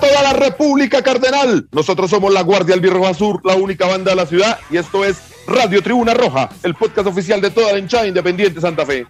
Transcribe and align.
Toda 0.00 0.22
la 0.22 0.32
República 0.32 1.02
Cardenal. 1.02 1.68
Nosotros 1.72 2.10
somos 2.10 2.32
la 2.32 2.42
Guardia 2.42 2.74
Albirroja 2.74 3.14
Sur, 3.14 3.40
la 3.44 3.54
única 3.54 3.86
banda 3.86 4.10
de 4.12 4.16
la 4.16 4.26
ciudad, 4.26 4.58
y 4.70 4.76
esto 4.76 5.04
es 5.04 5.16
Radio 5.46 5.82
Tribuna 5.82 6.14
Roja, 6.14 6.50
el 6.62 6.74
podcast 6.74 7.08
oficial 7.08 7.40
de 7.40 7.50
toda 7.50 7.72
la 7.72 7.78
hinchada 7.78 8.06
independiente 8.06 8.60
Santa 8.60 8.84
Fe. 8.84 9.06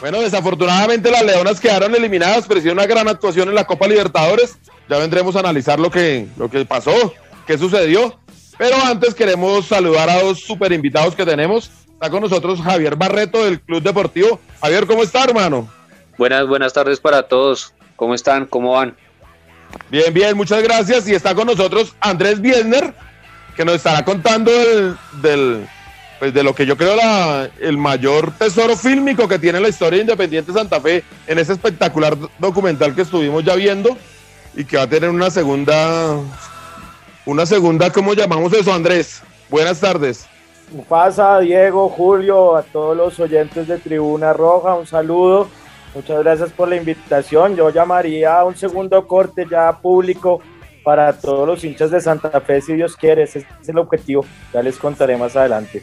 Bueno, 0.00 0.20
desafortunadamente 0.20 1.10
las 1.10 1.24
Leonas 1.24 1.60
quedaron 1.60 1.94
eliminadas, 1.94 2.44
pero 2.46 2.58
hicieron 2.58 2.78
una 2.78 2.86
gran 2.86 3.08
actuación 3.08 3.48
en 3.48 3.54
la 3.54 3.64
Copa 3.66 3.86
Libertadores. 3.86 4.58
Ya 4.88 4.98
vendremos 4.98 5.36
a 5.36 5.40
analizar 5.40 5.78
lo 5.78 5.90
que, 5.90 6.26
lo 6.36 6.50
que 6.50 6.64
pasó, 6.64 7.14
qué 7.46 7.56
sucedió. 7.56 8.18
Pero 8.58 8.76
antes 8.84 9.14
queremos 9.14 9.66
saludar 9.66 10.10
a 10.10 10.20
dos 10.22 10.40
super 10.40 10.72
invitados 10.72 11.14
que 11.14 11.24
tenemos. 11.24 11.70
Está 11.92 12.10
con 12.10 12.20
nosotros 12.20 12.60
Javier 12.60 12.96
Barreto 12.96 13.44
del 13.44 13.60
Club 13.60 13.80
Deportivo. 13.80 14.40
Javier, 14.60 14.86
¿cómo 14.86 15.04
está, 15.04 15.22
hermano? 15.22 15.68
Buenas, 16.18 16.46
buenas 16.46 16.72
tardes 16.72 17.00
para 17.00 17.22
todos. 17.22 17.72
¿Cómo 17.96 18.14
están? 18.14 18.46
¿Cómo 18.46 18.72
van? 18.72 18.94
Bien, 19.90 20.12
bien, 20.12 20.36
muchas 20.36 20.62
gracias. 20.62 21.08
Y 21.08 21.14
está 21.14 21.34
con 21.34 21.46
nosotros 21.46 21.94
Andrés 22.00 22.40
Biesner, 22.40 22.94
que 23.56 23.64
nos 23.64 23.76
estará 23.76 24.04
contando 24.04 24.50
del, 25.22 25.66
pues 26.18 26.34
de 26.34 26.42
lo 26.42 26.54
que 26.54 26.66
yo 26.66 26.76
creo 26.76 26.96
la, 26.96 27.48
el 27.60 27.78
mayor 27.78 28.32
tesoro 28.32 28.76
fílmico 28.76 29.26
que 29.26 29.38
tiene 29.38 29.60
la 29.60 29.68
historia 29.68 29.98
de 29.98 30.02
Independiente 30.02 30.52
Santa 30.52 30.80
Fe 30.80 31.02
en 31.26 31.38
ese 31.38 31.54
espectacular 31.54 32.16
documental 32.38 32.94
que 32.94 33.02
estuvimos 33.02 33.42
ya 33.44 33.54
viendo 33.54 33.96
y 34.54 34.64
que 34.64 34.76
va 34.76 34.82
a 34.82 34.88
tener 34.88 35.08
una 35.08 35.30
segunda, 35.30 36.18
una 37.24 37.46
segunda, 37.46 37.90
¿cómo 37.90 38.12
llamamos 38.12 38.52
eso, 38.52 38.72
Andrés? 38.72 39.22
Buenas 39.48 39.80
tardes. 39.80 40.26
Pasa, 40.88 41.38
Diego, 41.40 41.88
Julio, 41.88 42.56
a 42.56 42.62
todos 42.62 42.96
los 42.96 43.18
oyentes 43.20 43.68
de 43.68 43.78
Tribuna 43.78 44.32
Roja, 44.32 44.74
un 44.74 44.86
saludo 44.86 45.48
Muchas 45.94 46.22
gracias 46.22 46.50
por 46.52 46.68
la 46.68 46.76
invitación. 46.76 47.54
Yo 47.54 47.70
llamaría 47.70 48.38
a 48.38 48.44
un 48.44 48.56
segundo 48.56 49.06
corte 49.06 49.46
ya 49.50 49.78
público 49.80 50.40
para 50.82 51.12
todos 51.12 51.46
los 51.46 51.62
hinchas 51.62 51.90
de 51.90 52.00
Santa 52.00 52.40
Fe, 52.40 52.60
si 52.60 52.74
Dios 52.74 52.96
quiere. 52.96 53.24
Ese 53.24 53.46
es 53.60 53.68
el 53.68 53.78
objetivo. 53.78 54.24
Ya 54.52 54.62
les 54.62 54.78
contaré 54.78 55.16
más 55.16 55.36
adelante. 55.36 55.82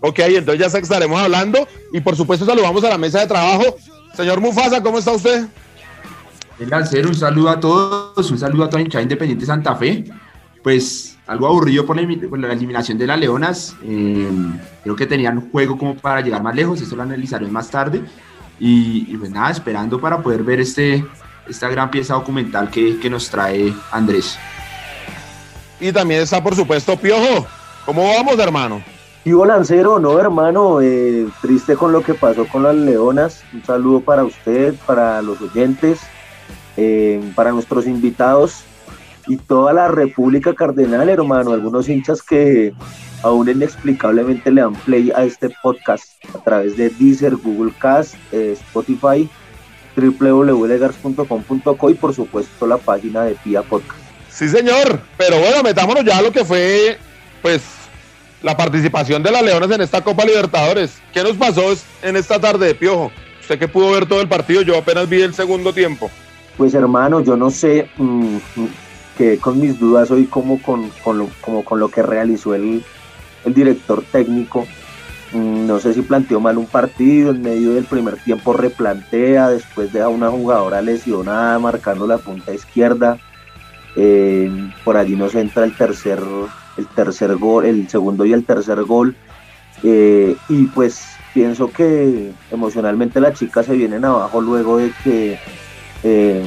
Ok, 0.00 0.18
entonces 0.20 0.72
ya 0.72 0.78
estaremos 0.78 1.20
hablando. 1.20 1.66
Y 1.92 2.00
por 2.00 2.16
supuesto 2.16 2.44
saludamos 2.44 2.84
a 2.84 2.90
la 2.90 2.98
mesa 2.98 3.20
de 3.20 3.26
trabajo. 3.26 3.76
Señor 4.14 4.40
Mufasa, 4.40 4.82
¿cómo 4.82 4.98
está 4.98 5.12
usted? 5.12 5.46
El 6.58 6.68
lancero, 6.68 7.08
un 7.08 7.14
saludo 7.14 7.48
a 7.48 7.58
todos, 7.58 8.30
un 8.30 8.38
saludo 8.38 8.64
a 8.64 8.70
toda 8.70 8.82
hinchada 8.82 9.02
independiente 9.02 9.46
Santa 9.46 9.74
Fe. 9.76 10.04
Pues 10.62 11.16
algo 11.26 11.46
aburrido 11.46 11.86
por 11.86 11.96
la, 11.96 12.52
eliminación 12.52 12.98
de 12.98 13.06
las 13.06 13.18
Leonas. 13.18 13.76
Eh, 13.82 14.28
creo 14.82 14.96
que 14.96 15.06
tenían 15.06 15.38
un 15.38 15.50
juego 15.50 15.78
como 15.78 15.94
para 15.94 16.20
llegar 16.20 16.42
más 16.42 16.54
lejos, 16.54 16.82
eso 16.82 16.96
lo 16.96 17.02
analizaremos 17.02 17.52
más 17.52 17.70
tarde. 17.70 18.02
Y, 18.60 19.16
pues 19.16 19.30
nada, 19.30 19.50
esperando 19.50 20.00
para 20.00 20.22
poder 20.22 20.44
ver 20.44 20.60
este, 20.60 21.04
esta 21.48 21.68
gran 21.68 21.90
pieza 21.90 22.14
documental 22.14 22.70
que, 22.70 23.00
que 23.00 23.08
nos 23.08 23.30
trae 23.30 23.74
Andrés. 23.90 24.38
Y 25.80 25.90
también 25.90 26.20
está, 26.20 26.42
por 26.42 26.54
supuesto, 26.54 26.96
Piojo. 26.96 27.46
¿Cómo 27.86 28.06
vamos, 28.14 28.38
hermano? 28.38 28.82
Vivo 29.24 29.46
Lancero, 29.46 29.98
no, 29.98 30.18
hermano, 30.18 30.80
eh, 30.80 31.26
triste 31.40 31.74
con 31.74 31.92
lo 31.92 32.02
que 32.02 32.14
pasó 32.14 32.46
con 32.46 32.62
las 32.62 32.74
Leonas. 32.74 33.42
Un 33.52 33.64
saludo 33.64 34.00
para 34.00 34.24
usted, 34.24 34.74
para 34.86 35.22
los 35.22 35.40
oyentes, 35.40 36.00
eh, 36.76 37.32
para 37.34 37.52
nuestros 37.52 37.86
invitados 37.86 38.64
y 39.30 39.36
toda 39.36 39.72
la 39.72 39.86
República 39.86 40.54
Cardenal, 40.54 41.08
hermano. 41.08 41.52
Algunos 41.52 41.88
hinchas 41.88 42.20
que 42.20 42.72
aún 43.22 43.48
inexplicablemente 43.48 44.50
le 44.50 44.60
dan 44.60 44.74
play 44.74 45.12
a 45.14 45.22
este 45.22 45.50
podcast 45.62 46.04
a 46.34 46.42
través 46.42 46.76
de 46.76 46.90
Deezer, 46.90 47.36
Google 47.36 47.72
Cast, 47.78 48.16
eh, 48.32 48.56
Spotify, 48.58 49.28
www.legars.com.co 49.96 51.90
y 51.90 51.94
por 51.94 52.12
supuesto 52.12 52.66
la 52.66 52.78
página 52.78 53.22
de 53.22 53.36
Pia 53.36 53.62
Podcast. 53.62 54.00
Sí, 54.28 54.48
señor, 54.48 55.00
pero 55.16 55.38
bueno, 55.38 55.62
metámonos 55.62 56.04
ya 56.04 56.18
a 56.18 56.22
lo 56.22 56.32
que 56.32 56.44
fue, 56.44 56.98
pues, 57.40 57.62
la 58.42 58.56
participación 58.56 59.22
de 59.22 59.30
las 59.30 59.42
Leones 59.44 59.70
en 59.70 59.82
esta 59.82 60.02
Copa 60.02 60.24
Libertadores. 60.24 61.00
¿Qué 61.12 61.22
nos 61.22 61.36
pasó 61.36 61.72
en 62.02 62.16
esta 62.16 62.40
tarde 62.40 62.66
de 62.66 62.74
Piojo? 62.74 63.12
Usted 63.40 63.60
que 63.60 63.68
pudo 63.68 63.92
ver 63.92 64.06
todo 64.06 64.22
el 64.22 64.28
partido, 64.28 64.62
yo 64.62 64.76
apenas 64.76 65.08
vi 65.08 65.22
el 65.22 65.34
segundo 65.34 65.72
tiempo. 65.72 66.10
Pues 66.56 66.74
hermano, 66.74 67.20
yo 67.20 67.36
no 67.36 67.48
sé, 67.50 67.88
mm, 67.96 68.36
que 69.16 69.38
con 69.38 69.60
mis 69.60 69.78
dudas 69.78 70.10
hoy 70.10 70.26
como 70.26 70.60
con, 70.62 70.90
lo, 71.06 71.28
como 71.40 71.64
con 71.64 71.80
lo 71.80 71.88
que 71.88 72.02
realizó 72.02 72.54
el, 72.54 72.82
el 73.44 73.54
director 73.54 74.02
técnico. 74.10 74.66
Mm, 75.32 75.66
no 75.66 75.78
sé 75.78 75.94
si 75.94 76.02
planteó 76.02 76.40
mal 76.40 76.58
un 76.58 76.66
partido, 76.66 77.30
en 77.30 77.42
medio 77.42 77.74
del 77.74 77.84
primer 77.84 78.16
tiempo 78.16 78.52
replantea, 78.52 79.48
después 79.48 79.92
deja 79.92 80.08
una 80.08 80.30
jugadora 80.30 80.82
lesionada 80.82 81.58
marcando 81.58 82.06
la 82.06 82.18
punta 82.18 82.52
izquierda. 82.52 83.18
Eh, 83.96 84.50
por 84.84 84.96
allí 84.96 85.16
nos 85.16 85.34
entra 85.34 85.64
el 85.64 85.76
tercer, 85.76 86.20
el 86.76 86.86
tercer 86.88 87.36
gol, 87.36 87.66
el 87.66 87.88
segundo 87.88 88.24
y 88.24 88.32
el 88.32 88.44
tercer 88.44 88.82
gol. 88.82 89.16
Eh, 89.82 90.36
y 90.48 90.64
pues 90.66 91.02
pienso 91.32 91.70
que 91.70 92.32
emocionalmente 92.50 93.20
las 93.20 93.38
chicas 93.38 93.66
se 93.66 93.74
vienen 93.74 94.04
abajo 94.04 94.40
luego 94.40 94.78
de 94.78 94.92
que 95.04 95.38
eh, 96.02 96.42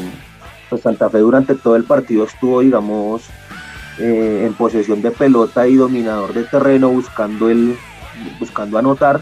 pues 0.74 0.82
Santa 0.84 1.10
Fe 1.10 1.20
durante 1.20 1.56
todo 1.56 1.76
el 1.76 1.84
partido 1.84 2.26
estuvo, 2.26 2.62
digamos, 2.62 3.24
eh, 4.00 4.44
en 4.46 4.54
posesión 4.56 5.04
de 5.04 5.12
pelota 5.12 5.68
y 5.68 5.76
dominador 5.76 6.34
de 6.34 6.44
terreno 6.46 6.90
buscando 6.90 7.50
el 7.50 7.78
buscando 8.40 8.80
anotar 8.80 9.22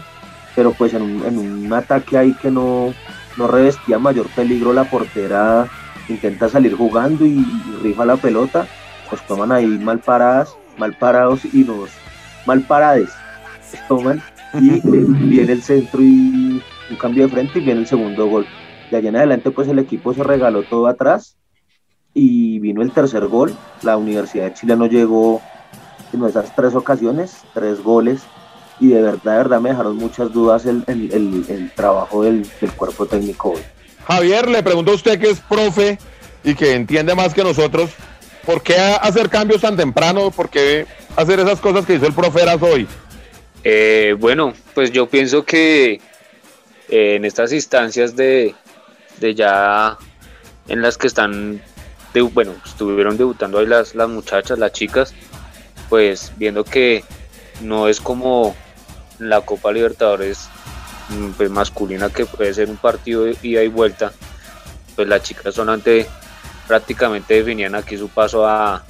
pero 0.54 0.72
pues 0.72 0.94
en 0.94 1.02
un, 1.02 1.72
ataque 1.72 2.16
ahí 2.16 2.32
que 2.34 2.50
no, 2.50 2.94
no 3.36 3.48
revestía 3.48 3.98
mayor 3.98 4.28
peligro 4.28 4.72
la 4.72 4.84
portera 4.84 5.68
intenta 6.08 6.48
salir 6.48 6.74
jugando 6.74 7.26
y, 7.26 7.44
rifa 7.82 8.06
la 8.06 8.16
pelota 8.16 8.66
pues 9.10 9.20
toman 9.26 9.52
ahí 9.52 9.66
mal 9.66 9.98
paradas 9.98 10.56
mal 10.78 10.96
parados 10.96 11.44
y 11.44 11.64
nos 11.64 11.90
mal 12.46 12.62
parades 12.62 13.10
pues 13.70 13.86
toman 13.88 14.22
y 14.54 14.80
viene 15.28 15.52
el 15.52 15.62
centro 15.62 16.00
y 16.00 16.62
un 16.88 16.96
cambio 16.96 17.24
de 17.24 17.28
frente 17.28 17.58
y 17.58 17.64
viene 17.64 17.80
el 17.80 17.86
segundo 17.86 18.26
gol. 18.26 18.46
De 18.90 18.96
allá 18.96 19.08
en 19.08 19.16
adelante 19.16 19.50
pues 19.50 19.68
el 19.68 19.78
equipo 19.78 20.14
se 20.14 20.22
regaló 20.22 20.62
todo 20.62 20.86
atrás 20.86 21.36
y 22.14 22.58
vino 22.58 22.82
el 22.82 22.92
tercer 22.92 23.26
gol. 23.26 23.54
La 23.82 23.96
Universidad 23.96 24.44
de 24.46 24.54
Chile 24.54 24.76
no 24.76 24.86
llegó 24.86 25.40
en 26.12 26.24
esas 26.24 26.54
tres 26.54 26.74
ocasiones, 26.74 27.38
tres 27.54 27.82
goles, 27.82 28.22
y 28.80 28.88
de 28.88 29.02
verdad, 29.02 29.32
de 29.32 29.38
verdad 29.38 29.60
me 29.60 29.70
dejaron 29.70 29.96
muchas 29.96 30.32
dudas 30.32 30.66
el, 30.66 30.84
el, 30.86 31.72
trabajo 31.74 32.24
del, 32.24 32.46
cuerpo 32.76 33.06
técnico 33.06 33.50
hoy. 33.50 33.62
Javier, 34.06 34.48
le 34.48 34.62
pregunto 34.62 34.90
a 34.90 34.94
usted 34.94 35.20
que 35.20 35.30
es 35.30 35.40
profe 35.40 35.98
y 36.42 36.54
que 36.54 36.74
entiende 36.74 37.14
más 37.14 37.32
que 37.32 37.44
nosotros, 37.44 37.90
¿por 38.44 38.62
qué 38.62 38.76
hacer 38.76 39.28
cambios 39.28 39.60
tan 39.60 39.76
temprano? 39.76 40.30
¿Por 40.30 40.50
qué 40.50 40.86
hacer 41.14 41.38
esas 41.38 41.60
cosas 41.60 41.86
que 41.86 41.94
hizo 41.94 42.06
el 42.06 42.12
profe 42.12 42.42
Eras 42.42 42.60
hoy? 42.60 42.88
Eh, 43.62 44.16
bueno, 44.18 44.52
pues 44.74 44.90
yo 44.90 45.06
pienso 45.06 45.44
que 45.44 46.00
eh, 46.88 47.14
en 47.14 47.24
estas 47.24 47.52
instancias 47.52 48.16
de, 48.16 48.56
de 49.20 49.34
ya 49.36 49.96
en 50.66 50.82
las 50.82 50.98
que 50.98 51.06
están 51.06 51.62
bueno, 52.20 52.54
estuvieron 52.64 53.16
debutando 53.16 53.58
ahí 53.58 53.66
las, 53.66 53.94
las 53.94 54.08
muchachas, 54.08 54.58
las 54.58 54.72
chicas, 54.72 55.14
pues 55.88 56.32
viendo 56.36 56.64
que 56.64 57.04
no 57.60 57.88
es 57.88 58.00
como 58.00 58.54
la 59.18 59.40
Copa 59.42 59.72
Libertadores 59.72 60.48
mm, 61.10 61.30
pues, 61.32 61.50
masculina 61.50 62.10
que 62.10 62.26
puede 62.26 62.52
ser 62.52 62.68
un 62.68 62.76
partido 62.76 63.26
ida 63.42 63.62
y 63.62 63.68
vuelta, 63.68 64.12
pues 64.94 65.08
las 65.08 65.22
chicas 65.22 65.54
solamente 65.54 66.06
prácticamente 66.66 67.34
definían 67.34 67.74
aquí 67.74 67.96
su 67.96 68.08
paso 68.08 68.46
a, 68.46 68.84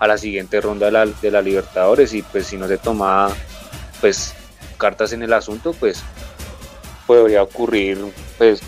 la 0.00 0.18
siguiente 0.18 0.60
ronda 0.60 0.86
de 0.86 0.92
la, 0.92 1.06
de 1.06 1.30
la 1.30 1.40
Libertadores 1.40 2.12
y 2.12 2.20
pues 2.20 2.46
si 2.46 2.58
no 2.58 2.68
se 2.68 2.76
tomaba 2.76 3.32
pues 4.02 4.34
cartas 4.76 5.14
en 5.14 5.22
el 5.22 5.32
asunto 5.32 5.72
pues 5.72 6.02
podría 7.06 7.42
ocurrir 7.42 7.98
pues 8.36 8.60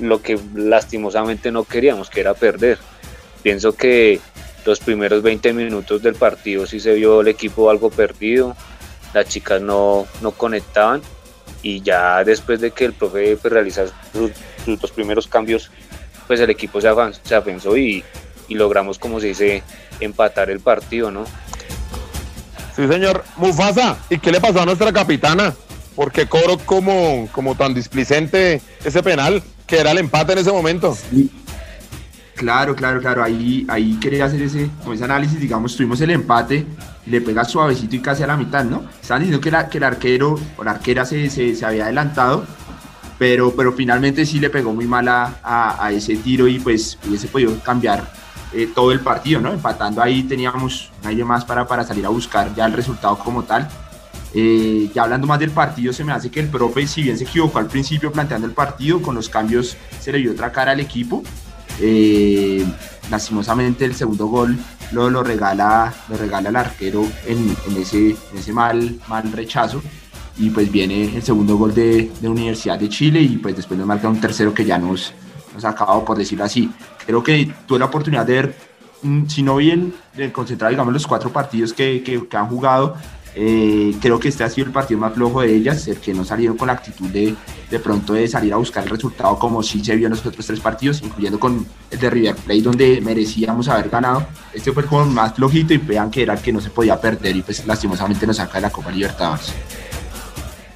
lo 0.00 0.20
que 0.20 0.36
lastimosamente 0.52 1.52
no 1.52 1.62
queríamos 1.62 2.10
que 2.10 2.22
era 2.22 2.34
perder 2.34 2.78
Pienso 3.42 3.74
que 3.74 4.20
los 4.64 4.80
primeros 4.80 5.22
20 5.22 5.52
minutos 5.52 6.02
del 6.02 6.14
partido 6.14 6.66
sí 6.66 6.80
se 6.80 6.94
vio 6.94 7.20
el 7.20 7.28
equipo 7.28 7.70
algo 7.70 7.90
perdido, 7.90 8.56
las 9.14 9.28
chicas 9.28 9.60
no, 9.60 10.06
no 10.20 10.32
conectaban 10.32 11.02
y 11.62 11.80
ya 11.82 12.24
después 12.24 12.60
de 12.60 12.70
que 12.70 12.84
el 12.84 12.92
profe 12.92 13.36
pues, 13.36 13.52
realizó 13.52 13.86
sus, 14.12 14.80
dos 14.80 14.90
primeros 14.92 15.26
cambios, 15.26 15.70
pues 16.26 16.40
el 16.40 16.50
equipo 16.50 16.80
se, 16.80 16.88
avanzó, 16.88 17.20
se 17.24 17.80
y, 17.80 18.04
y, 18.48 18.54
logramos, 18.54 18.98
como 18.98 19.20
se 19.20 19.28
dice, 19.28 19.62
empatar 20.00 20.50
el 20.50 20.60
partido, 20.60 21.10
¿no? 21.10 21.24
Sí, 22.76 22.86
señor. 22.86 23.24
Mufasa, 23.36 23.98
¿y 24.08 24.18
qué 24.18 24.30
le 24.30 24.40
pasó 24.40 24.60
a 24.60 24.66
nuestra 24.66 24.92
capitana? 24.92 25.54
¿Por 25.94 26.12
qué 26.12 26.26
cobró 26.26 26.56
como, 26.58 27.28
como 27.32 27.54
tan 27.56 27.74
displicente 27.74 28.62
ese 28.84 29.02
penal, 29.02 29.42
que 29.66 29.80
era 29.80 29.90
el 29.90 29.98
empate 29.98 30.32
en 30.32 30.38
ese 30.38 30.52
momento? 30.52 30.96
Claro, 32.40 32.74
claro, 32.74 33.02
claro. 33.02 33.22
Ahí, 33.22 33.66
ahí 33.68 33.98
quería 34.00 34.24
hacer 34.24 34.40
ese, 34.40 34.70
ese 34.90 35.04
análisis. 35.04 35.38
Digamos, 35.38 35.76
tuvimos 35.76 36.00
el 36.00 36.10
empate 36.10 36.66
le 37.04 37.20
pega 37.20 37.44
suavecito 37.44 37.96
y 37.96 38.00
casi 38.00 38.22
a 38.22 38.26
la 38.28 38.36
mitad, 38.38 38.64
¿no? 38.64 38.84
Estaban 39.02 39.22
diciendo 39.22 39.42
que, 39.42 39.50
que 39.70 39.76
el 39.76 39.84
arquero 39.84 40.38
o 40.56 40.64
la 40.64 40.70
arquera 40.70 41.04
se, 41.04 41.28
se, 41.28 41.66
había 41.66 41.84
adelantado, 41.84 42.46
pero, 43.18 43.54
pero 43.54 43.74
finalmente 43.74 44.24
sí 44.24 44.40
le 44.40 44.48
pegó 44.48 44.72
muy 44.72 44.86
mal 44.86 45.06
a, 45.08 45.34
a, 45.42 45.92
ese 45.92 46.16
tiro 46.16 46.48
y 46.48 46.58
pues 46.58 46.98
hubiese 47.06 47.28
podido 47.28 47.58
cambiar 47.60 48.10
eh, 48.54 48.70
todo 48.74 48.90
el 48.90 49.00
partido, 49.00 49.42
¿no? 49.42 49.52
Empatando 49.52 50.02
ahí 50.02 50.22
teníamos 50.22 50.90
nadie 51.04 51.26
más 51.26 51.44
para, 51.44 51.66
para 51.66 51.84
salir 51.84 52.06
a 52.06 52.08
buscar 52.08 52.54
ya 52.54 52.64
el 52.64 52.72
resultado 52.72 53.18
como 53.18 53.42
tal. 53.42 53.68
Eh, 54.32 54.90
ya 54.94 55.02
hablando 55.02 55.26
más 55.26 55.40
del 55.40 55.50
partido, 55.50 55.92
se 55.92 56.04
me 56.04 56.12
hace 56.12 56.30
que 56.30 56.40
el 56.40 56.48
profe, 56.48 56.86
si 56.86 57.02
bien 57.02 57.18
se 57.18 57.24
equivocó 57.24 57.58
al 57.58 57.66
principio 57.66 58.10
planteando 58.10 58.46
el 58.46 58.54
partido, 58.54 59.02
con 59.02 59.14
los 59.14 59.28
cambios 59.28 59.76
se 60.00 60.10
le 60.10 60.18
dio 60.18 60.32
otra 60.32 60.50
cara 60.52 60.72
al 60.72 60.80
equipo. 60.80 61.22
Eh, 61.80 62.64
lastimosamente 63.10 63.84
el 63.84 63.94
segundo 63.94 64.26
gol 64.26 64.58
lo, 64.92 65.10
lo, 65.10 65.22
regala, 65.22 65.92
lo 66.08 66.16
regala 66.16 66.48
el 66.48 66.56
arquero 66.56 67.06
en, 67.26 67.56
ese, 67.76 68.16
ese 68.34 68.52
mal, 68.52 68.98
mal 69.08 69.30
rechazo 69.32 69.82
y 70.38 70.50
pues 70.50 70.70
viene 70.70 71.16
el 71.16 71.22
segundo 71.22 71.56
gol 71.56 71.74
de, 71.74 72.10
de, 72.20 72.28
Universidad 72.28 72.78
de 72.78 72.88
Chile 72.88 73.20
y 73.20 73.36
pues 73.36 73.56
después 73.56 73.78
nos 73.78 73.86
marca 73.86 74.08
un 74.08 74.20
tercero 74.20 74.54
que 74.54 74.64
ya 74.64 74.78
nos, 74.78 75.12
nos 75.54 75.64
ha 75.64 75.70
acabado 75.70 76.04
por 76.04 76.16
decirlo 76.16 76.44
así. 76.44 76.70
Creo 77.04 77.22
que 77.22 77.52
tuve 77.66 77.78
la 77.78 77.86
oportunidad 77.86 78.24
de 78.24 78.32
ver, 78.32 78.56
mm, 79.02 79.26
si 79.26 79.42
no 79.42 79.56
bien 79.56 79.94
concentrar 80.32 80.70
digamos 80.70 80.92
los 80.92 81.06
cuatro 81.06 81.30
partidos 81.32 81.72
que, 81.72 82.02
que, 82.02 82.26
que 82.26 82.36
han 82.36 82.48
jugado, 82.48 82.96
eh, 83.34 83.94
creo 84.00 84.18
que 84.18 84.28
este 84.28 84.44
ha 84.44 84.50
sido 84.50 84.66
el 84.66 84.72
partido 84.72 85.00
más 85.00 85.14
flojo 85.14 85.40
de 85.40 85.54
ellas, 85.54 85.86
el 85.88 85.98
que 85.98 86.12
no 86.12 86.24
salieron 86.24 86.56
con 86.56 86.66
la 86.66 86.74
actitud 86.74 87.08
de 87.08 87.34
de 87.70 87.78
pronto 87.78 88.14
de 88.14 88.26
salir 88.26 88.52
a 88.52 88.56
buscar 88.56 88.82
el 88.82 88.90
resultado 88.90 89.38
como 89.38 89.62
sí 89.62 89.82
se 89.84 89.94
vio 89.94 90.08
en 90.08 90.10
los 90.10 90.26
otros 90.26 90.44
tres 90.44 90.58
partidos, 90.58 91.02
incluyendo 91.02 91.38
con 91.38 91.64
el 91.90 91.98
de 91.98 92.10
River 92.10 92.34
Plate 92.34 92.62
donde 92.62 93.00
merecíamos 93.00 93.68
haber 93.68 93.88
ganado. 93.88 94.26
Este 94.52 94.72
fue 94.72 94.82
el 94.82 94.88
juego 94.88 95.06
más 95.06 95.34
flojito 95.34 95.72
y 95.72 95.78
vean 95.78 96.10
que 96.10 96.22
era 96.22 96.34
el 96.34 96.40
que 96.40 96.52
no 96.52 96.60
se 96.60 96.70
podía 96.70 97.00
perder 97.00 97.36
y 97.36 97.42
pues 97.42 97.64
lastimosamente 97.66 98.26
nos 98.26 98.36
saca 98.36 98.54
de 98.54 98.62
la 98.62 98.70
Copa 98.70 98.90
Libertadores. 98.90 99.52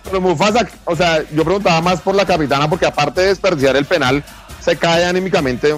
Pero 0.04 0.20
Mufasa, 0.20 0.68
o 0.84 0.94
sea, 0.94 1.28
yo 1.30 1.44
preguntaba 1.44 1.80
más 1.80 2.00
por 2.00 2.14
la 2.14 2.24
capitana 2.24 2.70
porque 2.70 2.86
aparte 2.86 3.22
de 3.22 3.28
desperdiciar 3.28 3.74
el 3.74 3.86
penal, 3.86 4.22
se 4.60 4.76
cae 4.76 5.04
anímicamente. 5.04 5.74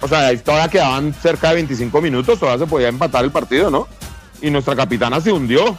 O 0.00 0.08
sea, 0.08 0.28
ahí 0.28 0.38
todavía 0.38 0.68
quedaban 0.68 1.12
cerca 1.14 1.50
de 1.50 1.56
25 1.56 2.00
minutos, 2.00 2.38
todavía 2.38 2.64
se 2.64 2.70
podía 2.70 2.88
empatar 2.88 3.24
el 3.24 3.30
partido, 3.30 3.70
¿no? 3.70 3.88
Y 4.44 4.50
nuestra 4.50 4.76
capitana 4.76 5.20
se 5.20 5.32
hundió. 5.32 5.76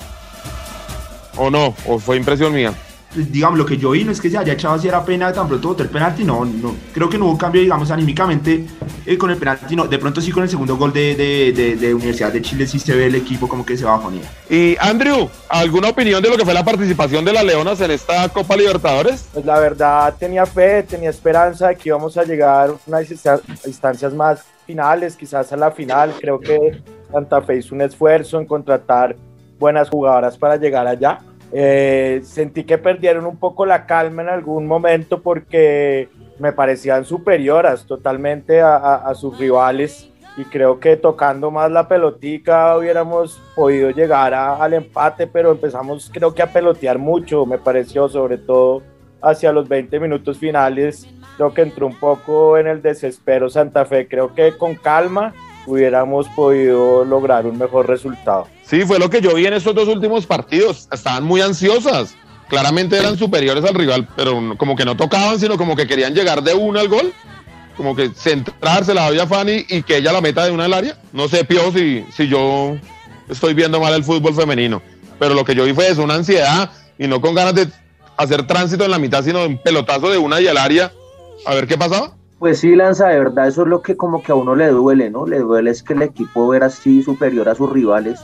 ¿O 1.38 1.50
no? 1.50 1.76
¿O 1.86 2.00
fue 2.00 2.18
impresión 2.18 2.54
mía? 2.54 2.74
digamos, 3.16 3.58
lo 3.58 3.66
que 3.66 3.78
yo 3.78 3.92
vi 3.92 4.04
no 4.04 4.12
es 4.12 4.20
que 4.20 4.30
se 4.30 4.38
haya 4.38 4.54
echado 4.54 4.76
así 4.76 4.88
era 4.88 5.04
pena 5.04 5.32
tan 5.32 5.48
pronto 5.48 5.76
el 5.80 5.90
penalti, 5.90 6.24
no, 6.24 6.44
no, 6.44 6.76
creo 6.94 7.10
que 7.10 7.18
no 7.18 7.28
hubo 7.28 7.38
cambio, 7.38 7.62
digamos, 7.62 7.90
anímicamente 7.92 8.66
eh, 9.06 9.18
con 9.18 9.32
el 9.32 9.38
penalti, 9.38 9.76
no, 9.76 9.88
de 9.88 9.98
pronto 9.98 10.20
sí 10.20 10.32
con 10.32 10.44
el 10.44 10.50
segundo 10.50 10.76
gol 10.76 10.92
de, 10.92 11.16
de, 11.16 11.76
de, 11.78 11.94
Universidad 11.94 12.32
de 12.32 12.42
Chile 12.42 12.68
sí 12.68 12.80
se 12.80 12.94
ve 12.94 13.06
el 13.06 13.16
equipo 13.16 13.48
como 13.48 13.66
que 13.66 13.78
se 13.78 13.86
bajonía. 13.86 14.24
Y 14.50 14.76
Andrew, 14.80 15.30
¿alguna 15.48 15.90
opinión 15.90 16.22
de 16.22 16.30
lo 16.30 16.38
que 16.38 16.44
fue 16.44 16.54
la 16.54 16.66
participación 16.66 17.24
de 17.24 17.34
las 17.34 17.46
Leonas 17.46 17.80
en 17.82 17.92
esta 17.92 18.28
Copa 18.30 18.56
Libertadores? 18.56 19.28
Pues 19.34 19.46
la 19.46 19.60
verdad 19.60 20.14
tenía 20.20 20.46
fe, 20.46 20.84
tenía 20.84 21.10
esperanza 21.10 21.70
de 21.70 21.76
que 21.76 21.90
íbamos 21.90 22.18
a 22.18 22.24
llegar 22.24 22.72
a 22.72 22.74
unas 22.86 23.10
instancias 23.66 24.14
más 24.14 24.42
finales, 24.66 25.16
quizás 25.16 25.54
a 25.54 25.58
la 25.58 25.72
final, 25.72 26.14
creo 26.20 26.40
que 26.40 26.82
Santa 27.12 27.42
Fe 27.42 27.58
hizo 27.58 27.76
un 27.76 27.82
esfuerzo 27.82 28.40
en 28.40 28.46
contratar 28.46 29.16
buenas 29.60 29.90
jugadoras 29.90 30.38
para 30.38 30.58
llegar 30.58 30.88
allá. 30.88 31.20
Eh, 31.52 32.22
sentí 32.24 32.64
que 32.64 32.78
perdieron 32.78 33.26
un 33.26 33.38
poco 33.38 33.66
la 33.66 33.86
calma 33.86 34.24
en 34.24 34.30
algún 34.30 34.66
momento 34.66 35.22
porque 35.22 36.10
me 36.40 36.52
parecían 36.52 37.06
superioras 37.06 37.86
totalmente 37.86 38.62
a, 38.62 39.14
sus 39.16 39.38
rivales 39.38 40.10
y 40.38 40.44
creo 40.44 40.80
que 40.80 40.98
tocando 40.98 41.52
más 41.52 41.72
la 41.72 41.88
pelotica 41.88 42.78
hubiéramos 42.78 43.42
podido 43.56 43.90
llegar 43.92 44.34
al 44.34 44.74
empate, 44.74 45.28
pero 45.28 45.52
empezamos 45.52 46.12
creo 46.14 46.34
que 46.34 46.42
a 46.42 46.52
pelotear 46.52 46.98
mucho, 46.98 47.46
me 47.46 47.58
pareció 47.58 48.10
sobre 48.10 48.38
todo 48.38 48.82
hacia 49.22 49.54
los 49.54 49.70
20 49.70 49.98
minutos 50.00 50.38
finales, 50.38 51.08
creo 51.38 51.54
que 51.54 51.62
entró 51.62 51.88
un 51.88 51.98
poco 51.98 52.58
en 52.58 52.68
el 52.68 52.82
desespero 52.82 53.50
Santa 53.50 53.86
Fe, 53.86 54.10
creo 54.10 54.34
que 54.36 54.58
con 54.58 54.76
calma 54.76 55.34
hubiéramos 55.66 56.28
podido 56.30 57.04
lograr 57.06 57.46
un 57.46 57.58
mejor 57.58 57.88
resultado. 57.88 58.48
Sí, 58.64 58.82
fue 58.86 59.00
lo 59.00 59.10
que 59.10 59.22
yo 59.22 59.34
vi 59.36 59.46
en 59.46 59.54
estos 59.54 59.76
dos 59.76 59.88
últimos 59.88 60.26
partidos. 60.26 60.88
Estaban 60.92 61.24
muy 61.24 61.42
ansiosas. 61.42 62.16
Claramente 62.48 62.98
eran 62.98 63.18
superiores 63.18 63.64
al 63.64 63.74
rival, 63.74 64.08
pero 64.16 64.56
como 64.58 64.76
que 64.76 64.86
no 64.86 64.96
tocaban, 64.96 65.40
sino 65.40 65.58
como 65.58 65.76
que 65.76 65.88
querían 65.88 66.14
llegar 66.14 66.44
de 66.44 66.54
una 66.54 66.82
al 66.82 66.88
gol. 66.88 67.14
Como 67.76 67.96
que 67.96 68.10
centrarse 68.10 68.94
la 68.94 69.08
doy 69.08 69.20
a 69.20 69.28
Fanny 69.28 69.66
y 69.68 69.82
que 69.82 69.98
ella 69.98 70.14
la 70.14 70.22
meta 70.22 70.46
de 70.46 70.52
una 70.52 70.66
al 70.66 70.74
área. 70.74 70.98
No 71.12 71.28
sé, 71.28 71.44
Pío, 71.44 71.72
si, 71.72 72.06
si 72.16 72.28
yo 72.28 72.78
estoy 73.28 73.54
viendo 73.54 73.80
mal 73.80 73.94
el 73.94 74.04
fútbol 74.04 74.34
femenino. 74.34 74.82
Pero 75.20 75.34
lo 75.34 75.44
que 75.44 75.56
yo 75.56 75.66
vi 75.66 75.74
fue 75.74 75.90
eso, 75.90 76.04
una 76.04 76.16
ansiedad 76.16 76.72
y 76.98 77.08
no 77.08 77.20
con 77.20 77.36
ganas 77.36 77.56
de 77.56 77.68
hacer 78.18 78.48
tránsito 78.48 78.86
en 78.86 78.92
la 78.92 79.00
mitad, 79.00 79.24
sino 79.24 79.46
un 79.46 79.58
pelotazo 79.58 80.10
de 80.10 80.18
una 80.18 80.40
y 80.40 80.48
al 80.48 80.58
área. 80.58 80.92
A 81.46 81.54
ver 81.54 81.68
qué 81.68 81.78
pasaba. 81.78 82.16
Pues 82.40 82.60
sí, 82.60 82.76
Lanza, 82.76 83.08
de 83.08 83.20
verdad, 83.20 83.48
eso 83.48 83.62
es 83.64 83.68
lo 83.68 83.82
que 83.82 83.96
como 83.96 84.22
que 84.22 84.32
a 84.32 84.36
uno 84.36 84.56
le 84.56 84.68
duele, 84.68 85.10
¿no? 85.10 85.26
Le 85.26 85.40
duele 85.40 85.72
es 85.72 85.82
que 85.82 85.94
el 85.94 86.02
equipo 86.02 86.54
era 86.54 86.66
así 86.68 87.02
superior 87.02 87.48
a 87.48 87.56
sus 87.56 87.72
rivales 87.72 88.24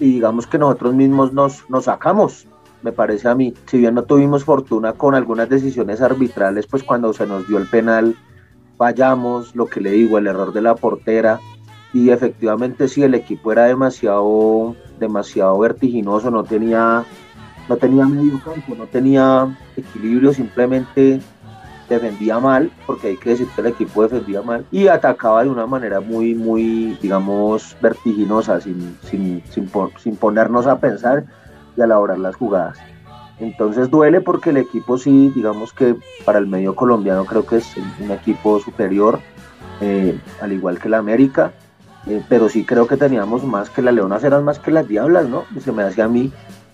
y 0.00 0.14
digamos 0.14 0.46
que 0.46 0.58
nosotros 0.58 0.94
mismos 0.94 1.32
nos, 1.32 1.68
nos 1.68 1.84
sacamos, 1.84 2.46
me 2.82 2.90
parece 2.90 3.28
a 3.28 3.34
mí. 3.34 3.54
Si 3.66 3.78
bien 3.78 3.94
no 3.94 4.02
tuvimos 4.02 4.44
fortuna 4.44 4.94
con 4.94 5.14
algunas 5.14 5.48
decisiones 5.48 6.00
arbitrales, 6.00 6.66
pues 6.66 6.82
cuando 6.82 7.12
se 7.12 7.26
nos 7.26 7.46
dio 7.46 7.58
el 7.58 7.68
penal 7.68 8.16
fallamos, 8.76 9.54
lo 9.54 9.66
que 9.66 9.80
le 9.80 9.90
digo, 9.90 10.18
el 10.18 10.26
error 10.26 10.52
de 10.52 10.62
la 10.62 10.74
portera 10.74 11.40
y 11.92 12.10
efectivamente 12.10 12.88
sí, 12.88 13.02
el 13.02 13.14
equipo 13.14 13.52
era 13.52 13.66
demasiado, 13.66 14.74
demasiado 14.98 15.58
vertiginoso, 15.60 16.30
no 16.30 16.42
tenía, 16.42 17.04
no 17.68 17.76
tenía 17.76 18.04
medio 18.04 18.40
campo, 18.42 18.74
no 18.76 18.86
tenía 18.86 19.56
equilibrio, 19.76 20.32
simplemente 20.32 21.20
defendía 21.94 22.38
mal, 22.38 22.70
porque 22.86 23.08
hay 23.08 23.16
que 23.16 23.30
decir 23.30 23.48
que 23.54 23.60
el 23.60 23.68
equipo 23.68 24.02
defendía 24.02 24.42
mal, 24.42 24.64
y 24.70 24.88
atacaba 24.88 25.42
de 25.42 25.50
una 25.50 25.66
manera 25.66 26.00
muy, 26.00 26.34
muy, 26.34 26.98
digamos, 27.00 27.76
vertiginosa, 27.80 28.60
sin, 28.60 28.96
sin, 29.02 29.42
sin, 29.50 30.16
ponernos 30.16 30.66
a 30.66 30.78
pensar 30.78 31.24
y 31.76 31.80
a 31.80 31.84
elaborar 31.84 32.18
las 32.18 32.36
jugadas. 32.36 32.78
Entonces 33.40 33.90
duele 33.90 34.20
porque 34.20 34.50
el 34.50 34.58
equipo 34.58 34.96
sí, 34.96 35.32
digamos 35.34 35.72
que 35.72 35.96
para 36.24 36.38
el 36.38 36.46
medio 36.46 36.76
colombiano 36.76 37.24
creo 37.24 37.44
que 37.44 37.56
es 37.56 37.74
un 38.00 38.10
equipo 38.10 38.60
superior, 38.60 39.18
eh, 39.80 40.18
al 40.40 40.52
igual 40.52 40.78
que 40.78 40.88
la 40.88 40.98
América, 40.98 41.52
eh, 42.06 42.22
pero 42.28 42.48
sí 42.48 42.64
creo 42.64 42.86
que 42.86 42.96
teníamos 42.96 43.42
más 43.44 43.70
que 43.70 43.82
las 43.82 43.94
Leonas 43.94 44.22
eran 44.22 44.44
más 44.44 44.58
que 44.58 44.70
las 44.70 44.86
Diablas, 44.86 45.28
¿no? 45.28 45.44
Se 45.58 45.72
me 45.72 45.82
hace 45.82 46.02
a 46.02 46.08
mí, 46.08 46.32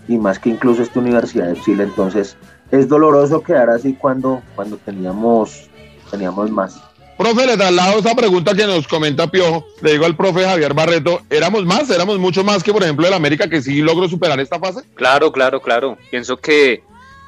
y 0.09 0.19
más 0.19 0.39
que 0.39 0.51
incluso 0.51 0.83
esta 0.83 0.99
Universidad 0.99 1.47
de 1.47 1.61
Chile, 1.61 1.85
entonces 1.85 2.37
es 2.71 2.89
doloroso 2.89 3.43
quedar 3.43 3.71
así 3.71 3.95
cuando, 3.95 4.43
cuando 4.55 4.77
teníamos, 4.79 5.69
teníamos 6.11 6.51
más. 6.51 6.81
Profe, 7.21 7.47
le 7.47 7.57
traslado 7.57 7.99
esa 7.99 8.15
pregunta 8.15 8.55
que 8.55 8.67
nos 8.67 8.89
comenta 8.89 9.27
Piojo. 9.27 9.67
Le 9.83 9.93
digo 9.93 10.07
al 10.07 10.17
profe 10.17 10.43
Javier 10.43 10.73
Barreto, 10.73 11.21
¿éramos 11.29 11.67
más? 11.67 11.91
¿Éramos 11.91 12.19
mucho 12.19 12.43
más 12.45 12.63
que, 12.63 12.73
por 12.73 12.83
ejemplo, 12.83 13.07
el 13.07 13.13
América 13.13 13.47
que 13.47 13.61
sí 13.61 13.83
logró 13.83 14.09
superar 14.09 14.41
esta 14.41 14.59
fase? 14.59 14.81
Claro, 14.95 15.31
claro, 15.31 15.61
claro. 15.61 15.99
Pienso 16.11 16.39
que 16.39 16.83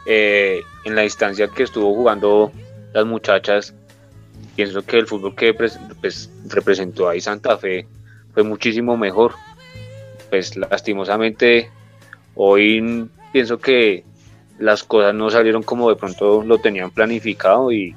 eh, 0.06 0.62
en 0.87 0.94
la 0.94 1.02
distancia 1.02 1.49
que 1.49 1.64
estuvo 1.64 1.94
jugando 1.94 2.52
las 2.94 3.04
muchachas, 3.04 3.75
pienso 4.56 4.80
que 4.82 4.96
el 4.96 5.06
fútbol 5.06 5.34
que 5.34 5.52
pues, 5.52 5.78
representó 6.49 7.11
ahí 7.11 7.20
Santa 7.20 7.58
Fe 7.58 7.87
fue 8.32 8.44
muchísimo 8.44 8.96
mejor. 8.96 9.34
Pues 10.30 10.56
lastimosamente, 10.56 11.70
hoy 12.34 13.11
pienso 13.30 13.58
que 13.58 14.04
las 14.62 14.85
cosas 14.85 15.12
no 15.12 15.28
salieron 15.28 15.64
como 15.64 15.88
de 15.88 15.97
pronto 15.97 16.45
lo 16.45 16.59
tenían 16.59 16.92
planificado 16.92 17.73
y, 17.73 17.97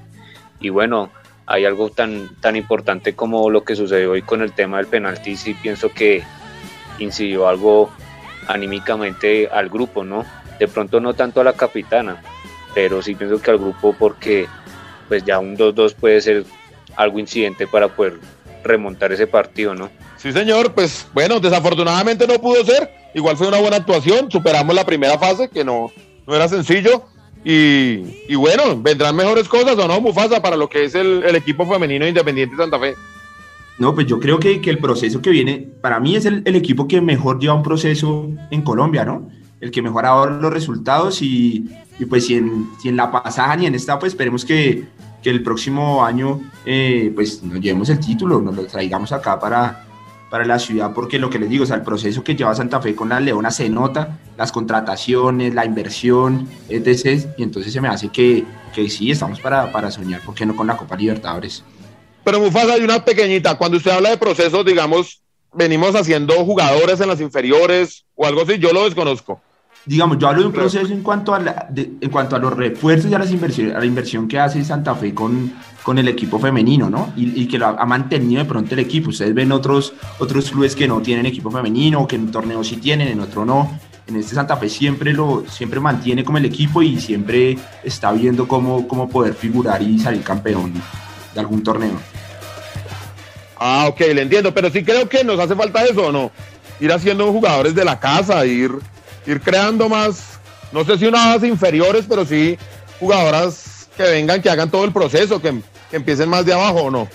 bueno, 0.71 1.11
hay 1.45 1.63
algo 1.63 1.91
tan, 1.91 2.35
tan 2.41 2.55
importante 2.55 3.13
como 3.13 3.51
lo 3.51 3.63
que 3.63 3.75
sucedió 3.75 4.13
hoy 4.13 4.23
con 4.23 4.41
el 4.41 4.51
tema 4.51 4.77
del 4.77 4.87
penalti, 4.87 5.37
y 5.45 5.53
pienso 5.53 5.89
que 5.89 6.23
incidió 6.97 7.47
algo 7.47 7.91
anímicamente 8.47 9.47
al 9.47 9.69
grupo, 9.69 10.03
¿no? 10.03 10.25
De 10.57 10.67
pronto 10.67 10.99
no 10.99 11.13
tanto 11.13 11.39
a 11.39 11.43
la 11.43 11.53
capitana, 11.53 12.23
pero 12.73 13.03
sí 13.03 13.13
pienso 13.13 13.39
que 13.39 13.51
al 13.51 13.59
grupo 13.59 13.93
porque 13.97 14.47
pues 15.07 15.23
ya 15.23 15.37
un 15.37 15.55
2-2 15.55 15.93
puede 15.93 16.19
ser 16.19 16.45
algo 16.95 17.19
incidente 17.19 17.67
para 17.67 17.89
poder 17.89 18.17
remontar 18.63 19.11
ese 19.11 19.27
partido, 19.27 19.75
¿no? 19.75 19.91
Sí, 20.17 20.31
señor, 20.31 20.73
pues 20.73 21.05
bueno, 21.13 21.39
desafortunadamente 21.39 22.25
no 22.25 22.39
pudo 22.39 22.65
ser, 22.65 22.89
igual 23.13 23.37
fue 23.37 23.49
una 23.49 23.59
buena 23.59 23.77
actuación, 23.77 24.31
superamos 24.31 24.73
la 24.73 24.83
primera 24.83 25.19
fase 25.19 25.47
que 25.47 25.63
no, 25.63 25.91
no 26.27 26.35
era 26.35 26.47
sencillo. 26.47 27.03
Y, 27.43 28.33
bueno, 28.35 28.81
vendrán 28.81 29.15
mejores 29.15 29.47
cosas 29.47 29.77
o 29.77 29.87
no, 29.87 30.01
Mufasa, 30.01 30.41
para 30.41 30.57
lo 30.57 30.67
que 30.67 30.85
es 30.85 30.95
el, 30.95 31.23
equipo 31.35 31.65
femenino 31.67 32.07
Independiente 32.07 32.55
Santa 32.55 32.79
Fe. 32.79 32.95
No, 33.77 33.93
pues 33.93 34.07
yo 34.07 34.19
creo 34.19 34.39
que, 34.39 34.61
que, 34.61 34.69
el 34.69 34.79
proceso 34.79 35.21
que 35.21 35.29
viene, 35.29 35.67
para 35.81 35.99
mí 35.99 36.15
es 36.15 36.25
el, 36.25 36.41
el, 36.45 36.55
equipo 36.55 36.87
que 36.87 37.01
mejor 37.01 37.39
lleva 37.39 37.53
un 37.53 37.61
proceso 37.61 38.29
en 38.49 38.61
Colombia, 38.61 39.05
¿no? 39.05 39.29
El 39.59 39.69
que 39.69 39.81
mejor 39.81 40.05
ahora 40.05 40.31
los 40.31 40.51
resultados 40.51 41.21
y, 41.21 41.69
y 41.99 42.05
pues 42.05 42.25
si 42.25 42.35
en, 42.35 42.69
si 42.81 42.89
en, 42.89 42.95
la 42.95 43.11
pasada 43.11 43.55
ni 43.57 43.65
en 43.65 43.75
esta, 43.75 43.99
pues 43.99 44.13
esperemos 44.13 44.45
que, 44.45 44.85
que 45.21 45.29
el 45.29 45.43
próximo 45.43 46.03
año 46.05 46.41
eh, 46.65 47.11
pues 47.13 47.43
nos 47.43 47.59
llevemos 47.59 47.89
el 47.89 47.99
título, 47.99 48.41
nos 48.41 48.55
lo 48.55 48.65
traigamos 48.65 49.11
acá 49.11 49.39
para, 49.39 49.85
para 50.29 50.45
la 50.45 50.57
ciudad, 50.57 50.93
porque 50.93 51.19
lo 51.19 51.29
que 51.29 51.39
les 51.39 51.49
digo, 51.49 51.63
o 51.63 51.67
sea, 51.67 51.75
el 51.75 51.83
proceso 51.83 52.23
que 52.23 52.35
lleva 52.35 52.55
Santa 52.55 52.81
Fe 52.81 52.95
con 52.95 53.09
la 53.09 53.19
Leona 53.19 53.51
se 53.51 53.69
nota, 53.69 54.19
las 54.37 54.51
contrataciones, 54.51 55.53
la 55.53 55.65
inversión, 55.65 56.47
etc. 56.69 57.25
Y 57.37 57.43
entonces 57.43 57.71
se 57.71 57.81
me 57.81 57.87
hace 57.87 58.09
que, 58.09 58.43
que 58.73 58.89
sí, 58.89 59.11
estamos 59.11 59.39
para, 59.39 59.71
para 59.71 59.91
soñar, 59.91 60.21
¿por 60.21 60.35
qué 60.35 60.45
no 60.45 60.55
con 60.55 60.67
la 60.67 60.77
Copa 60.77 60.95
Libertadores? 60.95 61.63
Pero 62.23 62.39
Mufasa, 62.39 62.73
hay 62.73 62.81
una 62.81 63.05
pequeñita. 63.05 63.55
Cuando 63.55 63.77
usted 63.77 63.91
habla 63.91 64.09
de 64.09 64.17
procesos, 64.17 64.65
digamos, 64.65 65.21
venimos 65.53 65.95
haciendo 65.95 66.33
jugadores 66.43 66.99
en 66.99 67.07
las 67.07 67.21
inferiores 67.21 68.03
o 68.15 68.25
algo 68.25 68.41
así, 68.41 68.57
yo 68.57 68.73
lo 68.73 68.83
desconozco. 68.83 69.39
Digamos, 69.85 70.17
yo 70.17 70.27
hablo 70.27 70.41
de 70.41 70.47
un 70.47 70.53
proceso 70.53 70.91
en 70.91 71.03
cuanto 71.03 71.35
a, 71.35 71.39
la, 71.39 71.67
de, 71.69 71.91
en 72.01 72.09
cuanto 72.09 72.35
a 72.35 72.39
los 72.39 72.51
refuerzos 72.53 73.11
y 73.11 73.13
a, 73.13 73.19
las 73.19 73.29
inversiones, 73.29 73.75
a 73.75 73.79
la 73.79 73.85
inversión 73.85 74.27
que 74.27 74.39
hace 74.39 74.65
Santa 74.65 74.95
Fe 74.95 75.13
con, 75.13 75.53
con 75.83 75.99
el 75.99 76.07
equipo 76.07 76.39
femenino, 76.39 76.89
¿no? 76.89 77.13
Y, 77.15 77.43
y, 77.43 77.47
que 77.47 77.59
lo 77.59 77.67
ha 77.67 77.85
mantenido 77.85 78.41
de 78.41 78.49
pronto 78.49 78.73
el 78.73 78.79
equipo. 78.79 79.11
Ustedes 79.11 79.35
ven 79.35 79.51
otros, 79.51 79.93
otros 80.17 80.49
clubes 80.49 80.75
que 80.75 80.87
no 80.87 81.01
tienen 81.01 81.27
equipo 81.27 81.51
femenino, 81.51 82.07
que 82.07 82.15
en 82.15 82.23
un 82.23 82.31
torneo 82.31 82.63
sí 82.63 82.77
tienen, 82.77 83.09
en 83.09 83.19
otro 83.19 83.45
no. 83.45 83.79
En 84.07 84.15
este 84.17 84.35
Santa 84.35 84.55
Fe 84.57 84.69
siempre 84.69 85.13
lo 85.13 85.45
siempre 85.49 85.79
mantiene 85.79 86.23
como 86.23 86.37
el 86.37 86.45
equipo 86.45 86.81
y 86.81 86.99
siempre 86.99 87.57
está 87.83 88.11
viendo 88.11 88.47
cómo, 88.47 88.87
cómo 88.87 89.09
poder 89.09 89.33
figurar 89.33 89.81
y 89.81 89.97
salir 89.97 90.21
campeón 90.21 90.73
de 91.33 91.39
algún 91.39 91.63
torneo. 91.63 91.99
Ah, 93.57 93.87
ok, 93.87 93.99
le 94.13 94.21
entiendo, 94.21 94.53
pero 94.53 94.69
sí 94.69 94.83
creo 94.83 95.09
que 95.09 95.23
nos 95.23 95.39
hace 95.39 95.55
falta 95.55 95.83
eso, 95.83 96.07
¿o 96.07 96.11
no? 96.11 96.31
Ir 96.79 96.91
haciendo 96.91 97.31
jugadores 97.31 97.73
de 97.73 97.85
la 97.85 97.99
casa, 97.99 98.45
ir, 98.45 98.71
ir 99.25 99.41
creando 99.41 99.89
más, 99.89 100.39
no 100.71 100.83
sé 100.83 100.97
si 100.97 101.05
unas 101.05 101.43
inferiores, 101.43 102.05
pero 102.07 102.25
sí 102.25 102.57
jugadoras 102.99 103.89
que 103.97 104.03
vengan, 104.03 104.41
que 104.41 104.49
hagan 104.49 104.69
todo 104.69 104.83
el 104.85 104.91
proceso, 104.91 105.41
que, 105.41 105.61
que 105.89 105.95
empiecen 105.95 106.29
más 106.29 106.45
de 106.45 106.53
abajo, 106.53 106.83
¿o 106.83 106.91
no? 106.91 107.07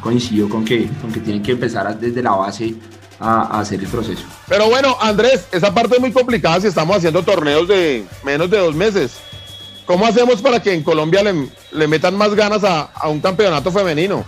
Coincido 0.00 0.48
con 0.48 0.64
que, 0.64 0.88
con 1.00 1.10
que 1.10 1.20
tienen 1.20 1.42
que 1.42 1.52
empezar 1.52 1.98
desde 1.98 2.22
la 2.22 2.32
base 2.32 2.74
a, 3.20 3.56
a, 3.56 3.60
hacer 3.60 3.80
el 3.80 3.88
proceso. 3.88 4.24
Pero 4.46 4.68
bueno, 4.68 4.96
Andrés, 5.00 5.46
esa 5.52 5.72
parte 5.72 5.96
es 5.96 6.00
muy 6.00 6.12
complicada 6.12 6.60
si 6.60 6.66
estamos 6.68 6.96
haciendo 6.96 7.22
torneos 7.22 7.66
de 7.68 8.04
menos 8.24 8.50
de 8.50 8.58
dos 8.58 8.74
meses. 8.74 9.18
¿Cómo 9.86 10.06
hacemos 10.06 10.42
para 10.42 10.60
que 10.62 10.74
en 10.74 10.82
Colombia 10.82 11.22
le, 11.22 11.48
le 11.72 11.88
metan 11.88 12.14
más 12.14 12.34
ganas 12.34 12.62
a, 12.64 12.82
a 12.82 13.08
un 13.08 13.20
campeonato 13.20 13.70
femenino? 13.72 14.24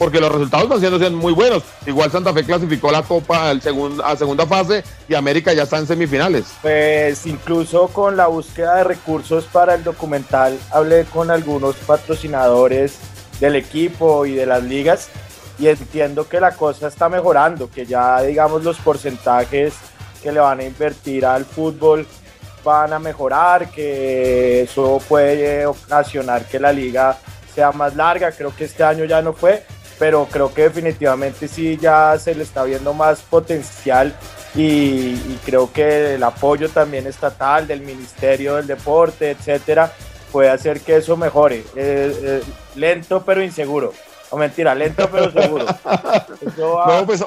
porque 0.00 0.18
los 0.18 0.32
resultados 0.32 0.66
van 0.66 0.80
siendo 0.80 1.10
muy 1.10 1.34
buenos. 1.34 1.62
Igual 1.86 2.10
Santa 2.10 2.32
Fe 2.32 2.42
clasificó 2.42 2.90
la 2.90 3.02
Copa 3.02 3.50
al 3.50 3.60
segundo, 3.60 4.02
a 4.02 4.16
segunda 4.16 4.46
fase 4.46 4.82
y 5.06 5.14
América 5.14 5.52
ya 5.52 5.64
está 5.64 5.76
en 5.76 5.86
semifinales. 5.86 6.46
Pues 6.62 7.26
incluso 7.26 7.88
con 7.88 8.16
la 8.16 8.26
búsqueda 8.26 8.76
de 8.76 8.84
recursos 8.84 9.44
para 9.44 9.74
el 9.74 9.84
documental, 9.84 10.58
hablé 10.70 11.04
con 11.04 11.30
algunos 11.30 11.76
patrocinadores 11.76 12.96
del 13.40 13.56
equipo 13.56 14.24
y 14.24 14.32
de 14.32 14.46
las 14.46 14.62
ligas 14.62 15.10
y 15.60 15.68
entiendo 15.68 16.26
que 16.26 16.40
la 16.40 16.52
cosa 16.52 16.88
está 16.88 17.08
mejorando, 17.08 17.70
que 17.70 17.84
ya 17.84 18.22
digamos 18.22 18.64
los 18.64 18.78
porcentajes 18.78 19.74
que 20.22 20.32
le 20.32 20.40
van 20.40 20.60
a 20.60 20.64
invertir 20.64 21.26
al 21.26 21.44
fútbol 21.44 22.06
van 22.64 22.92
a 22.92 22.98
mejorar, 22.98 23.70
que 23.70 24.62
eso 24.62 25.00
puede 25.08 25.66
ocasionar 25.66 26.44
que 26.46 26.58
la 26.58 26.72
liga 26.72 27.18
sea 27.54 27.72
más 27.72 27.94
larga, 27.94 28.32
creo 28.32 28.54
que 28.54 28.64
este 28.64 28.82
año 28.82 29.04
ya 29.04 29.22
no 29.22 29.32
fue, 29.32 29.64
pero 29.98 30.26
creo 30.30 30.52
que 30.52 30.62
definitivamente 30.62 31.46
sí 31.46 31.78
ya 31.80 32.18
se 32.18 32.34
le 32.34 32.42
está 32.42 32.64
viendo 32.64 32.94
más 32.94 33.20
potencial 33.20 34.14
y, 34.54 35.16
creo 35.44 35.72
que 35.72 36.14
el 36.14 36.22
apoyo 36.22 36.68
también 36.70 37.06
estatal 37.06 37.66
del 37.66 37.82
Ministerio 37.82 38.56
del 38.56 38.66
Deporte, 38.66 39.30
etcétera, 39.30 39.92
puede 40.32 40.50
hacer 40.50 40.80
que 40.80 40.96
eso 40.96 41.16
mejore. 41.16 41.64
Eh, 41.76 42.14
eh, 42.22 42.42
lento 42.76 43.22
pero 43.24 43.42
inseguro. 43.42 43.92
No 44.30 44.38
mentira, 44.38 44.74
lento 44.74 45.08
pero 45.10 45.30
seguro. 45.30 45.66
Eso 45.66 46.74
va, 46.74 46.86
no, 46.86 47.06
pues, 47.06 47.24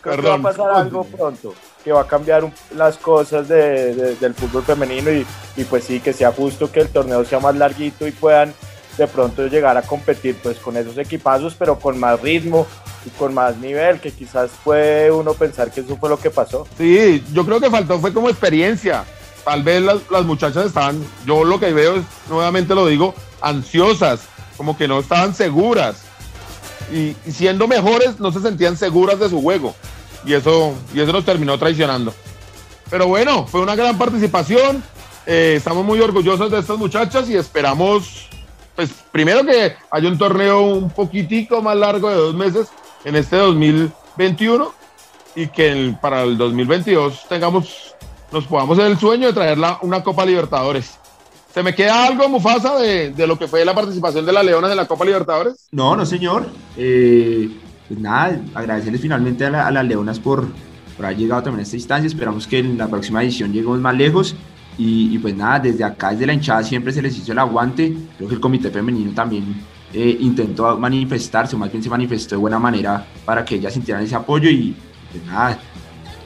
creo 0.00 0.16
que 0.16 0.28
va 0.28 0.34
a 0.34 0.42
pasar 0.42 0.70
algo 0.70 1.04
pronto, 1.04 1.54
que 1.84 1.92
va 1.92 2.02
a 2.02 2.06
cambiar 2.06 2.44
un, 2.44 2.52
las 2.74 2.96
cosas 2.96 3.48
de, 3.48 3.94
de, 3.94 4.14
del 4.16 4.34
fútbol 4.34 4.62
femenino 4.62 5.10
y, 5.10 5.26
y 5.56 5.64
pues 5.64 5.84
sí, 5.84 6.00
que 6.00 6.12
sea 6.12 6.32
justo 6.32 6.70
que 6.70 6.80
el 6.80 6.88
torneo 6.88 7.24
sea 7.24 7.40
más 7.40 7.56
larguito 7.56 8.06
y 8.06 8.12
puedan 8.12 8.54
de 8.96 9.06
pronto 9.06 9.46
llegar 9.46 9.76
a 9.76 9.82
competir 9.82 10.36
pues 10.42 10.58
con 10.58 10.76
esos 10.76 10.96
equipazos, 10.98 11.54
pero 11.54 11.78
con 11.78 11.98
más 11.98 12.20
ritmo 12.20 12.66
y 13.04 13.10
con 13.10 13.34
más 13.34 13.56
nivel, 13.58 14.00
que 14.00 14.10
quizás 14.10 14.50
puede 14.64 15.10
uno 15.10 15.34
pensar 15.34 15.70
que 15.70 15.80
eso 15.80 15.96
fue 15.96 16.08
lo 16.08 16.18
que 16.18 16.30
pasó. 16.30 16.66
Sí, 16.78 17.22
yo 17.32 17.44
creo 17.44 17.60
que 17.60 17.70
faltó 17.70 17.98
fue 17.98 18.12
como 18.12 18.28
experiencia. 18.28 19.04
Tal 19.44 19.62
vez 19.62 19.82
las, 19.82 19.98
las 20.10 20.24
muchachas 20.24 20.66
estaban, 20.66 21.04
yo 21.24 21.44
lo 21.44 21.60
que 21.60 21.72
veo 21.72 21.96
es, 21.96 22.04
nuevamente 22.28 22.74
lo 22.74 22.86
digo, 22.86 23.14
ansiosas, 23.40 24.22
como 24.56 24.76
que 24.76 24.88
no 24.88 24.98
estaban 24.98 25.34
seguras. 25.34 26.05
Y, 26.92 27.16
siendo 27.30 27.66
mejores, 27.66 28.20
no 28.20 28.30
se 28.32 28.40
sentían 28.40 28.76
seguras 28.76 29.18
de 29.18 29.28
su 29.28 29.40
juego. 29.42 29.74
Y 30.24 30.34
eso, 30.34 30.74
y 30.94 31.00
eso 31.00 31.12
nos 31.12 31.24
terminó 31.24 31.58
traicionando. 31.58 32.14
Pero 32.90 33.08
bueno, 33.08 33.46
fue 33.46 33.60
una 33.60 33.74
gran 33.74 33.98
participación. 33.98 34.82
Eh, 35.26 35.54
estamos 35.56 35.84
muy 35.84 36.00
orgullosos 36.00 36.50
de 36.50 36.60
estas 36.60 36.78
muchachas 36.78 37.28
y 37.28 37.36
esperamos 37.36 38.28
pues 38.76 38.90
primero 39.10 39.44
que 39.44 39.74
haya 39.90 40.08
un 40.08 40.18
torneo 40.18 40.60
un 40.60 40.90
poquitico 40.90 41.62
más 41.62 41.76
largo 41.76 42.10
de 42.10 42.16
dos 42.16 42.34
meses 42.34 42.68
en 43.04 43.16
este 43.16 43.36
2021 43.36 44.72
y 45.34 45.48
que 45.48 45.68
el, 45.68 45.98
para 45.98 46.22
el 46.22 46.36
2022 46.36 47.26
tengamos, 47.28 47.94
nos 48.30 48.44
podamos 48.44 48.78
hacer 48.78 48.92
el 48.92 48.98
sueño 48.98 49.28
de 49.28 49.32
traer 49.32 49.58
la, 49.58 49.78
una 49.80 50.04
Copa 50.04 50.26
Libertadores. 50.26 50.98
¿Se 51.56 51.62
me 51.62 51.74
queda 51.74 52.04
algo, 52.04 52.28
Mufasa, 52.28 52.76
de, 52.76 53.12
de, 53.12 53.26
lo 53.26 53.38
que 53.38 53.48
fue 53.48 53.64
la 53.64 53.74
participación 53.74 54.26
de 54.26 54.30
la 54.30 54.42
Leona 54.42 54.68
de 54.68 54.76
la 54.76 54.84
Copa 54.84 55.06
Libertadores? 55.06 55.68
No, 55.72 55.96
no, 55.96 56.04
señor. 56.04 56.46
Eh, 56.76 57.48
pues 57.88 57.98
nada, 57.98 58.38
agradecerles 58.54 59.00
finalmente 59.00 59.46
a, 59.46 59.48
la, 59.48 59.66
a 59.66 59.70
las 59.70 59.86
Leonas 59.86 60.20
por, 60.20 60.46
por 60.94 61.06
haber 61.06 61.16
llegado 61.16 61.44
también 61.44 61.60
a 61.60 61.62
esta 61.62 61.76
instancia. 61.76 62.06
Esperamos 62.06 62.46
que 62.46 62.58
en 62.58 62.76
la 62.76 62.88
próxima 62.88 63.22
edición 63.22 63.54
lleguemos 63.54 63.80
más 63.80 63.96
lejos. 63.96 64.36
Y, 64.76 65.14
y, 65.14 65.18
pues 65.18 65.34
nada, 65.34 65.60
desde 65.60 65.82
acá, 65.82 66.10
desde 66.10 66.26
la 66.26 66.34
hinchada 66.34 66.62
siempre 66.62 66.92
se 66.92 67.00
les 67.00 67.16
hizo 67.16 67.32
el 67.32 67.38
aguante. 67.38 67.96
Creo 68.18 68.28
que 68.28 68.34
el 68.34 68.40
comité 68.42 68.70
femenino 68.70 69.14
también 69.14 69.64
eh, 69.94 70.14
intentó 70.20 70.76
manifestarse, 70.76 71.56
o 71.56 71.58
más 71.58 71.72
bien 71.72 71.82
se 71.82 71.88
manifestó 71.88 72.34
de 72.34 72.40
buena 72.42 72.58
manera 72.58 73.02
para 73.24 73.42
que 73.46 73.54
ellas 73.54 73.72
sintieran 73.72 74.04
ese 74.04 74.14
apoyo 74.14 74.50
y 74.50 74.76
pues 75.10 75.24
nada, 75.24 75.58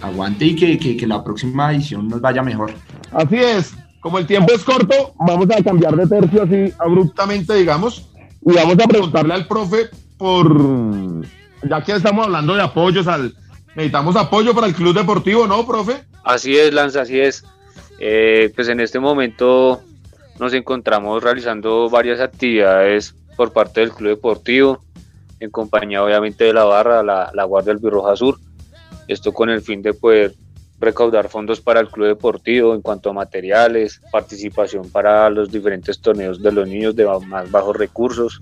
aguante 0.03 0.45
y 0.45 0.57
que, 0.57 0.77
que, 0.77 0.97
que 0.97 1.07
la 1.07 1.23
próxima 1.23 1.73
edición 1.73 2.09
nos 2.09 2.21
vaya 2.21 2.43
mejor. 2.43 2.75
Así 3.13 3.37
es, 3.37 3.75
como 4.01 4.19
el 4.19 4.27
tiempo 4.27 4.53
es 4.53 4.65
corto, 4.65 5.15
vamos 5.19 5.47
a 5.51 5.63
cambiar 5.63 5.95
de 5.97 6.07
tercio 6.07 6.43
así 6.43 6.73
abruptamente, 6.79 7.55
digamos, 7.55 8.09
y 8.43 8.53
vamos 8.55 8.75
a 8.83 8.89
preguntarle 8.89 9.35
al 9.35 9.47
profe 9.47 9.91
por, 10.17 11.27
ya 11.63 11.83
que 11.85 11.93
estamos 11.93 12.27
hablando 12.27 12.55
de 12.55 12.63
apoyos, 12.63 13.07
al, 13.07 13.35
necesitamos 13.75 14.17
apoyo 14.17 14.55
para 14.55 14.67
el 14.67 14.75
club 14.75 14.95
deportivo, 14.95 15.47
¿no, 15.47 15.67
profe? 15.67 16.05
Así 16.25 16.57
es, 16.57 16.73
Lanza, 16.73 17.03
así 17.03 17.21
es. 17.21 17.45
Eh, 17.99 18.51
pues 18.55 18.69
en 18.69 18.81
este 18.81 18.99
momento 18.99 19.83
nos 20.39 20.55
encontramos 20.55 21.23
realizando 21.23 21.91
varias 21.91 22.21
actividades 22.21 23.15
por 23.37 23.53
parte 23.53 23.81
del 23.81 23.93
Club 23.93 24.11
Deportivo, 24.11 24.83
en 25.39 25.51
compañía 25.51 26.03
obviamente 26.03 26.45
de 26.45 26.55
la 26.55 26.65
barra, 26.65 27.03
la, 27.03 27.31
la 27.35 27.45
Guardia 27.45 27.75
del 27.75 27.83
Birroja 27.83 28.17
Sur. 28.17 28.39
Esto 29.07 29.33
con 29.33 29.51
el 29.51 29.61
fin 29.61 29.83
de 29.83 29.93
poder 29.93 30.35
recaudar 30.81 31.29
fondos 31.29 31.61
para 31.61 31.81
el 31.81 31.89
Club 31.89 32.09
Deportivo 32.09 32.75
en 32.75 32.81
cuanto 32.81 33.11
a 33.11 33.13
materiales, 33.13 34.01
participación 34.11 34.91
para 34.91 35.29
los 35.31 35.51
diferentes 35.51 36.01
torneos 36.01 36.43
de 36.43 36.53
los 36.53 36.67
niños 36.67 36.97
de 36.97 37.07
más 37.27 37.51
bajos 37.51 37.77
recursos 37.77 38.41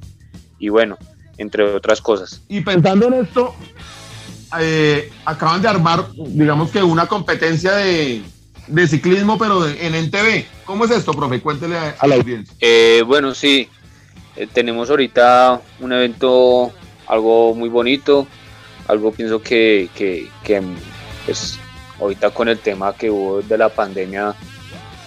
y 0.59 0.69
bueno, 0.69 0.97
entre 1.37 1.65
otras 1.65 2.01
cosas. 2.01 2.43
Y 2.49 2.61
pensando 2.61 3.09
en 3.09 3.15
esto, 3.15 3.55
eh, 4.61 5.11
acaban 5.25 5.61
de 5.61 5.69
armar, 5.69 6.07
digamos 6.15 6.71
que 6.71 6.83
una 6.83 7.07
competencia 7.07 7.73
de, 7.75 8.23
de 8.69 8.87
ciclismo, 8.87 9.37
pero 9.37 9.63
de, 9.63 9.87
en 9.87 9.95
NTV. 9.95 10.45
¿Cómo 10.65 10.85
es 10.85 10.91
esto, 10.93 11.13
profe? 11.13 11.41
Cuéntele 11.41 11.77
a, 11.77 11.97
a 11.99 12.07
la 12.07 12.15
audiencia. 12.15 12.55
Eh, 12.61 13.03
bueno, 13.07 13.35
sí, 13.35 13.69
eh, 14.37 14.47
tenemos 14.53 14.91
ahorita 14.91 15.61
un 15.81 15.93
evento, 15.93 16.73
algo 17.09 17.55
muy 17.55 17.69
bonito, 17.69 18.27
algo 18.87 19.11
pienso 19.11 19.43
que, 19.43 19.89
que, 19.95 20.29
que 20.45 20.63
pues, 21.27 21.59
ahorita 22.01 22.31
con 22.31 22.49
el 22.49 22.59
tema 22.59 22.95
que 22.95 23.11
hubo 23.11 23.43
de 23.43 23.59
la 23.59 23.69
pandemia, 23.69 24.35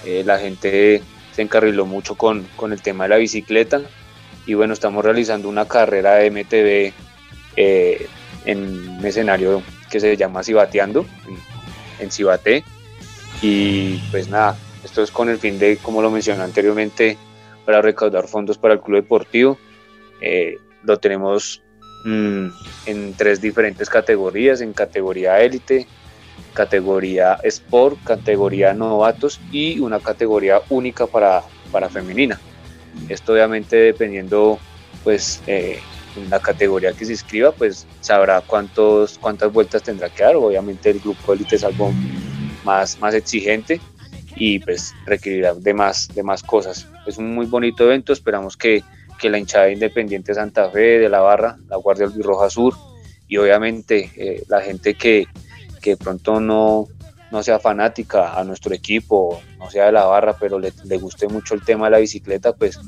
eh, 0.05 0.24
la 0.25 0.39
gente 0.39 1.01
se 1.31 1.41
encarriló 1.41 1.86
mucho 1.86 2.15
con, 2.15 2.48
con, 2.55 2.74
el 2.74 2.81
tema 2.81 3.05
de 3.05 3.10
la 3.10 3.17
bicicleta 3.17 3.81
y 4.45 4.53
bueno, 4.53 4.74
estamos 4.74 5.03
realizando 5.03 5.48
una 5.50 5.67
carrera 5.67 6.15
de 6.15 6.31
MTV 6.31 6.93
eh, 7.55 8.07
en 8.45 8.89
un 8.98 9.05
escenario 9.05 9.62
que 9.89 10.00
se 10.00 10.17
llama 10.17 10.43
Cibateando, 10.43 11.05
en, 12.00 12.12
Cibaté 12.12 12.63
y 13.41 13.98
pues 14.10 14.29
nada, 14.29 14.57
esto 14.83 15.03
es 15.03 15.12
con 15.12 15.29
el 15.29 15.38
fin 15.38 15.60
de, 15.60 15.77
como 15.77 16.01
lo 16.01 16.10
mencioné 16.10 16.41
anteriormente, 16.41 17.17
para 17.65 17.81
recaudar 17.81 18.27
fondos 18.27 18.57
para 18.57 18.74
el 18.74 18.81
club 18.81 19.01
deportivo. 19.01 19.57
Eh, 20.21 20.57
lo 20.83 20.98
tenemos 20.98 21.62
mm, 22.05 22.48
en 22.88 23.13
tres 23.13 23.41
diferentes 23.41 23.89
categorías, 23.89 24.62
en 24.62 24.74
categoría 24.74 25.39
élite, 25.41 25.88
categoría 26.53 27.39
sport, 27.43 27.98
categoría 28.03 28.74
novatos 28.74 29.39
y 29.51 29.79
una 29.79 30.00
categoría 30.00 30.62
única 30.69 31.07
para, 31.07 31.43
para 31.71 31.89
femenina. 31.89 32.39
Esto 33.10 33.33
obviamente 33.33 33.75
dependiendo 33.77 34.60
pues 35.03 35.41
eh, 35.48 35.79
la 36.29 36.39
categoría 36.39 36.93
que 36.93 37.05
se 37.05 37.13
inscriba 37.13 37.51
pues 37.51 37.88
sabrá 38.01 38.41
cuántos, 38.41 39.17
cuántas 39.17 39.51
vueltas 39.51 39.83
tendrá 39.83 40.10
que 40.10 40.24
dar. 40.24 40.36
Obviamente 40.36 40.89
el 40.89 41.00
grupo 41.00 41.33
élite 41.33 41.55
es 41.55 41.63
algo 41.63 41.91
más, 42.63 43.00
más 43.00 43.13
exigente 43.13 43.79
y 44.36 44.60
pues 44.60 44.93
requerirá 45.05 45.53
de 45.53 45.74
más, 45.74 46.07
de 46.13 46.24
más 46.24 46.43
cosas. 46.43 46.88
Es 47.05 47.17
un 47.17 47.33
muy 47.33 47.45
bonito 47.45 47.86
evento, 47.86 48.13
esperamos 48.13 48.57
que, 48.57 48.83
que 49.19 49.29
la 49.29 49.38
hinchada 49.38 49.69
independiente 49.69 50.33
Santa 50.33 50.69
Fe, 50.69 51.00
de 51.00 51.10
la 51.10 51.19
Barra, 51.21 51.57
la 51.69 51.77
Guardia 51.77 52.05
Albirroja 52.05 52.50
Sur 52.50 52.75
y 53.27 53.38
obviamente 53.38 54.12
eh, 54.15 54.43
la 54.48 54.62
gente 54.62 54.93
que, 54.93 55.25
que 55.82 55.98
pronto 55.98 56.40
no, 56.40 56.88
no 57.32 57.44
sea 57.44 57.60
fanática 57.60 58.40
a 58.40 58.44
nuestro 58.44 58.74
equipo, 58.74 59.42
no 59.58 59.70
sea 59.70 59.86
de 59.86 59.94
la 59.94 60.06
barra, 60.06 60.36
pero 60.40 60.60
le, 60.60 60.74
le 60.84 60.98
guste 60.98 61.28
mucho 61.28 61.56
el 61.56 61.64
tema 61.64 61.86
de 61.86 61.92
la 61.92 61.98
bicicleta, 61.98 62.54
pues 62.54 62.80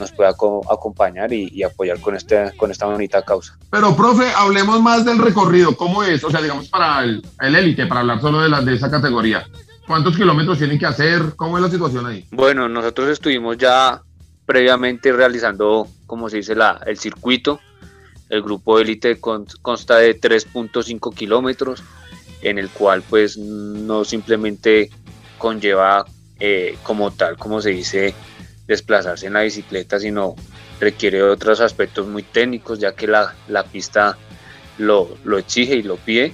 nos 0.00 0.10
pueda 0.12 0.30
acompañar 0.30 1.32
y, 1.32 1.62
apoyar 1.62 2.00
con, 2.00 2.16
este, 2.16 2.52
con 2.56 2.70
esta 2.70 2.86
bonita 2.86 3.22
causa. 3.22 3.56
Pero, 3.70 3.94
profe, 3.94 4.24
hablemos 4.34 4.80
más 4.80 5.04
del 5.04 5.18
recorrido, 5.18 5.76
¿cómo 5.76 6.02
es? 6.02 6.24
O 6.24 6.30
sea, 6.30 6.40
digamos, 6.40 6.68
para 6.68 7.04
el 7.04 7.22
élite, 7.40 7.86
para 7.86 8.00
hablar 8.00 8.20
solo 8.20 8.40
de, 8.40 8.48
la, 8.48 8.62
de 8.62 8.74
esa 8.74 8.90
categoría. 8.90 9.46
¿Cuántos 9.86 10.16
kilómetros 10.16 10.58
tienen 10.58 10.78
que 10.78 10.86
hacer? 10.86 11.34
¿Cómo 11.36 11.58
es 11.58 11.62
la 11.62 11.70
situación 11.70 12.06
ahí? 12.06 12.24
Bueno, 12.30 12.68
nosotros 12.68 13.10
estuvimos 13.10 13.58
ya 13.58 14.00
previamente 14.46 15.12
realizando, 15.12 15.86
como 16.06 16.30
se 16.30 16.38
dice, 16.38 16.54
la, 16.54 16.80
el 16.86 16.98
circuito. 16.98 17.60
El 18.30 18.42
grupo 18.42 18.78
élite 18.78 19.20
consta 19.20 19.96
de 19.96 20.18
3.5 20.18 21.14
kilómetros 21.14 21.82
en 22.42 22.58
el 22.58 22.70
cual 22.70 23.02
pues 23.02 23.36
no 23.36 24.04
simplemente 24.04 24.90
conlleva 25.38 26.06
eh, 26.38 26.76
como 26.82 27.10
tal, 27.10 27.36
como 27.36 27.60
se 27.60 27.70
dice, 27.70 28.14
desplazarse 28.66 29.26
en 29.26 29.34
la 29.34 29.42
bicicleta, 29.42 29.98
sino 29.98 30.36
requiere 30.80 31.22
otros 31.22 31.60
aspectos 31.60 32.06
muy 32.06 32.22
técnicos, 32.22 32.78
ya 32.78 32.94
que 32.94 33.06
la, 33.06 33.34
pista 33.70 34.16
lo, 34.78 35.16
lo, 35.24 35.38
exige 35.38 35.74
y 35.74 35.82
lo 35.82 35.96
pide. 35.96 36.32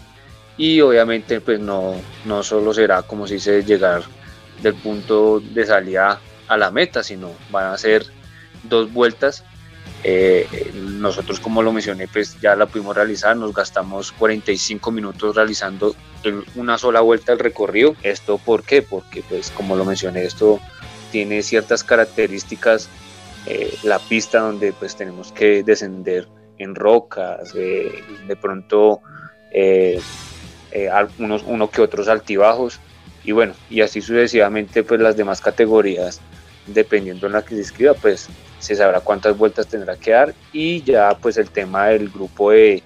Y 0.56 0.80
obviamente 0.80 1.40
pues 1.40 1.60
no, 1.60 1.94
no 2.24 2.42
solo 2.42 2.72
será, 2.72 3.02
como 3.02 3.26
se 3.26 3.34
dice, 3.34 3.62
llegar 3.64 4.02
del 4.62 4.74
punto 4.74 5.40
de 5.40 5.66
salida 5.66 6.20
a 6.48 6.56
la 6.56 6.70
meta, 6.70 7.02
sino 7.02 7.32
van 7.50 7.72
a 7.72 7.78
ser 7.78 8.06
dos 8.62 8.92
vueltas 8.92 9.44
eh, 10.08 10.70
nosotros, 10.72 11.40
como 11.40 11.64
lo 11.64 11.72
mencioné, 11.72 12.06
pues 12.06 12.40
ya 12.40 12.54
la 12.54 12.66
pudimos 12.66 12.94
realizar, 12.94 13.36
nos 13.36 13.52
gastamos 13.52 14.12
45 14.12 14.92
minutos 14.92 15.34
realizando 15.34 15.96
una 16.54 16.78
sola 16.78 17.00
vuelta 17.00 17.32
del 17.32 17.40
recorrido. 17.40 17.96
¿Esto 18.04 18.38
por 18.38 18.62
qué? 18.62 18.82
Porque, 18.82 19.24
pues, 19.28 19.50
como 19.50 19.74
lo 19.74 19.84
mencioné, 19.84 20.24
esto 20.24 20.60
tiene 21.10 21.42
ciertas 21.42 21.82
características, 21.82 22.88
eh, 23.46 23.76
la 23.82 23.98
pista 23.98 24.38
donde 24.38 24.72
pues 24.72 24.94
tenemos 24.94 25.32
que 25.32 25.64
descender 25.64 26.28
en 26.58 26.76
rocas, 26.76 27.52
eh, 27.56 28.04
de 28.28 28.36
pronto 28.36 29.00
algunos, 30.92 31.42
uno 31.46 31.68
que 31.68 31.82
otros 31.82 32.06
altibajos, 32.06 32.78
y 33.24 33.32
bueno, 33.32 33.54
y 33.68 33.80
así 33.80 34.00
sucesivamente, 34.00 34.84
pues 34.84 35.00
las 35.00 35.16
demás 35.16 35.40
categorías, 35.40 36.20
dependiendo 36.68 37.26
en 37.26 37.32
la 37.32 37.42
que 37.42 37.56
se 37.56 37.62
inscriba, 37.62 37.94
pues 37.94 38.28
se 38.58 38.74
sabrá 38.74 39.00
cuántas 39.00 39.36
vueltas 39.36 39.66
tendrá 39.66 39.96
que 39.96 40.12
dar 40.12 40.34
y 40.52 40.82
ya 40.82 41.16
pues 41.20 41.36
el 41.36 41.50
tema 41.50 41.86
del 41.86 42.08
grupo 42.08 42.50
de, 42.50 42.82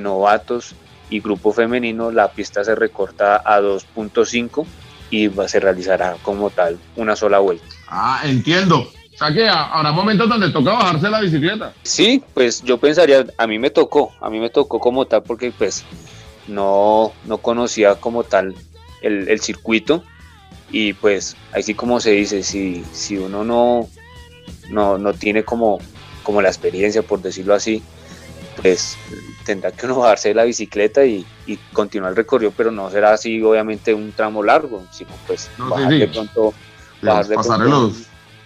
novatos 0.00 0.74
y 1.08 1.20
grupo 1.20 1.52
femenino, 1.52 2.10
la 2.10 2.28
pista 2.32 2.64
se 2.64 2.74
recorta 2.74 3.36
a 3.36 3.60
2.5 3.60 4.66
y 5.10 5.30
se 5.46 5.60
realizará 5.60 6.16
como 6.22 6.50
tal 6.50 6.78
una 6.96 7.14
sola 7.14 7.38
vuelta. 7.38 7.64
Ah, 7.88 8.22
entiendo. 8.24 8.80
O 8.80 9.18
sea 9.18 9.32
que 9.32 9.48
habrá 9.48 9.92
momentos 9.92 10.28
donde 10.28 10.50
toca 10.50 10.72
bajarse 10.72 11.08
la 11.08 11.20
bicicleta. 11.20 11.72
Sí, 11.82 12.22
pues 12.34 12.62
yo 12.62 12.78
pensaría, 12.78 13.24
a 13.38 13.46
mí 13.46 13.58
me 13.58 13.70
tocó, 13.70 14.12
a 14.20 14.28
mí 14.28 14.40
me 14.40 14.50
tocó 14.50 14.80
como 14.80 15.06
tal 15.06 15.22
porque 15.22 15.52
pues 15.56 15.84
no, 16.48 17.12
no 17.24 17.38
conocía 17.38 17.94
como 17.94 18.24
tal 18.24 18.54
el, 19.00 19.28
el 19.28 19.40
circuito 19.40 20.02
y 20.70 20.92
pues 20.94 21.36
ahí 21.52 21.62
sí 21.62 21.74
como 21.74 22.00
se 22.00 22.10
dice, 22.10 22.42
si, 22.42 22.84
si 22.92 23.16
uno 23.16 23.44
no, 23.44 23.88
no, 24.70 24.98
no 24.98 25.12
tiene 25.12 25.44
como, 25.44 25.78
como 26.22 26.42
la 26.42 26.48
experiencia, 26.48 27.02
por 27.02 27.22
decirlo 27.22 27.54
así, 27.54 27.82
pues 28.60 28.96
tendrá 29.44 29.70
que 29.72 29.86
uno 29.86 29.98
bajarse 30.00 30.28
de 30.28 30.34
la 30.34 30.44
bicicleta 30.44 31.04
y, 31.04 31.26
continuar 31.72 32.10
el 32.10 32.16
recorrido, 32.16 32.52
pero 32.56 32.70
no 32.70 32.90
será 32.90 33.12
así 33.12 33.40
obviamente 33.42 33.94
un 33.94 34.12
tramo 34.12 34.42
largo, 34.42 34.84
sino 34.90 35.10
pues 35.26 35.48
bajar 35.56 35.92
de 35.92 36.08
pronto, 36.08 36.54
bajar 37.02 37.26
de 37.26 37.34
pronto, 37.36 37.92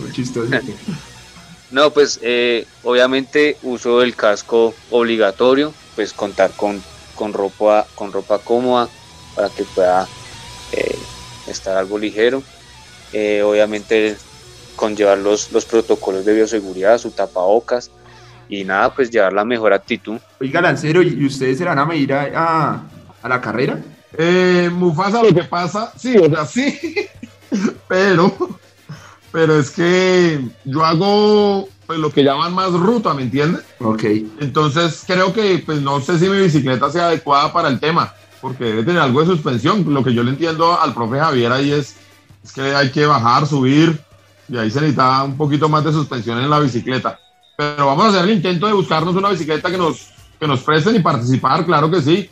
Muy 0.00 0.12
chistoso. 0.12 0.50
No, 1.70 1.90
pues 1.90 2.20
eh, 2.22 2.66
obviamente 2.84 3.58
uso 3.62 4.02
el 4.02 4.14
casco 4.14 4.74
obligatorio, 4.90 5.74
pues 5.96 6.12
contar 6.12 6.52
con, 6.52 6.82
con, 7.14 7.32
ropa, 7.32 7.86
con 7.94 8.12
ropa 8.12 8.38
cómoda 8.38 8.88
para 9.34 9.48
que 9.48 9.64
pueda 9.64 10.06
eh, 10.72 10.98
estar 11.48 11.76
algo 11.76 11.98
ligero. 11.98 12.42
Eh, 13.12 13.42
obviamente 13.42 14.16
conllevar 14.76 15.18
los, 15.18 15.50
los 15.52 15.64
protocolos 15.64 16.24
de 16.24 16.34
bioseguridad, 16.34 16.98
su 16.98 17.10
tapabocas, 17.10 17.90
y 18.48 18.64
nada, 18.64 18.94
pues 18.94 19.10
llevar 19.10 19.32
la 19.32 19.44
mejor 19.44 19.72
actitud. 19.72 20.18
Oiga, 20.40 20.60
Lancero, 20.60 21.02
¿y 21.02 21.24
ustedes 21.26 21.58
se 21.58 21.64
van 21.64 21.78
a 21.78 21.86
medir 21.86 22.12
a, 22.12 22.82
a, 23.22 23.28
la 23.28 23.40
carrera? 23.40 23.80
Eh, 24.16 24.70
Mufasa, 24.72 25.22
lo 25.22 25.34
que 25.34 25.42
pasa, 25.42 25.92
sí, 25.96 26.16
o 26.16 26.28
sea, 26.28 26.46
sí, 26.46 26.78
pero, 27.88 28.32
pero 29.32 29.58
es 29.58 29.70
que 29.70 30.40
yo 30.64 30.84
hago 30.84 31.68
pues, 31.86 31.98
lo 31.98 32.10
que 32.10 32.22
llaman 32.22 32.54
más 32.54 32.72
ruta, 32.72 33.14
¿me 33.14 33.22
entiendes? 33.22 33.62
Ok. 33.80 34.04
Entonces 34.40 35.04
creo 35.06 35.32
que, 35.32 35.62
pues 35.64 35.80
no 35.80 36.00
sé 36.00 36.18
si 36.18 36.28
mi 36.28 36.40
bicicleta 36.40 36.90
sea 36.90 37.06
adecuada 37.06 37.52
para 37.52 37.68
el 37.68 37.80
tema, 37.80 38.12
porque 38.40 38.64
debe 38.64 38.84
tener 38.84 39.00
algo 39.00 39.20
de 39.20 39.26
suspensión. 39.26 39.84
Lo 39.92 40.02
que 40.02 40.14
yo 40.14 40.22
le 40.22 40.30
entiendo 40.30 40.80
al 40.80 40.94
profe 40.94 41.18
Javier 41.18 41.52
ahí 41.52 41.72
es, 41.72 41.96
es 42.44 42.52
que 42.52 42.62
hay 42.62 42.90
que 42.90 43.06
bajar, 43.06 43.46
subir, 43.46 44.00
y 44.48 44.56
ahí 44.56 44.70
se 44.70 44.80
necesita 44.80 45.24
un 45.24 45.36
poquito 45.36 45.68
más 45.68 45.84
de 45.84 45.92
suspensión 45.92 46.38
en 46.38 46.48
la 46.48 46.60
bicicleta. 46.60 47.18
Pero 47.56 47.86
vamos 47.86 48.06
a 48.06 48.08
hacer 48.08 48.24
el 48.24 48.36
intento 48.36 48.66
de 48.66 48.72
buscarnos 48.72 49.14
una 49.14 49.30
bicicleta 49.30 49.70
que 49.70 49.78
nos, 49.78 50.08
que 50.38 50.46
nos 50.46 50.60
presten 50.60 50.96
y 50.96 51.00
participar, 51.00 51.64
claro 51.64 51.90
que 51.90 52.00
sí. 52.02 52.30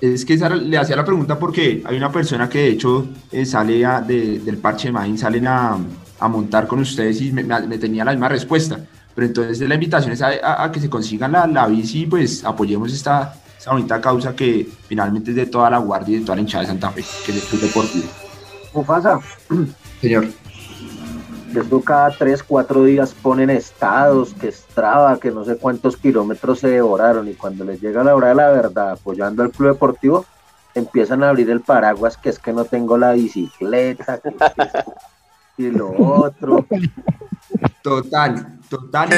Es 0.00 0.24
que 0.24 0.36
le 0.36 0.78
hacía 0.78 0.96
la 0.96 1.04
pregunta 1.04 1.38
porque 1.38 1.82
hay 1.84 1.96
una 1.96 2.10
persona 2.10 2.48
que 2.48 2.58
de 2.58 2.68
hecho 2.70 3.08
eh, 3.30 3.44
sale 3.44 3.82
del 4.02 4.58
parche 4.58 4.88
de 4.88 4.92
Main, 4.92 5.18
salen 5.18 5.46
a, 5.46 5.76
a 6.18 6.28
montar 6.28 6.66
con 6.66 6.80
ustedes 6.80 7.20
y 7.20 7.32
me, 7.32 7.42
me, 7.42 7.78
tenía 7.78 8.04
la 8.04 8.12
misma 8.12 8.28
respuesta. 8.28 8.78
Pero 9.14 9.26
entonces 9.26 9.68
la 9.68 9.74
invitación 9.74 10.12
es 10.12 10.22
a, 10.22 10.70
que 10.72 10.80
se 10.80 10.88
consigan 10.88 11.32
la, 11.32 11.46
la 11.46 11.66
bici 11.66 12.02
y 12.02 12.06
pues 12.06 12.44
apoyemos 12.44 12.92
esta, 12.92 13.34
esta 13.58 13.72
bonita 13.72 14.00
causa 14.00 14.34
que 14.34 14.66
finalmente 14.86 15.30
es 15.30 15.36
de 15.36 15.46
toda 15.46 15.68
la 15.68 15.78
guardia 15.78 16.16
y 16.16 16.20
de 16.20 16.24
toda 16.24 16.36
la 16.36 16.42
hinchada 16.42 16.62
de 16.62 16.68
Santa 16.68 16.90
Fe, 16.90 17.04
que 17.26 17.32
es 17.32 17.42
el 17.42 17.48
Club 17.48 17.60
Deportivo. 17.60 18.08
Mufasa. 18.72 19.18
Señor. 20.00 20.28
Esto 21.54 21.80
cada 21.80 22.10
tres, 22.10 22.42
cuatro 22.42 22.84
días 22.84 23.14
ponen 23.14 23.50
estados, 23.50 24.34
que 24.34 24.48
estraba, 24.48 25.18
que 25.18 25.30
no 25.30 25.44
sé 25.44 25.56
cuántos 25.56 25.96
kilómetros 25.96 26.60
se 26.60 26.68
devoraron 26.68 27.28
y 27.28 27.34
cuando 27.34 27.64
les 27.64 27.80
llega 27.80 28.04
la 28.04 28.14
hora 28.14 28.28
de 28.28 28.34
la 28.36 28.50
verdad 28.50 28.92
apoyando 28.92 29.42
al 29.42 29.50
club 29.50 29.72
deportivo, 29.72 30.24
empiezan 30.74 31.24
a 31.24 31.30
abrir 31.30 31.50
el 31.50 31.60
paraguas, 31.60 32.16
que 32.16 32.28
es 32.28 32.38
que 32.38 32.52
no 32.52 32.64
tengo 32.64 32.96
la 32.96 33.12
bicicleta, 33.12 34.20
y 35.56 35.70
lo 35.70 35.92
otro. 35.98 36.66
Total, 37.82 38.58
total. 38.68 39.08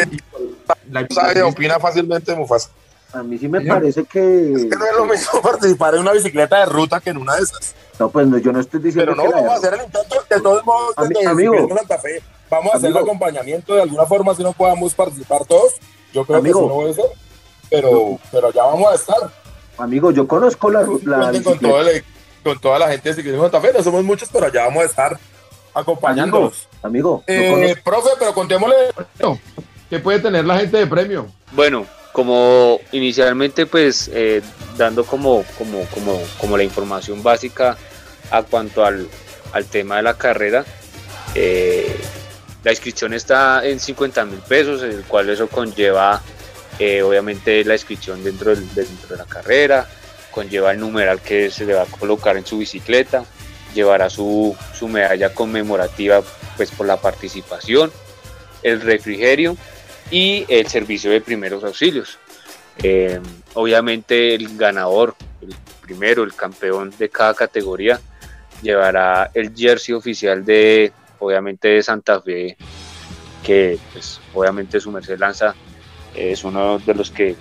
La 0.91 1.07
sabe, 1.09 1.43
opina 1.43 1.79
fácilmente 1.79 2.35
Mufasa. 2.35 2.71
A 3.13 3.23
mí 3.23 3.37
sí 3.37 3.47
me 3.47 3.61
parece 3.61 4.05
que... 4.05 4.55
Es 4.55 4.65
que 4.65 4.77
no 4.77 4.87
es 4.87 4.97
lo 4.97 5.05
mismo 5.05 5.43
participar 5.43 5.95
en 5.95 6.01
una 6.01 6.13
bicicleta 6.13 6.61
de 6.61 6.67
ruta 6.67 6.99
que 7.01 7.11
en 7.11 7.19
una 7.19 7.37
de 7.37 7.43
esas. 7.43 7.75
No, 7.99 8.09
pues 8.09 8.27
no, 8.27 8.39
yo 8.39 8.53
no 8.53 8.61
estoy 8.61 8.81
diciendo. 8.81 9.13
Pero 9.15 9.29
no, 9.29 9.31
vamos 9.31 9.53
a 9.53 9.57
hacer 9.57 9.75
el 9.75 9.85
intento 9.85 10.17
de 10.35 10.41
todos 10.41 10.65
modos 10.65 10.95
desde 11.09 11.27
amigo, 11.27 11.69
Santa 11.69 11.99
Fe. 11.99 12.23
Vamos 12.51 12.75
a 12.75 12.77
hacer 12.77 12.91
el 12.91 12.97
acompañamiento 12.97 13.75
de 13.75 13.83
alguna 13.83 14.05
forma 14.05 14.35
si 14.35 14.43
no 14.43 14.53
podamos 14.53 14.95
participar 14.95 15.45
todos. 15.47 15.75
Yo 16.13 16.25
creo 16.25 16.43
que 16.43 16.53
sí 16.53 16.59
no 16.61 16.69
puede 16.69 16.95
ser. 16.95 17.07
Pero, 17.71 18.19
pero 18.31 18.53
ya 18.53 18.65
vamos 18.65 18.93
a 18.93 18.95
estar. 18.95 19.31
Amigo, 19.79 20.11
yo 20.11 20.29
conozco 20.29 20.71
la, 20.71 20.83
la 20.83 21.33
con, 21.43 21.59
con, 22.43 22.61
toda 22.61 22.79
la 22.79 22.89
gente 22.89 23.09
de 23.09 23.15
Ciclismo 23.15 23.43
Santa 23.43 23.61
Fe, 23.61 23.73
no 23.73 23.83
somos 23.83 24.05
muchos, 24.05 24.29
pero 24.31 24.53
ya 24.53 24.67
vamos 24.67 24.83
a 24.83 24.87
estar 24.87 25.19
acompañándolos. 25.73 26.69
Amigo, 26.83 27.25
eh, 27.27 27.75
profe, 27.83 28.11
pero 28.19 28.35
contémosle 28.35 28.77
qué 29.89 29.99
puede 29.99 30.19
tener 30.19 30.45
la 30.45 30.59
gente 30.59 30.77
de 30.77 30.87
premio. 30.87 31.27
Bueno, 31.53 31.87
como 32.13 32.81
inicialmente 32.93 33.65
pues 33.65 34.11
eh, 34.13 34.43
dando 34.77 35.05
como, 35.05 35.45
como, 35.57 35.85
como, 35.87 36.21
como 36.39 36.57
la 36.57 36.65
información 36.65 37.23
básica 37.23 37.79
a 38.31 38.43
cuanto 38.43 38.85
al, 38.85 39.09
al 39.53 39.67
tema 39.67 39.97
de 39.97 40.03
la 40.03 40.15
carrera, 40.15 40.65
eh, 41.35 41.97
la 42.65 42.71
inscripción 42.71 43.13
está 43.13 43.67
en 43.67 43.81
50 43.81 44.25
mil 44.25 44.41
pesos, 44.41 44.83
el 44.83 45.03
cual 45.03 45.29
eso 45.31 45.49
conlleva 45.49 46.23
eh, 46.79 47.03
obviamente 47.03 47.65
la 47.65 47.75
inscripción 47.75 48.23
dentro, 48.23 48.55
del, 48.55 48.75
dentro 48.75 49.09
de 49.11 49.17
la 49.17 49.25
carrera, 49.25 49.89
conlleva 50.31 50.73
el 50.73 50.81
numeral 50.81 51.21
que 51.21 51.51
se 51.51 51.65
le 51.65 51.75
va 51.75 51.83
a 51.83 51.87
colocar 51.87 52.37
en 52.37 52.47
su 52.47 52.59
bicicleta, 52.59 53.25
llevará 53.75 54.11
su, 54.11 54.57
su 54.75 54.89
medalla 54.89 55.35
conmemorativa 55.35 56.23
pues 56.57 56.71
por 56.71 56.87
la 56.87 56.97
participación, 56.97 57.93
el 58.63 58.81
refrigerio 58.81 59.57
y 60.11 60.45
el 60.49 60.67
servicio 60.69 61.11
de 61.11 61.21
primeros 61.21 61.65
auxilios. 61.65 62.19
Eh, 62.83 63.21
obviamente 63.55 64.35
el 64.35 64.57
ganador, 64.57 65.15
el 65.41 65.55
primero, 65.83 66.23
el 66.23 66.35
campeón 66.35 66.93
de 66.99 67.09
cada 67.09 67.35
categoría, 67.35 68.01
llevará 68.63 69.31
el 69.35 69.55
jersey 69.55 69.95
oficial 69.95 70.45
de, 70.45 70.93
obviamente, 71.19 71.69
de 71.69 71.83
Santa 71.83 72.21
Fe, 72.21 72.57
que 73.43 73.79
pues 73.93 74.21
obviamente 74.35 74.81
su 74.81 74.91
merced 74.91 75.19
lanza 75.19 75.55
es 76.15 76.45
uno 76.45 76.79
de 76.79 76.95
los 76.95 77.11
que 77.11 77.37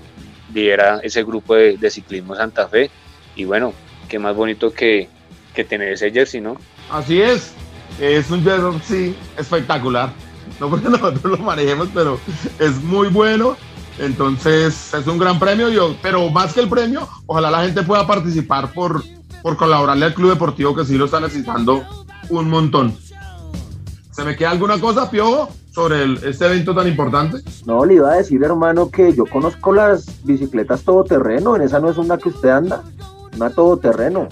lidera 0.54 1.00
ese 1.04 1.24
grupo 1.24 1.56
de, 1.56 1.90
ciclismo 1.90 2.36
Santa 2.36 2.68
Fe. 2.68 2.90
Y 3.36 3.46
bueno, 3.46 3.74
qué 4.10 4.20
más 4.20 4.36
bonito 4.36 4.74
que, 4.74 5.08
que 5.54 5.64
tener 5.64 5.94
ese 5.94 6.12
jersey, 6.12 6.42
¿no? 6.42 6.58
Así 6.90 7.22
es, 7.22 7.54
es 8.00 8.30
un 8.30 8.44
jersey 8.44 9.16
espectacular 9.38 10.12
no 10.60 10.70
porque 10.70 10.90
nosotros 10.90 11.40
lo 11.40 11.46
manejemos, 11.46 11.90
pero 11.94 12.20
es 12.60 12.82
muy 12.84 13.10
bueno. 13.10 13.58
Entonces 14.00 14.94
es 14.94 15.06
un 15.06 15.18
gran 15.18 15.38
premio, 15.38 15.96
pero 16.02 16.30
más 16.30 16.54
que 16.54 16.62
el 16.62 16.70
premio, 16.70 17.08
ojalá 17.26 17.52
la 17.52 17.64
gente 17.64 17.84
pueda 17.84 18.08
participar 18.08 18.72
por, 18.72 19.04
por 19.42 19.58
colaborarle 19.58 20.06
al 20.06 20.14
Club 20.14 20.32
Deportivo 20.32 20.76
que 20.76 20.86
sí 20.86 20.98
lo 20.98 21.06
está 21.06 21.20
necesitando 21.20 21.84
un 22.30 22.50
montón. 22.50 22.96
¿Se 24.12 24.24
me 24.24 24.36
queda 24.36 24.52
alguna 24.52 24.80
cosa, 24.80 25.10
Piojo, 25.10 25.50
sobre 25.72 26.04
el, 26.04 26.18
este 26.24 26.46
evento 26.46 26.76
tan 26.76 26.88
importante? 26.88 27.38
No, 27.66 27.86
le 27.86 27.96
iba 27.96 28.12
a 28.12 28.16
decir, 28.18 28.44
hermano, 28.44 28.90
que 28.90 29.14
yo 29.14 29.26
conozco 29.26 29.74
las 29.74 30.24
bicicletas 30.24 30.84
todoterreno, 30.84 31.56
en 31.56 31.62
esa 31.62 31.80
no 31.80 31.90
es 31.90 31.98
una 31.98 32.18
que 32.18 32.30
usted 32.30 32.50
anda, 32.50 32.84
una 33.36 33.50
todoterreno. 33.50 34.28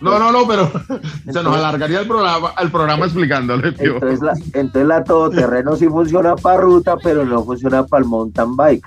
No, 0.00 0.18
no, 0.18 0.30
no, 0.30 0.46
pero 0.46 0.70
se 1.24 1.42
nos 1.42 1.56
alargaría 1.56 2.00
el 2.00 2.06
programa, 2.06 2.52
el 2.60 2.70
programa 2.70 3.06
explicándole. 3.06 3.68
Entonces 3.78 4.20
la, 4.20 4.34
entonces 4.52 4.86
la 4.86 5.04
todoterreno 5.04 5.76
sí 5.76 5.86
funciona 5.88 6.36
para 6.36 6.60
ruta, 6.60 6.96
pero 6.96 7.24
no 7.24 7.44
funciona 7.44 7.84
para 7.86 8.02
el 8.02 8.08
mountain 8.08 8.56
bike. 8.56 8.86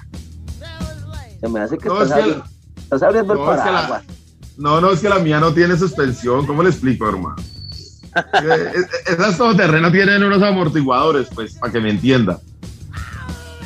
Se 1.40 1.50
me 1.50 1.60
hace 1.60 1.78
que, 1.78 1.88
estás, 1.88 3.04
abriendo 3.04 3.34
el 3.34 3.40
paraguas. 3.40 4.04
No, 4.58 4.82
no, 4.82 4.92
es 4.92 5.00
que 5.00 5.10
la 5.10 5.20
mía 5.20 5.40
no 5.40 5.54
tiene 5.54 5.78
suspensión. 5.78 6.46
¿Cómo 6.46 6.64
le 6.64 6.70
explico, 6.70 7.08
hermano? 7.08 7.36
Esas 9.08 9.38
todoterrenos 9.38 9.92
tienen 9.92 10.24
unos 10.24 10.44
amortiguadores, 10.44 11.28
pues, 11.34 11.56
para 11.56 11.74
que 11.74 11.80
me 11.80 11.90
entienda. 11.90 12.40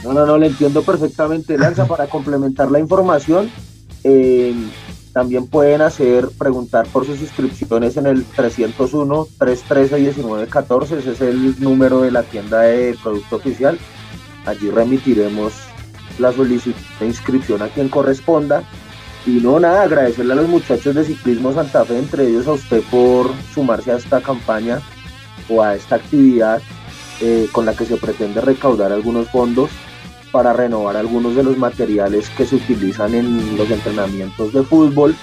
No, 0.04 0.14
no, 0.14 0.26
no, 0.26 0.38
le 0.38 0.48
entiendo 0.48 0.84
perfectamente, 0.84 1.58
Lanza, 1.58 1.86
para 1.88 2.08
complementar 2.08 2.72
la 2.72 2.80
información. 2.80 3.52
Eh, 4.04 4.56
también 5.18 5.48
pueden 5.48 5.82
hacer, 5.82 6.30
preguntar 6.38 6.86
por 6.90 7.06
sus 7.06 7.20
inscripciones 7.20 7.98
en 7.98 8.06
el 8.06 8.24
301-313-1914, 8.28 10.98
ese 10.98 11.14
es 11.14 11.22
el 11.22 11.60
número 11.60 12.02
de 12.02 12.12
la 12.12 12.22
tienda 12.22 12.62
de 12.62 12.96
producto 13.02 13.38
oficial. 13.38 13.80
Allí 14.46 14.70
remitiremos 14.70 15.54
la 16.20 16.32
solicitud 16.32 16.80
de 17.00 17.08
inscripción 17.08 17.64
a 17.64 17.70
quien 17.70 17.90
corresponda. 17.90 18.62
Y 19.28 19.42
no, 19.42 19.60
nada, 19.60 19.84
agradecerle 19.84 20.32
a 20.32 20.38
los 20.38 20.48
muchachos 20.48 20.96
de 20.96 21.04
Ciclismo 21.04 21.54
Santa 21.54 21.84
Fe, 21.84 22.00
entre 22.00 22.28
ellos 22.28 22.48
a 22.48 22.54
usted 22.54 22.82
por 22.90 23.30
sumarse 23.54 23.92
a 23.92 23.98
esta 23.98 24.22
campaña 24.22 24.80
o 25.50 25.62
a 25.62 25.76
esta 25.76 25.96
actividad 25.96 26.62
eh, 27.20 27.50
con 27.52 27.66
la 27.66 27.76
que 27.76 27.84
se 27.84 27.98
pretende 27.98 28.40
recaudar 28.40 28.94
algunos 28.94 29.30
fondos 29.30 29.70
para 30.32 30.54
renovar 30.54 30.96
algunos 30.96 31.36
de 31.36 31.44
los 31.44 31.58
materiales 31.58 32.30
que 32.30 32.46
se 32.46 32.56
utilizan 32.56 33.16
en 33.16 33.58
los 33.58 33.70
entrenamientos 33.70 34.54
de 34.54 34.64
fútbol, 34.64 35.14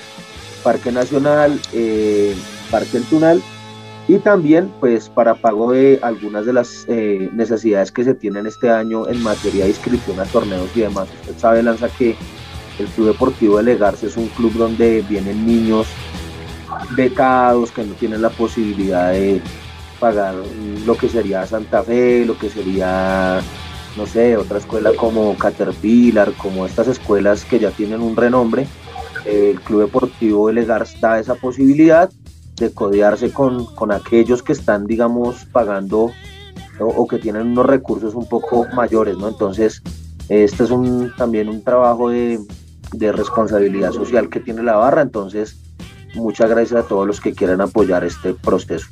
Parque 0.63 0.93
Nacional, 0.93 1.59
eh, 1.73 2.37
Parque 2.71 2.99
El 2.99 3.05
Tunal, 3.05 3.43
y 4.07 4.19
también 4.19 4.71
pues 4.81 5.09
para 5.09 5.35
pago 5.35 5.73
de 5.73 5.99
algunas 6.03 6.45
de 6.45 6.53
las 6.53 6.85
eh, 6.89 7.31
necesidades 7.33 7.91
que 7.91 8.05
se 8.05 8.13
tienen 8.13 8.47
este 8.47 8.69
año 8.69 9.09
en 9.09 9.23
materia 9.23 9.65
de 9.65 9.71
inscripción 9.71 10.21
a 10.21 10.25
torneos 10.25 10.69
y 10.75 10.81
demás. 10.81 11.09
Usted 11.23 11.39
sabe, 11.39 11.63
Lanza, 11.63 11.89
que 11.89 12.15
el 12.79 12.87
Club 12.87 13.09
Deportivo 13.09 13.59
de 13.59 13.65
Legarse 13.65 14.07
es 14.07 14.17
un 14.17 14.29
club 14.29 14.53
donde 14.55 15.03
vienen 15.03 15.47
niños 15.47 15.87
becados 16.97 17.71
que 17.71 17.85
no 17.85 17.95
tienen 17.95 18.23
la 18.23 18.31
posibilidad 18.31 19.13
de 19.13 19.41
pagar 20.01 20.35
lo 20.85 20.97
que 20.97 21.09
sería 21.09 21.47
Santa 21.47 21.83
Fe, 21.83 22.25
lo 22.25 22.37
que 22.39 22.51
sería 22.51 23.41
no 23.97 24.07
sé, 24.07 24.37
otra 24.37 24.59
escuela 24.59 24.93
como 24.97 25.37
Caterpillar, 25.37 26.33
como 26.33 26.67
estas 26.67 26.89
escuelas 26.89 27.45
que 27.45 27.59
ya 27.59 27.71
tienen 27.71 28.01
un 28.01 28.17
renombre, 28.17 28.67
el 29.25 29.61
Club 29.61 29.83
Deportivo 29.83 30.49
de 30.49 30.55
Legars 30.55 31.01
da 31.01 31.19
esa 31.19 31.35
posibilidad 31.37 32.11
de 32.57 32.73
codearse 32.73 33.33
con, 33.33 33.67
aquellos 33.93 34.43
que 34.43 34.53
están, 34.53 34.87
digamos, 34.87 35.45
pagando 35.47 36.11
o, 36.81 37.07
que 37.07 37.19
tienen 37.19 37.49
unos 37.49 37.67
recursos 37.67 38.15
un 38.15 38.29
poco 38.29 38.67
mayores, 38.75 39.17
¿no? 39.17 39.29
Entonces, 39.29 39.83
este 40.29 40.65
es 40.65 40.71
un, 40.71 41.13
también 41.17 41.49
un 41.49 41.63
trabajo 41.63 42.11
de, 42.11 42.41
de 42.93 43.13
responsabilidad 43.13 43.93
social 43.93 44.29
que 44.29 44.41
tiene 44.41 44.63
la 44.63 44.77
barra, 44.77 45.03
entonces, 45.03 45.57
muchas 46.15 46.51
gracias 46.51 46.85
a 46.85 46.89
todos 46.89 47.07
los 47.07 47.21
que 47.21 47.33
quieran 47.33 47.61
apoyar 47.61 48.05
este 48.05 48.35
proceso. 48.35 48.87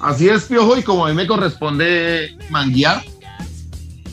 Así 0.00 0.28
es, 0.28 0.44
Piojo, 0.44 0.76
y 0.76 0.82
como 0.82 1.06
a 1.06 1.08
mí 1.08 1.14
me 1.14 1.26
corresponde 1.26 2.36
manguear, 2.50 3.02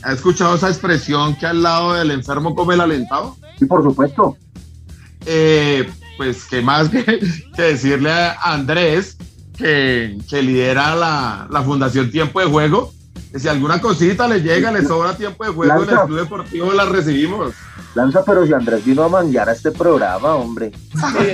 ¿Ha 0.04 0.12
escuchado 0.12 0.54
esa 0.54 0.68
expresión 0.68 1.34
que 1.34 1.46
al 1.46 1.62
lado 1.62 1.94
del 1.94 2.10
enfermo 2.10 2.54
come 2.54 2.74
el 2.74 2.82
alentado? 2.82 3.36
Sí, 3.58 3.64
por 3.64 3.82
supuesto. 3.82 4.36
Eh, 5.24 5.88
pues, 6.18 6.44
¿qué 6.44 6.60
más 6.60 6.88
que, 6.90 7.20
decirle 7.56 8.10
a 8.10 8.36
Andrés, 8.42 9.16
que, 9.56 10.18
lidera 10.30 10.94
la, 10.94 11.62
Fundación 11.64 12.10
Tiempo 12.10 12.40
de 12.40 12.46
Juego, 12.46 12.92
que 12.92 13.03
si 13.38 13.48
alguna 13.48 13.80
cosita 13.80 14.28
le 14.28 14.40
llega, 14.40 14.70
le 14.70 14.84
sobra 14.84 15.16
tiempo 15.16 15.44
de 15.44 15.50
juego 15.50 15.82
en 15.82 15.90
el 15.90 15.96
Club 16.00 16.20
Deportivo, 16.20 16.72
la 16.72 16.84
recibimos. 16.84 17.52
Lanza, 17.94 18.24
pero 18.24 18.46
si 18.46 18.52
Andrés 18.52 18.84
vino 18.84 19.02
a 19.04 19.08
manguear 19.08 19.48
a 19.48 19.52
este 19.52 19.70
programa, 19.70 20.34
hombre. 20.34 20.72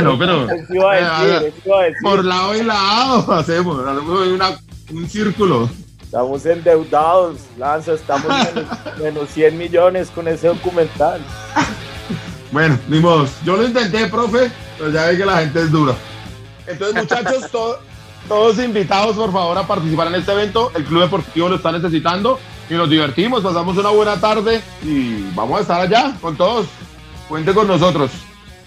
no, 0.03 0.19
pero. 0.19 0.47
Por 2.03 2.25
lado 2.25 2.57
y 2.57 2.63
lado 2.63 3.33
hacemos, 3.33 3.87
hacemos 3.87 4.61
un 4.93 5.09
círculo. 5.09 5.71
Estamos 6.03 6.45
endeudados, 6.45 7.37
Lanza, 7.57 7.93
estamos 7.93 8.33
menos, 8.99 9.29
100 9.31 9.57
millones 9.57 10.11
con 10.11 10.27
ese 10.27 10.49
documental. 10.49 11.21
Bueno, 12.51 12.79
ni 12.89 12.99
modo. 12.99 13.29
Yo 13.45 13.57
lo 13.57 13.65
intenté, 13.65 14.07
profe, 14.09 14.51
pero 14.77 14.91
ya 14.91 15.07
ve 15.07 15.17
que 15.17 15.25
la 15.25 15.39
gente 15.39 15.61
es 15.63 15.71
dura. 15.71 15.95
Entonces, 16.67 16.97
muchachos, 16.97 17.51
todos 18.29 18.59
invitados, 18.59 19.17
por 19.17 19.33
favor, 19.33 19.57
a 19.59 19.67
participar 19.67 20.07
en 20.09 20.15
este 20.17 20.33
evento. 20.33 20.71
El 20.75 20.85
Club 20.85 21.03
Deportivo 21.03 21.49
lo 21.49 21.57
está 21.57 21.73
necesitando 21.73 22.39
y 22.69 22.75
nos 22.75 22.89
divertimos, 22.89 23.43
pasamos 23.43 23.77
una 23.77 23.91
buena 23.91 24.21
tarde 24.21 24.61
y 24.83 25.23
vamos 25.35 25.59
a 25.59 25.63
estar 25.63 25.81
allá 25.81 26.15
con 26.21 26.37
todos. 26.37 26.67
Cuente 27.29 27.53
con 27.55 27.67
nosotros. 27.67 28.11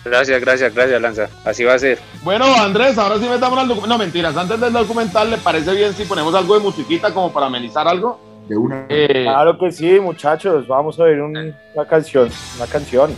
Gracias, 0.05 0.41
gracias, 0.41 0.73
gracias, 0.73 1.01
Lanza. 1.01 1.29
Así 1.45 1.63
va 1.63 1.75
a 1.75 1.79
ser. 1.79 1.97
Bueno, 2.23 2.45
Andrés, 2.55 2.97
ahora 2.97 3.17
sí 3.19 3.27
metamos 3.29 3.57
al 3.57 3.67
documental. 3.69 3.89
No, 3.89 3.97
mentiras, 3.97 4.35
antes 4.35 4.59
del 4.59 4.73
documental, 4.73 5.29
¿le 5.31 5.37
parece 5.37 5.73
bien 5.73 5.93
si 5.93 6.03
ponemos 6.03 6.35
algo 6.35 6.55
de 6.55 6.59
musiquita 6.59 7.13
como 7.13 7.31
para 7.31 7.45
amenizar 7.45 7.87
algo? 7.87 8.19
De 8.49 8.57
una. 8.57 8.85
Eh, 8.89 9.23
Claro 9.23 9.57
que 9.57 9.71
sí, 9.71 9.99
muchachos. 10.01 10.67
Vamos 10.67 10.99
a 10.99 11.03
oír 11.03 11.21
un- 11.21 11.55
una 11.73 11.85
canción. 11.87 12.29
Una 12.57 12.67
canción. 12.67 13.15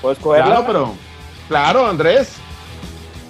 ¿Puedes 0.00 0.18
cogerla? 0.18 0.46
claro, 0.46 0.64
pero. 0.66 0.94
Claro, 1.48 1.86
Andrés. 1.86 2.36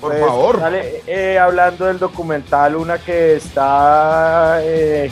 Por 0.06 0.18
Pues, 0.18 0.26
favor. 0.26 0.60
dale, 0.60 1.02
eh, 1.06 1.38
hablando 1.38 1.86
del 1.86 1.98
documental, 1.98 2.76
una 2.76 2.98
que 2.98 3.36
está 3.36 4.58
eh, 4.62 5.10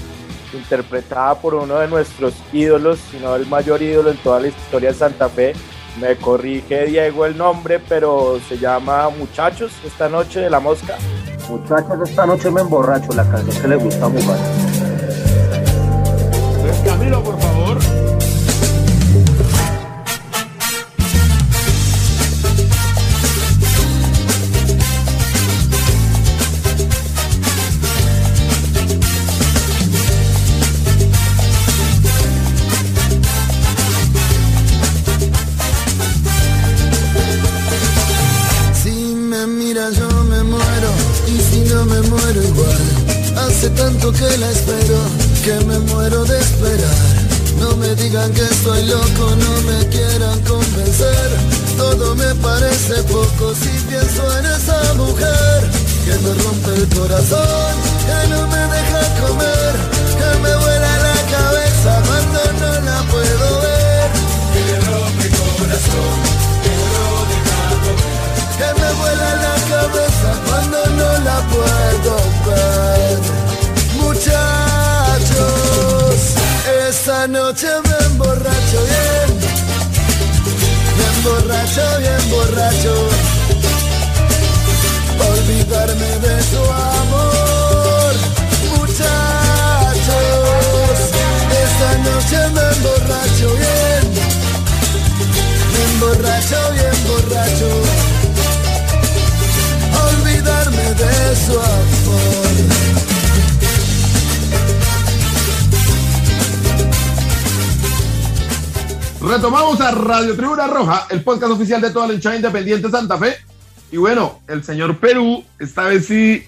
interpretada 0.52 1.35
por 1.35 1.54
uno 1.54 1.78
de 1.78 1.88
nuestros 1.88 2.35
ídolos, 2.52 2.98
si 3.11 3.18
no 3.18 3.35
el 3.35 3.46
mayor 3.46 3.83
ídolo 3.83 4.11
en 4.11 4.16
toda 4.18 4.40
la 4.40 4.48
historia 4.48 4.90
de 4.92 4.94
Santa 4.98 5.28
Fe. 5.28 5.54
Me 6.00 6.16
corrige 6.16 6.87
Diego 6.87 7.24
el 7.26 7.37
nombre, 7.37 7.80
pero 7.88 8.38
se 8.48 8.59
llama 8.59 9.09
Muchachos, 9.11 9.72
esta 9.85 10.09
noche 10.09 10.40
de 10.40 10.50
la 10.50 10.59
mosca. 10.61 10.96
Muchachos, 11.48 12.09
esta 12.09 12.26
noche 12.26 12.50
me 12.50 12.61
emborracho, 12.62 13.12
la 13.12 13.24
canción 13.30 13.62
que 13.62 13.68
le 13.68 13.76
gusta 13.76 14.07
jugar. 14.07 14.38
Entonces, 16.57 16.83
Camilo, 16.85 17.22
por 17.22 17.38
favor. 17.40 17.78
Radio 110.24 110.37
Tribuna 110.38 110.66
Roja, 110.68 111.06
el 111.10 111.22
podcast 111.22 111.52
oficial 111.52 111.82
de 111.82 111.90
toda 111.90 112.06
la 112.06 112.14
hinchada 112.14 112.37
independiente 112.37 112.88
Santa 112.88 113.18
Fe. 113.18 113.37
Y 113.92 113.98
bueno, 113.98 114.40
el 114.48 114.64
señor 114.64 114.96
Perú 114.96 115.44
esta 115.58 115.84
vez 115.84 116.06
sí 116.06 116.42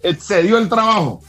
excedió 0.00 0.58
el 0.58 0.68
trabajo. 0.68 1.20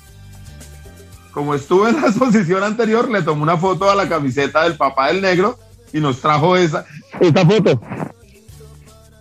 Como 1.31 1.55
estuvo 1.55 1.87
en 1.87 1.99
la 1.99 2.01
exposición 2.09 2.61
anterior, 2.61 3.09
le 3.09 3.23
tomó 3.23 3.41
una 3.41 3.57
foto 3.57 3.89
a 3.89 3.95
la 3.95 4.07
camiseta 4.07 4.61
del 4.65 4.75
papá 4.77 5.07
del 5.07 5.23
negro 5.23 5.57
y 5.91 5.99
nos 5.99 6.21
trajo 6.21 6.55
esa, 6.55 6.85
esta 7.19 7.43
foto. 7.43 7.81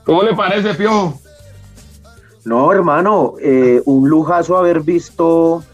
¿Cómo 0.05 0.23
le 0.23 0.35
parece, 0.35 0.75
Piojo? 0.75 1.19
No, 2.45 2.71
hermano, 2.75 3.37
eh, 3.41 3.81
un 3.87 4.07
lujazo 4.07 4.59
haber 4.59 4.83
visto 4.83 5.65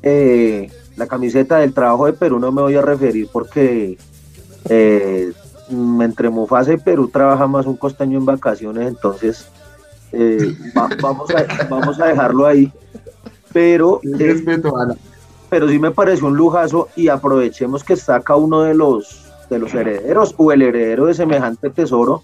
eh, 0.00 0.72
la 0.96 1.06
camiseta 1.06 1.58
del 1.58 1.74
trabajo 1.74 2.06
de 2.06 2.14
Perú, 2.14 2.38
no 2.38 2.50
me 2.50 2.62
voy 2.62 2.76
a 2.76 2.80
referir 2.80 3.28
porque 3.30 3.98
eh, 4.70 5.32
entre 5.70 6.28
Mufasa 6.30 6.72
y 6.72 6.76
Perú 6.76 7.08
trabaja 7.08 7.46
más 7.46 7.66
un 7.66 7.76
costeño 7.76 8.18
en 8.18 8.26
vacaciones, 8.26 8.88
entonces 8.88 9.46
eh, 10.12 10.54
va- 10.76 10.88
vamos, 11.00 11.30
a, 11.30 11.66
vamos 11.68 12.00
a 12.00 12.06
dejarlo 12.06 12.46
ahí. 12.46 12.72
Pero, 13.52 14.00
eh, 14.18 14.42
pero 15.48 15.68
sí 15.68 15.78
me 15.78 15.90
pareció 15.90 16.26
un 16.28 16.36
lujazo 16.36 16.88
y 16.96 17.08
aprovechemos 17.08 17.82
que 17.84 17.94
está 17.94 18.16
acá 18.16 18.36
uno 18.36 18.62
de 18.62 18.74
los, 18.74 19.24
de 19.48 19.58
los 19.58 19.74
herederos 19.74 20.34
o 20.36 20.52
el 20.52 20.62
heredero 20.62 21.06
de 21.06 21.14
semejante 21.14 21.70
tesoro. 21.70 22.22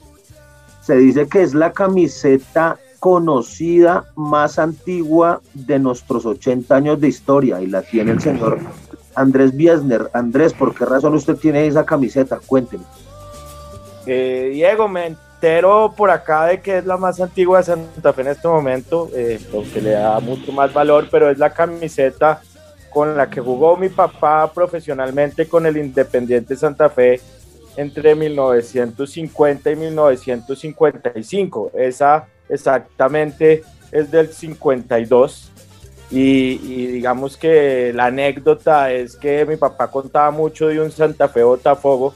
Se 0.83 0.97
dice 0.97 1.27
que 1.27 1.43
es 1.43 1.53
la 1.55 1.73
camiseta 1.73 2.79
conocida 3.01 4.05
más 4.15 4.59
antigua 4.59 5.41
de 5.55 5.79
nuestros 5.79 6.25
80 6.27 6.75
años 6.75 7.01
de 7.01 7.09
historia 7.09 7.61
y 7.61 7.67
la 7.67 7.83
tiene 7.83 8.13
el 8.13 8.21
señor 8.21 8.59
Andrés 9.17 9.55
Biesner. 9.57 10.09
Andrés, 10.13 10.53
¿por 10.53 10.75
qué 10.75 10.85
razón 10.85 11.15
usted 11.15 11.37
tiene 11.37 11.67
esa 11.67 11.85
camiseta? 11.85 12.39
Cuénteme. 12.47 12.85
Eh, 14.07 14.51
Diego, 14.53 14.87
me 14.87 15.07
entero 15.07 15.93
por 15.97 16.11
acá 16.11 16.47
de 16.47 16.61
que 16.61 16.79
es 16.79 16.87
la 16.87 16.97
más 16.97 17.21
antigua 17.21 17.59
de 17.59 17.65
Santa 17.65 18.13
Fe 18.13 18.23
en 18.23 18.29
este 18.29 18.47
momento, 18.47 19.11
eh, 19.15 19.41
lo 19.53 19.65
que 19.65 19.81
le 19.81 19.91
da 19.91 20.21
mucho 20.21 20.53
más 20.53 20.73
valor, 20.73 21.09
pero 21.11 21.29
es 21.29 21.39
la 21.39 21.51
camiseta 21.51 22.41
con 22.91 23.17
la 23.17 23.29
que 23.29 23.41
jugó 23.41 23.77
mi 23.77 23.89
papá 23.89 24.51
profesionalmente 24.53 25.49
con 25.49 25.67
el 25.67 25.77
Independiente 25.77 26.57
Santa 26.57 26.89
Fe 26.89 27.21
entre 27.77 28.15
1950 28.15 29.71
y 29.71 29.77
1955. 29.77 31.73
Esa 31.75 32.27
exactamente 32.49 33.65
es 33.91 34.11
del 34.11 34.33
52. 34.33 35.53
Y, 36.11 36.61
y 36.63 36.87
digamos 36.87 37.37
que 37.37 37.93
la 37.93 38.07
anécdota 38.07 38.93
es 38.93 39.17
que 39.17 39.45
mi 39.45 39.57
papá 39.57 39.91
contaba 39.91 40.31
mucho 40.31 40.69
de 40.69 40.81
un 40.81 40.93
Santa 40.93 41.29
Fe 41.29 41.43
Botafogo 41.43 42.15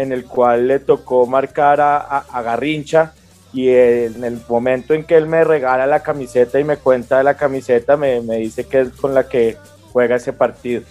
en 0.00 0.12
el 0.12 0.24
cual 0.24 0.68
le 0.68 0.78
tocó 0.78 1.26
marcar 1.26 1.80
a, 1.80 1.96
a- 1.98 2.24
a 2.32 2.42
Garrincha 2.42 3.12
y 3.52 3.68
en 3.70 4.22
el 4.24 4.38
momento 4.48 4.94
en 4.94 5.04
que 5.04 5.16
él 5.16 5.26
me 5.26 5.42
regala 5.42 5.86
la 5.86 6.00
camiseta 6.00 6.60
y 6.60 6.64
me 6.64 6.76
cuenta 6.76 7.18
de 7.18 7.24
la 7.24 7.34
camiseta, 7.36 7.96
me, 7.96 8.20
me 8.20 8.36
dice 8.36 8.64
que 8.64 8.80
es 8.82 8.90
con 8.90 9.14
la 9.14 9.28
que 9.28 9.56
juega 9.92 10.16
ese 10.16 10.32
partido. 10.32 10.82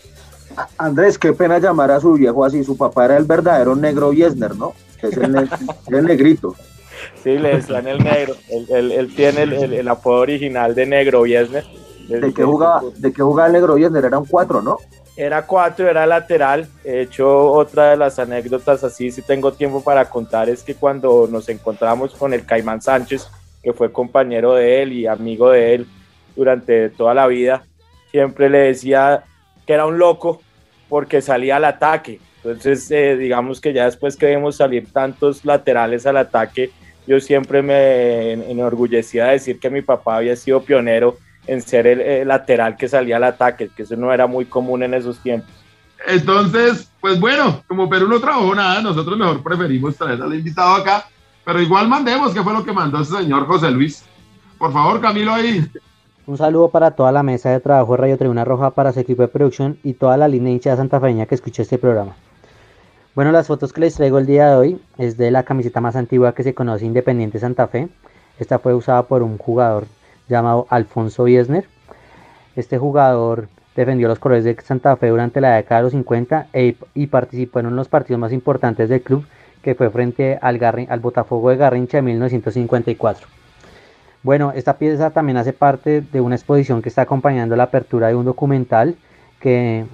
Andrés, 0.78 1.18
qué 1.20 1.34
pena 1.34 1.60
llamar 1.60 1.92
a 1.92 2.00
su 2.00 2.14
viejo 2.14 2.44
así. 2.44 2.64
Su 2.64 2.76
papá 2.76 3.06
era 3.06 3.18
el 3.18 3.26
verdadero 3.26 3.76
negro 3.76 4.10
Biesner, 4.10 4.56
¿no? 4.56 4.74
Que 5.00 5.08
es 5.08 5.18
el, 5.18 5.32
ne- 5.32 5.48
el 5.98 6.06
negrito. 6.06 6.56
Sí, 7.24 7.38
le 7.38 7.58
decían 7.58 7.88
el 7.88 8.04
negro. 8.04 8.36
Él, 8.50 8.66
él- 8.70 8.92
él 8.92 9.16
tiene 9.16 9.44
el, 9.44 9.54
el- 9.54 9.74
el 9.74 9.88
apodo 9.88 10.22
original 10.22 10.74
de 10.74 10.86
negro 10.88 11.22
Viesner. 11.22 11.64
¿De 12.08 12.34
qué 12.34 12.44
jugaba, 12.44 12.82
de 12.98 13.12
qué 13.14 13.22
jugaba 13.22 13.48
el 13.48 13.54
negro 13.54 13.76
Biesner? 13.76 14.04
Era 14.06 14.18
un 14.18 14.26
cuatro, 14.26 14.62
¿no? 14.62 14.78
Era 15.18 15.46
cuatro, 15.48 15.90
era 15.90 16.06
lateral. 16.06 16.68
De 16.84 17.02
hecho, 17.02 17.52
otra 17.52 17.90
de 17.92 17.98
las 17.98 18.20
anécdotas 18.20 18.84
así, 18.84 19.10
si 19.12 19.24
tengo 19.24 19.52
tiempo 19.52 19.84
para 19.84 20.06
contar, 20.08 20.48
es 20.48 20.62
que 20.64 20.76
cuando 20.76 21.28
nos 21.30 21.50
encontramos 21.50 22.14
con 22.14 22.34
el 22.34 22.46
Caimán 22.46 22.82
Sánchez, 22.82 23.28
que 23.64 23.74
fue 23.74 23.92
compañero 23.92 24.54
de 24.54 24.84
él 24.84 24.94
y 24.94 25.08
amigo 25.08 25.50
de 25.50 25.74
él 25.74 25.88
durante 26.36 26.90
toda 26.90 27.16
la 27.16 27.26
vida, 27.26 27.64
siempre 28.12 28.48
le 28.50 28.60
decía 28.60 29.24
que 29.66 29.74
era 29.74 29.88
un 29.88 29.98
loco 29.98 30.40
porque 30.88 31.20
salía 31.22 31.56
al 31.56 31.66
ataque. 31.66 32.20
Entonces, 32.44 32.90
eh, 32.92 33.18
digamos 33.18 33.60
que 33.60 33.74
ya 33.74 33.86
después 33.86 34.16
que 34.16 34.28
vimos 34.28 34.58
salir 34.58 34.92
tantos 34.94 35.44
laterales 35.44 36.06
al 36.06 36.18
ataque, 36.18 36.70
yo 37.08 37.20
siempre 37.20 37.62
me 37.64 38.34
en- 38.34 38.44
enorgullecía 38.44 39.26
de 39.26 39.32
decir 39.34 39.60
que 39.60 39.70
mi 39.72 39.82
papá 39.82 40.18
había 40.18 40.36
sido 40.36 40.62
pionero 40.62 41.18
en 41.48 41.62
ser 41.62 41.88
el, 41.88 42.02
el 42.02 42.28
lateral 42.28 42.78
que 42.78 42.88
salía 42.88 43.18
al 43.18 43.24
ataque, 43.24 43.70
que 43.76 43.84
eso 43.84 43.96
no 43.96 44.14
era 44.14 44.28
muy 44.28 44.46
común 44.46 44.84
en 44.84 44.94
esos 44.94 45.20
tiempos. 45.20 45.50
Entonces, 46.06 46.92
pues 47.02 47.20
bueno, 47.20 47.64
como 47.68 47.90
Perú 47.90 48.08
no 48.08 48.20
trabajó 48.20 48.54
nada, 48.54 48.82
nosotros 48.82 49.18
mejor 49.18 49.42
preferimos 49.42 49.96
traer 49.96 50.22
al 50.22 50.34
invitado 50.34 50.76
acá, 50.76 51.06
pero 51.44 51.62
igual 51.62 51.88
mandemos 51.88 52.34
qué 52.34 52.44
fue 52.44 52.54
lo 52.54 52.64
que 52.64 52.72
mandó 52.72 53.02
ese 53.02 53.18
señor 53.18 53.48
José 53.48 53.72
Luis. 53.72 54.04
Por 54.58 54.72
favor, 54.72 55.02
Camilo, 55.02 55.34
ahí. 55.34 55.66
Un 56.26 56.38
saludo 56.38 56.70
para 56.70 56.92
toda 56.92 57.12
la 57.12 57.24
mesa 57.24 57.50
de 57.52 57.60
trabajo 57.60 57.94
de 57.94 57.98
Radio 57.98 58.18
Tribuna 58.18 58.44
Roja, 58.44 58.72
para 58.72 58.92
su 58.92 59.00
equipo 59.00 59.22
de 59.22 59.28
producción 59.30 59.80
y 59.84 59.94
toda 59.94 60.18
la 60.18 60.28
línea 60.28 60.52
hincha 60.52 60.72
de 60.72 60.78
Santa 60.78 61.00
Feña 61.00 61.26
que 61.26 61.36
escucha 61.36 61.62
este 61.62 61.78
programa. 61.78 62.16
Bueno, 63.16 63.32
las 63.32 63.48
fotos 63.48 63.74
que 63.74 63.82
les 63.82 63.96
traigo 63.96 64.20
el 64.20 64.26
día 64.26 64.50
de 64.50 64.56
hoy 64.56 64.82
es 64.98 65.18
de 65.18 65.32
la 65.32 65.44
camiseta 65.44 65.82
más 65.82 65.96
antigua 65.96 66.36
que 66.36 66.44
se 66.44 66.54
conoce 66.54 66.86
Independiente 66.86 67.40
Santa 67.40 67.68
Fe. 67.68 67.90
Esta 68.40 68.60
fue 68.60 68.76
usada 68.76 69.04
por 69.04 69.24
un 69.24 69.38
jugador 69.38 69.88
llamado 70.28 70.68
Alfonso 70.70 71.24
Wiesner. 71.24 71.66
Este 72.56 72.78
jugador 72.78 73.50
defendió 73.76 74.08
los 74.08 74.20
colores 74.20 74.44
de 74.44 74.58
Santa 74.62 74.96
Fe 74.96 75.10
durante 75.10 75.40
la 75.40 75.56
década 75.56 75.82
de 75.82 75.84
los 75.84 75.92
50 75.92 76.48
e, 76.52 76.76
y 76.96 77.08
participó 77.08 77.60
en 77.60 77.68
uno 77.68 77.76
de 77.76 77.82
los 77.82 77.90
partidos 77.90 78.20
más 78.20 78.34
importantes 78.34 78.90
del 78.90 79.02
club, 79.02 79.26
que 79.62 79.76
fue 79.76 79.90
frente 79.90 80.40
al, 80.42 80.60
Botafogo 81.00 81.52
de 81.52 81.58
Garrincha 81.58 82.00
en 82.00 82.06
1954. 82.06 83.28
Bueno, 84.24 84.52
esta 84.56 84.78
pieza 84.78 85.12
también 85.12 85.38
hace 85.38 85.54
parte 85.54 86.02
de 86.02 86.22
una 86.22 86.36
exposición 86.36 86.82
que 86.82 86.90
está 86.90 87.04
acompañando 87.04 87.56
la 87.56 87.64
apertura 87.64 88.08
de 88.08 88.16
un 88.16 88.26
documental 88.26 88.98
que 89.40 89.86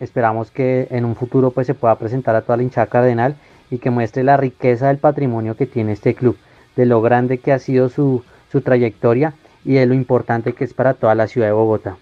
esperamos 0.00 0.50
que 0.50 0.86
en 0.90 1.04
un 1.04 1.16
futuro 1.16 1.50
pues 1.50 1.66
se 1.66 1.74
pueda 1.74 1.96
presentar 1.96 2.36
a 2.36 2.42
toda 2.42 2.58
la 2.58 2.62
hinchada 2.62 2.86
cardenal 2.88 3.36
y 3.70 3.78
que 3.78 3.90
muestre 3.90 4.22
la 4.22 4.36
riqueza 4.36 4.88
del 4.88 4.98
patrimonio 4.98 5.56
que 5.56 5.66
tiene 5.66 5.92
este 5.92 6.14
club, 6.14 6.36
de 6.76 6.84
lo 6.84 7.00
grande 7.00 7.38
que 7.38 7.52
ha 7.52 7.58
sido 7.58 7.88
su, 7.88 8.22
su 8.52 8.60
trayectoria 8.60 9.32
y 9.64 9.74
de 9.74 9.86
lo 9.86 9.94
importante 9.94 10.52
que 10.52 10.64
es 10.64 10.74
para 10.74 10.94
toda 10.94 11.14
la 11.14 11.26
ciudad 11.28 11.48
de 11.48 11.52
Bogotá. 11.52 11.96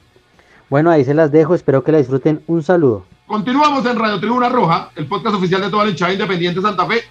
Bueno, 0.68 0.90
ahí 0.90 1.04
se 1.04 1.14
las 1.14 1.32
dejo, 1.32 1.54
espero 1.54 1.82
que 1.82 1.92
la 1.92 1.98
disfruten. 1.98 2.42
Un 2.46 2.62
saludo. 2.62 3.04
Continuamos 3.26 3.84
en 3.86 3.98
Radio 3.98 4.20
Tribuna 4.20 4.48
Roja, 4.48 4.90
el 4.96 5.06
podcast 5.06 5.36
oficial 5.36 5.60
de 5.60 5.70
toda 5.70 5.84
la 5.84 5.90
hinchada 5.90 6.12
independiente 6.12 6.60
Santa 6.60 6.86
Fe. 6.86 7.02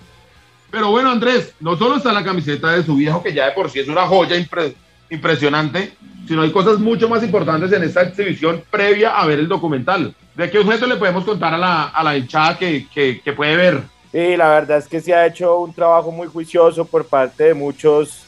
Pero 0.70 0.92
bueno, 0.92 1.10
Andrés, 1.10 1.54
no 1.60 1.76
solo 1.78 1.98
está 1.98 2.12
la 2.12 2.24
camiseta 2.24 2.72
de 2.72 2.84
su 2.84 2.96
viejo, 2.96 3.24
que 3.24 3.34
ya 3.34 3.46
de 3.46 3.52
por 3.54 3.70
sí 3.70 3.80
es 3.80 3.88
una 3.88 4.06
joya 4.06 4.36
impresionante, 5.10 5.94
sino 6.28 6.42
hay 6.42 6.52
cosas 6.52 6.80
mucho 6.80 7.08
más 7.08 7.24
importantes 7.24 7.72
en 7.72 7.84
esta 7.84 8.02
exhibición 8.02 8.64
previa 8.70 9.18
a 9.18 9.26
ver 9.26 9.40
el 9.40 9.48
documental. 9.48 10.14
¿De 10.36 10.50
qué 10.52 10.60
objeto 10.60 10.86
le 10.86 10.98
podemos 10.98 11.24
contar 11.24 11.54
a 11.54 11.58
la, 11.58 11.84
a 11.86 12.04
la 12.04 12.18
hinchada 12.18 12.58
que, 12.58 12.88
que, 12.94 13.22
que 13.24 13.34
puede 13.34 13.56
ver? 13.56 13.82
Sí, 14.12 14.38
la 14.38 14.50
verdad 14.50 14.78
es 14.78 14.88
que 14.88 15.02
se 15.02 15.14
ha 15.14 15.26
hecho 15.26 15.58
un 15.60 15.74
trabajo 15.74 16.12
muy 16.12 16.28
juicioso 16.28 16.86
por 16.86 17.06
parte 17.06 17.46
de 17.46 17.54
muchos 17.54 18.27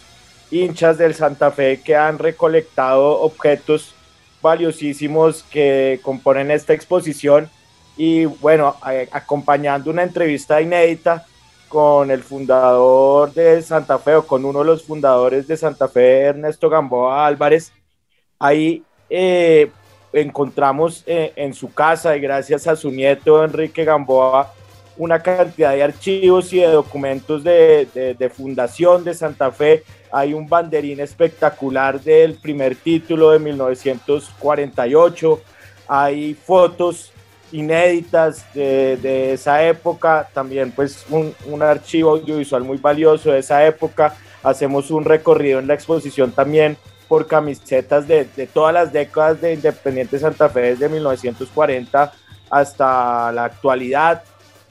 hinchas 0.52 0.98
del 0.98 1.16
Santa 1.16 1.52
Fe 1.52 1.82
que 1.82 1.96
han 1.96 2.20
recolectado 2.20 3.22
objetos 3.22 3.94
valiosísimos 4.42 5.44
que 5.44 6.00
componen 6.02 6.52
esta 6.52 6.74
exposición. 6.74 7.50
Y 7.98 8.26
bueno, 8.26 8.76
acompañando 9.12 9.92
una 9.92 10.04
entrevista 10.04 10.62
inédita 10.62 11.26
con 11.68 12.10
el 12.12 12.24
fundador 12.24 13.34
de 13.34 13.62
Santa 13.62 14.00
Fe 14.00 14.16
o 14.16 14.26
con 14.26 14.46
uno 14.46 14.60
de 14.60 14.66
los 14.66 14.84
fundadores 14.84 15.48
de 15.48 15.58
Santa 15.58 15.88
Fe, 15.88 16.22
Ernesto 16.22 16.70
Gamboa 16.70 17.28
Álvarez, 17.28 17.72
ahí 18.40 18.84
eh, 19.10 19.70
encontramos 20.14 21.04
eh, 21.06 21.34
en 21.36 21.54
su 21.54 21.72
casa 21.74 22.16
y 22.16 22.22
gracias 22.22 22.68
a 22.68 22.76
su 22.76 22.90
nieto 22.90 23.44
Enrique 23.44 23.84
Gamboa 23.84 24.54
una 25.00 25.24
cantidad 25.24 25.72
de 25.72 25.82
archivos 25.82 26.52
y 26.52 26.60
de 26.60 26.68
documentos 26.68 27.44
de, 27.44 28.16
de, 28.20 28.30
fundación 28.30 29.06
de 29.06 29.14
Santa 29.14 29.50
Fe. 29.50 29.84
Hay 30.12 30.34
un 30.34 30.48
banderín 30.48 31.00
espectacular 31.00 32.02
del 32.02 32.36
primer 32.36 32.76
título 32.76 33.32
de 33.32 33.40
1948. 33.40 35.42
Hay 35.88 36.34
fotos 36.34 37.14
inéditas 37.54 38.54
de, 38.54 38.98
de 38.98 39.34
esa 39.34 39.66
época. 39.66 40.28
También 40.34 40.74
pues 40.74 41.06
un, 41.10 41.34
un, 41.46 41.64
archivo 41.64 42.12
audiovisual 42.12 42.66
muy 42.66 42.78
valioso 42.78 43.32
de 43.32 43.40
esa 43.40 43.66
época. 43.66 44.14
Hacemos 44.44 44.92
un 44.92 45.06
recorrido 45.06 45.60
en 45.60 45.68
la 45.68 45.76
exposición 45.76 46.34
también 46.34 46.76
por 47.08 47.26
camisetas 47.26 48.06
de, 48.06 48.28
de 48.36 48.48
todas 48.48 48.74
las 48.74 48.92
décadas 48.92 49.40
de 49.40 49.54
Independiente 49.54 50.20
Santa 50.20 50.50
Fe 50.50 50.60
desde 50.60 50.90
1940 50.90 52.12
hasta 52.50 53.32
la 53.32 53.46
actualidad 53.46 54.24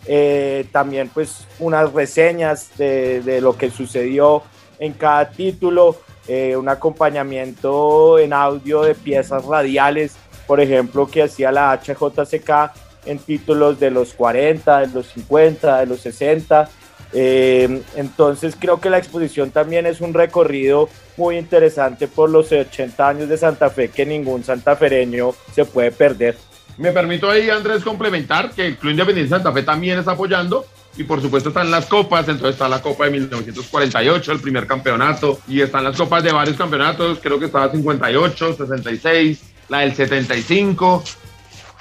eh, 0.06 0.66
también 0.72 1.08
pues 1.08 1.46
unas 1.58 1.92
reseñas 1.92 2.70
de, 2.78 3.40
lo 3.40 3.56
que 3.56 3.70
sucedió 3.70 4.42
en 4.78 4.92
cada 4.92 5.30
título, 5.30 5.96
eh, 6.28 6.56
un 6.56 6.68
acompañamiento 6.68 8.18
en 8.18 8.32
audio 8.32 8.82
de 8.82 8.94
piezas 8.94 9.44
radiales, 9.44 10.16
por 10.46 10.61
ejemplo, 10.61 11.06
que 11.06 11.24
hacía 11.24 11.52
la 11.52 11.72
HJCK 11.72 12.72
en 13.06 13.18
títulos 13.18 13.80
de 13.80 13.90
los 13.90 14.14
40, 14.14 14.80
de 14.80 14.87
los 14.88 15.06
50, 15.08 15.80
de 15.80 15.87
los 15.87 16.00
60. 16.00 16.68
Eh, 17.12 17.82
entonces 17.96 18.54
creo 18.58 18.80
que 18.80 18.90
la 18.90 18.98
exposición 18.98 19.50
también 19.50 19.87
es 19.87 20.02
un 20.02 20.12
recorrido 20.12 20.90
muy 21.16 21.38
interesante 21.38 22.06
por 22.06 22.28
los 22.28 22.52
80 22.52 23.08
años 23.08 23.28
de 23.30 23.38
Santa 23.38 23.70
Fe 23.70 23.88
que 23.88 24.04
ningún 24.04 24.44
santafereño 24.44 25.32
se 25.54 25.64
puede 25.64 25.90
perder. 25.90 26.37
Me 26.78 26.92
permito 26.92 27.28
ahí, 27.28 27.50
Andrés, 27.50 27.82
complementar 27.82 28.52
que 28.52 28.66
el 28.66 28.76
Club 28.76 28.92
Independiente 28.92 29.30
Santa 29.30 29.52
Fe 29.52 29.62
también 29.64 29.98
está 29.98 30.12
apoyando 30.12 30.64
y 30.96 31.04
por 31.04 31.20
supuesto 31.20 31.50
están 31.50 31.70
las 31.70 31.86
copas, 31.86 32.28
entonces 32.28 32.54
está 32.54 32.68
la 32.68 32.80
Copa 32.80 33.04
de 33.04 33.12
1948, 33.12 34.32
el 34.32 34.40
primer 34.40 34.66
campeonato, 34.66 35.38
y 35.46 35.60
están 35.60 35.84
las 35.84 35.96
copas 35.96 36.24
de 36.24 36.32
varios 36.32 36.56
campeonatos, 36.56 37.18
creo 37.22 37.38
que 37.38 37.46
estaba 37.46 37.70
58, 37.70 38.54
66, 38.54 39.42
la 39.68 39.80
del 39.80 39.94
75, 39.94 41.04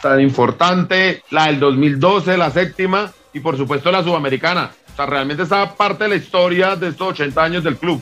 tan 0.01 0.19
importante, 0.19 1.23
la 1.31 1.47
del 1.47 1.59
2012, 1.59 2.37
la 2.37 2.51
séptima, 2.51 3.11
y 3.33 3.39
por 3.39 3.57
supuesto 3.57 3.91
la 3.91 4.03
sudamericana. 4.03 4.71
O 4.93 4.95
sea, 4.95 5.05
realmente 5.05 5.43
está 5.43 5.73
parte 5.75 6.03
de 6.03 6.09
la 6.11 6.15
historia 6.15 6.75
de 6.75 6.89
estos 6.89 7.09
80 7.09 7.43
años 7.43 7.63
del 7.63 7.77
club. 7.77 8.01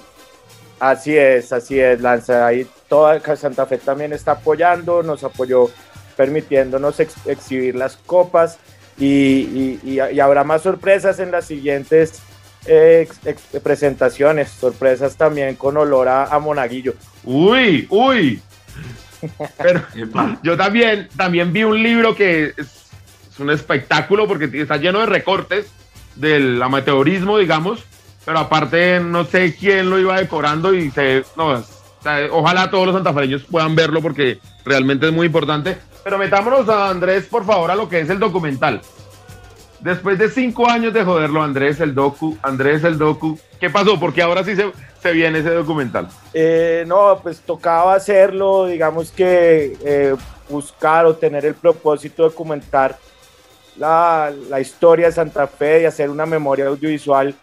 Así 0.79 1.15
es, 1.15 1.51
así 1.53 1.79
es, 1.79 2.01
Lanza. 2.01 2.45
Ahí 2.45 2.67
toda 2.89 3.19
Santa 3.35 3.65
Fe 3.65 3.77
también 3.77 4.13
está 4.13 4.33
apoyando, 4.33 5.01
nos 5.01 5.23
apoyó 5.23 5.69
permitiéndonos 6.15 6.99
exhibir 6.99 7.75
las 7.75 7.97
copas 7.97 8.57
y, 8.97 9.05
y, 9.05 9.79
y, 9.83 10.19
habrá 10.19 10.43
más 10.43 10.61
sorpresas 10.61 11.19
en 11.19 11.31
las 11.31 11.45
siguientes 11.45 12.21
eh, 12.65 13.07
presentaciones, 13.61 14.49
sorpresas 14.49 15.17
también 15.17 15.55
con 15.55 15.75
olor 15.77 16.07
a, 16.07 16.25
a 16.25 16.39
monaguillo. 16.39 16.93
Uy, 17.23 17.87
uy. 17.89 18.41
Pero 19.57 19.81
yo 20.43 20.55
también, 20.55 21.09
también 21.17 21.51
vi 21.51 21.63
un 21.63 21.81
libro 21.81 22.15
que 22.15 22.53
es, 22.57 22.85
es 23.29 23.39
un 23.39 23.49
espectáculo 23.49 24.27
porque 24.27 24.49
está 24.53 24.77
lleno 24.77 24.99
de 24.99 25.07
recortes 25.07 25.67
del 26.15 26.61
amateurismo, 26.61 27.37
digamos, 27.37 27.83
pero 28.25 28.39
aparte 28.39 28.99
no 28.99 29.25
sé 29.25 29.55
quién 29.55 29.89
lo 29.89 29.99
iba 29.99 30.19
decorando 30.19 30.73
y 30.73 30.89
se, 30.91 31.23
no, 31.35 31.49
o 31.49 31.63
sea, 32.01 32.27
ojalá 32.31 32.69
todos 32.71 32.87
los 32.87 32.95
santafereños 32.95 33.43
puedan 33.43 33.75
verlo 33.75 34.01
porque 34.01 34.39
realmente 34.65 35.07
es 35.07 35.13
muy 35.13 35.27
importante. 35.27 35.77
Pero 36.05 36.19
metámonos 36.19 36.69
a 36.69 36.89
Andrés, 36.91 37.25
por 37.25 37.43
favor, 37.43 37.71
a 37.71 37.75
lo 37.75 37.89
que 37.89 37.99
es 37.99 38.11
el 38.11 38.19
documental. 38.19 38.79
Después 39.79 40.19
de 40.19 40.29
cinco 40.29 40.69
años 40.69 40.93
de 40.93 41.03
joderlo, 41.03 41.41
Andrés 41.41 41.79
el 41.79 41.95
docu, 41.95 42.37
Andrés 42.43 42.83
el 42.83 42.99
docu, 42.99 43.39
¿qué 43.59 43.71
pasó? 43.71 43.99
Porque 43.99 44.21
ahora 44.21 44.43
sí 44.43 44.55
se, 44.55 44.71
se 45.01 45.11
viene 45.13 45.39
ese 45.39 45.49
documental. 45.49 46.07
Eh, 46.31 46.83
no, 46.85 47.19
pues 47.23 47.39
tocaba 47.39 47.95
hacerlo, 47.95 48.67
digamos 48.67 49.09
que 49.09 49.75
eh, 49.83 50.15
buscar 50.47 51.07
o 51.07 51.15
tener 51.15 51.43
el 51.43 51.55
propósito 51.55 52.21
de 52.21 52.29
documentar 52.29 52.99
la, 53.75 54.31
la, 54.47 54.59
historia 54.59 55.07
de 55.07 55.11
Santa 55.11 55.47
Fe 55.47 55.81
y 55.81 55.85
hacer 55.85 56.11
una 56.11 56.27
memoria 56.27 56.67
audiovisual, 56.67 57.33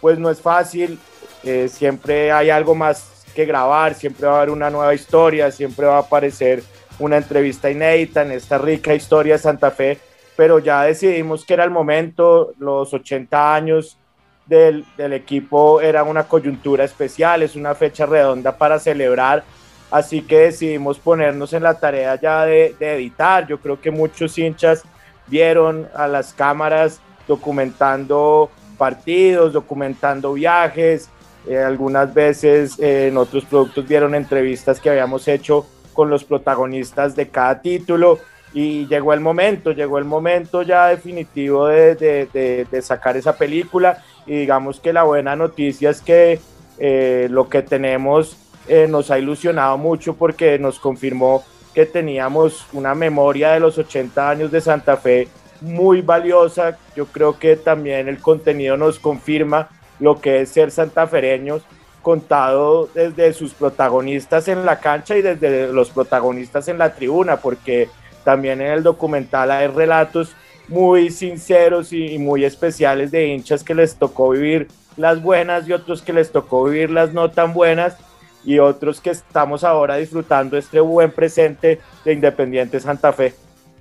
pues 0.00 0.16
no 0.20 0.30
es 0.30 0.40
fácil, 0.40 0.96
eh, 1.42 1.68
siempre 1.68 2.30
hay 2.30 2.50
algo 2.50 2.76
más 2.76 3.24
que 3.34 3.46
grabar, 3.46 3.94
siempre 3.94 4.28
va 4.28 4.34
a 4.34 4.36
haber 4.36 4.50
una 4.50 4.70
nueva 4.70 4.94
historia, 4.94 5.50
siempre 5.50 5.86
va 5.86 5.96
a 5.96 6.02
aparecer 6.02 6.62
una 7.02 7.16
entrevista 7.16 7.70
inédita 7.70 8.22
en 8.22 8.32
esta 8.32 8.58
rica 8.58 8.94
historia 8.94 9.34
de 9.34 9.38
Santa 9.38 9.70
Fe, 9.70 9.98
pero 10.36 10.58
ya 10.58 10.82
decidimos 10.82 11.44
que 11.44 11.54
era 11.54 11.64
el 11.64 11.70
momento, 11.70 12.52
los 12.58 12.94
80 12.94 13.54
años 13.54 13.98
del, 14.46 14.84
del 14.96 15.12
equipo 15.12 15.80
era 15.80 16.04
una 16.04 16.24
coyuntura 16.24 16.84
especial, 16.84 17.42
es 17.42 17.56
una 17.56 17.74
fecha 17.74 18.06
redonda 18.06 18.56
para 18.56 18.78
celebrar, 18.78 19.42
así 19.90 20.22
que 20.22 20.38
decidimos 20.38 20.98
ponernos 20.98 21.52
en 21.52 21.64
la 21.64 21.74
tarea 21.74 22.18
ya 22.20 22.44
de, 22.44 22.74
editar. 22.80 23.46
Yo 23.46 23.58
creo 23.58 23.80
que 23.80 23.90
muchos 23.90 24.38
hinchas 24.38 24.82
vieron 25.26 25.88
a 25.94 26.06
las 26.06 26.32
cámaras 26.32 27.00
documentando 27.26 28.48
partidos, 28.78 29.52
documentando 29.52 30.32
viajes, 30.34 31.08
eh, 31.48 31.58
algunas 31.58 32.14
veces 32.14 32.78
eh, 32.78 33.08
en 33.08 33.16
otros 33.16 33.44
productos 33.44 33.86
vieron 33.86 34.14
entrevistas 34.14 34.78
que 34.78 34.90
habíamos 34.90 35.26
hecho 35.26 35.66
con 35.92 36.10
los 36.10 36.24
protagonistas 36.24 37.14
de 37.16 37.28
cada 37.28 37.60
título 37.60 38.18
y 38.54 38.86
llegó 38.86 39.14
el 39.14 39.20
momento, 39.20 39.72
llegó 39.72 39.98
el 39.98 40.04
momento 40.04 40.62
ya 40.62 40.88
definitivo 40.88 41.66
de, 41.66 41.94
de, 41.94 42.66
de, 42.70 42.82
sacar 42.82 43.16
esa 43.16 43.36
película 43.36 44.02
y 44.26 44.40
digamos 44.40 44.78
que 44.78 44.92
la 44.92 45.04
buena 45.04 45.34
noticia 45.36 45.90
es 45.90 46.02
que 46.02 46.38
eh, 46.78 47.28
lo 47.30 47.48
que 47.48 47.62
tenemos 47.62 48.36
eh, 48.68 48.86
nos 48.88 49.10
ha 49.10 49.18
ilusionado 49.18 49.78
mucho 49.78 50.14
porque 50.14 50.58
nos 50.58 50.78
confirmó 50.78 51.44
que 51.74 51.86
teníamos 51.86 52.66
una 52.72 52.94
memoria 52.94 53.52
de 53.52 53.60
los 53.60 53.78
80 53.78 54.28
años 54.28 54.50
de 54.50 54.60
Santa 54.60 54.96
Fe 54.96 55.28
muy 55.60 56.02
valiosa. 56.02 56.76
Yo 56.94 57.06
creo 57.06 57.38
que 57.38 57.56
también 57.56 58.08
el 58.08 58.18
contenido 58.18 58.76
nos 58.76 58.98
confirma 58.98 59.70
lo 59.98 60.20
que 60.20 60.42
es 60.42 60.50
ser 60.50 60.70
santafereños 60.70 61.62
contado 62.02 62.88
desde 62.94 63.32
sus 63.32 63.54
protagonistas 63.54 64.48
en 64.48 64.64
la 64.66 64.80
cancha 64.80 65.16
y 65.16 65.22
desde 65.22 65.72
los 65.72 65.90
protagonistas 65.90 66.68
en 66.68 66.78
la 66.78 66.94
tribuna, 66.94 67.36
porque 67.38 67.88
también 68.24 68.60
en 68.60 68.72
el 68.72 68.82
documental 68.82 69.50
hay 69.50 69.68
relatos 69.68 70.34
muy 70.68 71.10
sinceros 71.10 71.92
y, 71.92 72.18
muy 72.18 72.44
especiales 72.44 73.10
de 73.10 73.28
hinchas 73.28 73.64
que 73.64 73.74
les 73.74 73.96
tocó 73.96 74.30
vivir 74.30 74.68
las 74.96 75.22
buenas 75.22 75.68
y 75.68 75.72
otros 75.72 76.02
que 76.02 76.12
les 76.12 76.30
tocó 76.30 76.64
vivir 76.64 76.90
las 76.90 77.12
no 77.12 77.30
tan 77.30 77.52
buenas 77.52 77.96
y 78.44 78.58
otros 78.58 79.00
que 79.00 79.10
estamos 79.10 79.64
ahora 79.64 79.96
disfrutando 79.96 80.56
este 80.56 80.80
buen 80.80 81.10
presente 81.12 81.80
de 82.04 82.12
Independiente 82.12 82.80
Santa 82.80 83.12
Fe. 83.12 83.34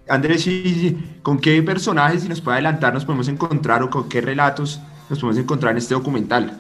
Andrés, 0.08 0.48
¿con 1.22 1.40
qué 1.40 1.62
personajes, 1.64 2.24
si 2.24 2.30
nos 2.30 2.42
puede 2.42 2.56
adelantar, 2.56 2.94
nos 2.94 3.06
podemos 3.06 3.28
encontrar 3.28 3.84
o 3.84 3.90
con 3.90 4.10
qué 4.10 4.22
relatos 4.22 4.82
nos 5.10 5.20
podemos 5.20 5.42
encontrar 5.42 5.72
en 5.72 5.78
este 5.78 5.94
documental? 5.94 6.58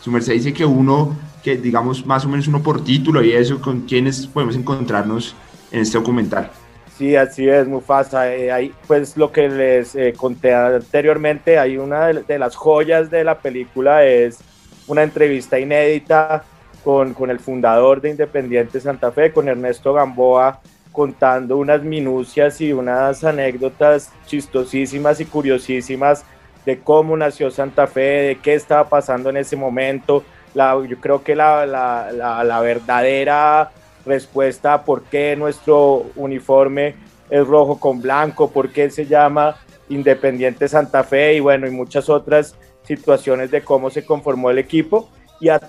Su 0.00 0.10
merced 0.10 0.32
dice 0.32 0.52
que 0.54 0.64
uno, 0.64 1.16
que 1.42 1.56
digamos 1.56 2.06
más 2.06 2.24
o 2.24 2.28
menos 2.28 2.48
uno 2.48 2.62
por 2.62 2.82
título 2.82 3.22
y 3.22 3.32
eso, 3.32 3.60
¿con 3.60 3.82
quiénes 3.82 4.26
podemos 4.26 4.56
encontrarnos 4.56 5.34
en 5.70 5.80
este 5.80 5.98
documental? 5.98 6.50
Sí, 6.96 7.16
así 7.16 7.48
es, 7.48 7.66
Mufasa. 7.66 8.34
Eh, 8.34 8.52
ahí, 8.52 8.74
pues 8.86 9.16
lo 9.16 9.32
que 9.32 9.48
les 9.48 9.94
eh, 9.94 10.12
conté 10.16 10.54
anteriormente, 10.54 11.58
hay 11.58 11.76
una 11.76 12.08
de, 12.08 12.38
las 12.38 12.56
joyas 12.56 13.10
de 13.10 13.24
la 13.24 13.38
película, 13.38 14.04
es 14.04 14.38
una 14.86 15.02
entrevista 15.02 15.58
inédita 15.58 16.44
con, 16.84 17.14
con, 17.14 17.30
el 17.30 17.38
fundador 17.38 18.00
de 18.00 18.10
Independiente 18.10 18.80
Santa 18.80 19.12
Fe, 19.12 19.32
con 19.32 19.48
Ernesto 19.48 19.92
Gamboa, 19.92 20.60
contando 20.92 21.56
unas 21.56 21.82
minucias 21.82 22.60
y 22.60 22.72
unas 22.72 23.24
anécdotas 23.24 24.12
chistosísimas 24.26 25.20
y 25.20 25.24
curiosísimas 25.24 26.24
de 26.70 26.80
cómo 26.80 27.16
nació 27.16 27.50
Santa 27.50 27.86
Fe, 27.86 28.00
de 28.00 28.38
qué 28.40 28.54
estaba 28.54 28.88
pasando 28.88 29.28
en 29.30 29.36
ese 29.36 29.56
momento. 29.56 30.22
La, 30.54 30.80
yo 30.86 30.98
creo 31.00 31.22
que 31.22 31.34
la, 31.34 31.66
la, 31.66 32.44
la 32.44 32.60
verdadera 32.60 33.70
respuesta 34.06 34.74
a 34.74 34.84
por 34.84 35.02
qué 35.02 35.34
nuestro 35.36 36.06
uniforme 36.16 36.94
es 37.28 37.46
rojo 37.46 37.78
con 37.78 38.00
blanco, 38.00 38.50
por 38.50 38.70
qué 38.70 38.88
se 38.90 39.06
llama 39.06 39.56
Independiente 39.88 40.68
Santa 40.68 41.02
Fe 41.02 41.34
y 41.34 41.40
bueno, 41.40 41.66
y 41.66 41.70
muchas 41.70 42.08
otras 42.08 42.54
situaciones 42.84 43.50
de 43.50 43.62
cómo 43.62 43.90
se 43.90 44.04
conformó 44.04 44.50
el 44.50 44.58
equipo. 44.58 45.08
Y 45.40 45.48
a, 45.48 45.60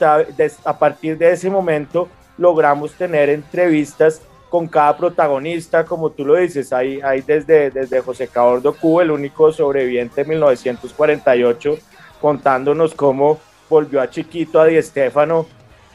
a 0.66 0.80
partir 0.80 1.18
de 1.18 1.32
ese 1.32 1.50
momento 1.50 2.10
logramos 2.38 2.94
tener 2.94 3.30
entrevistas 3.30 4.22
con 4.52 4.68
cada 4.68 4.98
protagonista, 4.98 5.86
como 5.86 6.10
tú 6.10 6.26
lo 6.26 6.36
dices, 6.36 6.74
hay, 6.74 7.00
desde, 7.26 7.72
desde 7.72 8.02
José 8.02 8.28
Cabordo 8.28 8.74
Cuba, 8.74 9.04
el 9.04 9.12
único 9.12 9.54
sobreviviente 9.54 10.24
de 10.24 10.30
1948, 10.30 11.78
contándonos 12.20 12.94
cómo 12.94 13.40
volvió 13.70 14.02
a 14.02 14.10
Chiquito 14.10 14.60
a 14.60 14.66
Di 14.66 14.80
Stéfano 14.82 15.46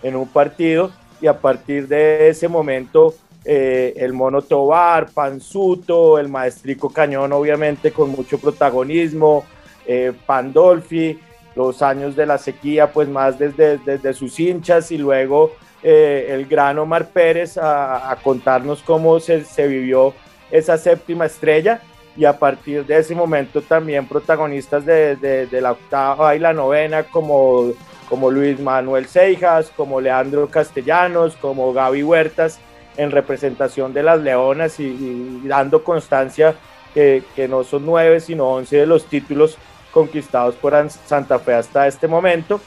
en 0.03 0.17
un 0.17 0.27
partido 0.27 0.91
y 1.21 1.27
a 1.27 1.39
partir 1.39 1.87
de 1.87 2.31
ese 2.31 2.49
momento 2.49 3.13
eh, 3.45 3.93
el 3.99 4.15
Mono 4.15 4.41
Tobar, 4.41 5.11
Panzuto, 5.13 6.19
el 6.19 6.31
Maestrico 6.31 6.89
Cañón, 6.89 7.35
obviamente 7.35 7.93
con 7.93 8.09
mucho 8.09 8.39
protagonismo, 8.39 9.45
eh, 9.87 10.15
Pandolfi, 10.25 11.21
los 11.55 11.83
años 11.83 12.17
de 12.17 12.25
la 12.25 12.39
sequía, 12.39 12.91
pues 12.91 13.07
más 13.07 13.39
desde, 13.39 13.77
desde 13.77 14.15
sus 14.15 14.41
hinchas 14.41 14.91
y 14.93 14.97
luego 14.97 15.53
eh, 15.89 16.35
el 16.35 16.47
gran 16.47 16.81
Omar 16.81 17.07
Pérez 17.11 17.57
a, 17.57 18.19
contarnos 18.21 18.83
cómo 18.83 19.21
se, 19.21 19.45
vivió 19.69 20.15
esa 20.51 20.77
séptima 20.79 21.27
estrella 21.27 21.81
y 22.17 22.25
a 22.25 22.37
partir 22.37 22.85
de 22.85 22.99
ese 22.99 23.15
momento 23.15 23.63
también 23.63 24.09
protagonistas 24.09 24.85
de, 24.85 25.49
la 25.53 25.71
octava 25.71 26.35
y 26.35 26.41
la 26.41 26.53
novena 26.53 27.05
como 27.05 27.73
como 28.09 28.33
Luis 28.33 28.59
Manuel 28.59 29.07
Seijas, 29.07 29.71
como 29.77 30.01
Leandro 30.01 30.49
Castellanos, 30.49 31.37
como 31.37 31.73
Gaby 31.73 32.03
Huertas, 32.03 32.59
en 32.97 33.13
representación 33.13 33.93
de 33.93 34.03
las 34.03 34.21
Leonas 34.21 34.81
y, 34.81 35.43
dando 35.45 35.85
constancia 35.85 36.57
que, 36.95 37.23
no 37.49 37.63
son 37.63 37.87
nueve, 37.87 38.19
sino 38.19 38.49
once 38.49 38.77
de 38.77 38.87
los 38.87 39.07
títulos 39.07 39.57
conquistados 39.93 40.57
por 40.57 40.75
Santa 40.91 41.39
Fe 41.39 41.55
hasta 41.55 41.87
este 41.87 42.09
momento. 42.09 42.61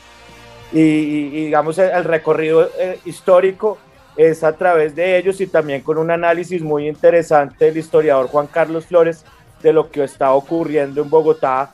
Y, 0.71 1.45
digamos, 1.45 1.77
el, 1.79 2.03
recorrido 2.03 2.69
eh, 2.79 2.99
histórico 3.05 3.77
es 4.15 4.43
a 4.43 4.55
través 4.55 4.95
de 4.95 5.17
ellos 5.17 5.39
y 5.41 5.47
también 5.47 5.81
con 5.81 5.97
un 5.97 6.11
análisis 6.11 6.61
muy 6.61 6.87
interesante 6.87 7.65
del 7.65 7.77
historiador 7.77 8.27
Juan 8.27 8.47
Carlos 8.47 8.85
Flores 8.85 9.25
de 9.61 9.73
lo 9.73 9.89
que 9.89 10.03
está 10.03 10.33
ocurriendo 10.33 11.01
en 11.01 11.09
Bogotá 11.09 11.71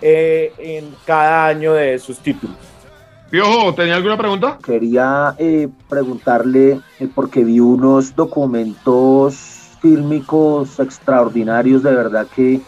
eh, 0.00 0.52
en 0.58 0.94
cada 1.04 1.46
año 1.46 1.74
de 1.74 1.98
sus 1.98 2.18
títulos. 2.18 2.56
Piojo, 3.30 3.74
¿tenía 3.74 3.96
alguna 3.96 4.16
pregunta? 4.16 4.58
Quería 4.64 5.34
eh, 5.38 5.68
preguntarle, 5.88 6.80
eh, 6.98 7.08
porque 7.14 7.44
vi 7.44 7.60
unos 7.60 8.14
documentos 8.16 9.76
fílmicos 9.82 10.80
extraordinarios, 10.80 11.82
de 11.82 11.92
verdad 11.92 12.26
que 12.34 12.60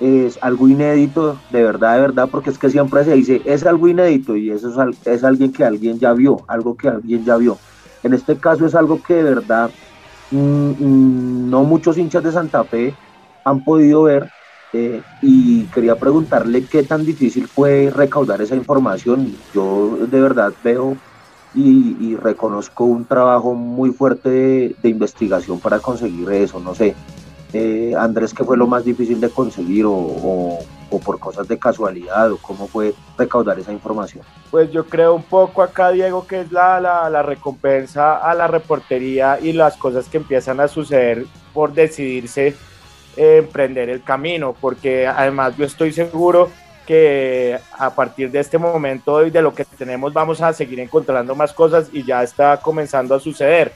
es 0.00 0.38
algo 0.40 0.68
inédito, 0.68 1.38
de 1.50 1.62
verdad, 1.62 1.96
de 1.96 2.00
verdad, 2.00 2.28
porque 2.30 2.50
es 2.50 2.58
que 2.58 2.70
siempre 2.70 3.04
se 3.04 3.14
dice, 3.14 3.42
es 3.44 3.66
algo 3.66 3.86
inédito 3.86 4.34
y 4.34 4.50
eso 4.50 4.68
es, 4.68 5.06
es 5.06 5.24
alguien 5.24 5.52
que 5.52 5.64
alguien 5.64 5.98
ya 5.98 6.12
vio, 6.12 6.40
algo 6.48 6.76
que 6.76 6.88
alguien 6.88 7.24
ya 7.24 7.36
vio. 7.36 7.58
En 8.02 8.14
este 8.14 8.36
caso 8.36 8.64
es 8.66 8.74
algo 8.74 9.02
que 9.02 9.14
de 9.14 9.22
verdad 9.22 9.70
mm, 10.30 10.36
mm, 10.38 11.50
no 11.50 11.64
muchos 11.64 11.98
hinchas 11.98 12.22
de 12.22 12.32
Santa 12.32 12.64
Fe 12.64 12.94
han 13.44 13.62
podido 13.62 14.04
ver 14.04 14.30
eh, 14.72 15.02
y 15.20 15.64
quería 15.64 15.96
preguntarle 15.96 16.64
qué 16.64 16.82
tan 16.82 17.04
difícil 17.04 17.46
fue 17.46 17.92
recaudar 17.94 18.40
esa 18.40 18.56
información. 18.56 19.34
Yo 19.52 19.98
de 20.06 20.20
verdad 20.20 20.52
veo 20.62 20.96
y, 21.52 22.14
reconozco 22.16 22.84
un 22.84 23.06
trabajo 23.06 23.54
muy 23.54 23.90
fuerte 23.90 24.76
de, 24.80 24.88
investigación 24.88 25.58
para 25.58 25.80
conseguir 25.80 26.30
eso. 26.30 26.60
No 26.60 26.74
sé, 26.74 26.94
eh, 27.52 27.94
Andrés, 27.98 28.32
¿qué 28.34 28.44
fue 28.44 28.56
lo 28.56 28.66
más 28.66 28.84
difícil 28.84 29.20
de 29.20 29.30
conseguir 29.30 29.84
o, 29.86 30.58
por 31.04 31.18
cosas 31.18 31.46
de 31.48 31.58
casualidad 31.58 32.32
o 32.32 32.38
cómo 32.38 32.66
fue 32.66 32.94
recaudar 33.16 33.58
esa 33.58 33.72
información? 33.72 34.24
Pues 34.50 34.70
yo 34.70 34.84
creo 34.86 35.14
un 35.14 35.22
poco 35.22 35.62
acá, 35.62 35.90
Diego, 35.90 36.26
que 36.26 36.40
es 36.40 36.52
la, 36.52 37.22
recompensa 37.22 38.16
a 38.16 38.34
la 38.34 38.46
reportería 38.46 39.38
y 39.40 39.52
las 39.52 39.76
cosas 39.76 40.08
que 40.08 40.18
empiezan 40.18 40.60
a 40.60 40.68
suceder 40.68 41.26
por 41.52 41.72
decidirse 41.72 42.54
emprender 43.16 43.90
el 43.90 44.02
camino, 44.02 44.54
porque 44.60 45.06
además 45.06 45.56
yo 45.56 45.64
estoy 45.64 45.92
seguro 45.92 46.48
que 46.86 47.58
a 47.78 47.94
partir 47.94 48.30
de 48.30 48.40
este 48.40 48.58
momento 48.58 49.24
y 49.26 49.30
de 49.30 49.42
lo 49.42 49.54
que 49.54 49.64
tenemos 49.64 50.12
vamos 50.12 50.40
a 50.40 50.52
seguir 50.52 50.80
encontrando 50.80 51.34
más 51.34 51.52
cosas 51.52 51.88
y 51.92 52.04
ya 52.04 52.22
está 52.22 52.60
comenzando 52.60 53.14
a 53.14 53.20
suceder. 53.20 53.72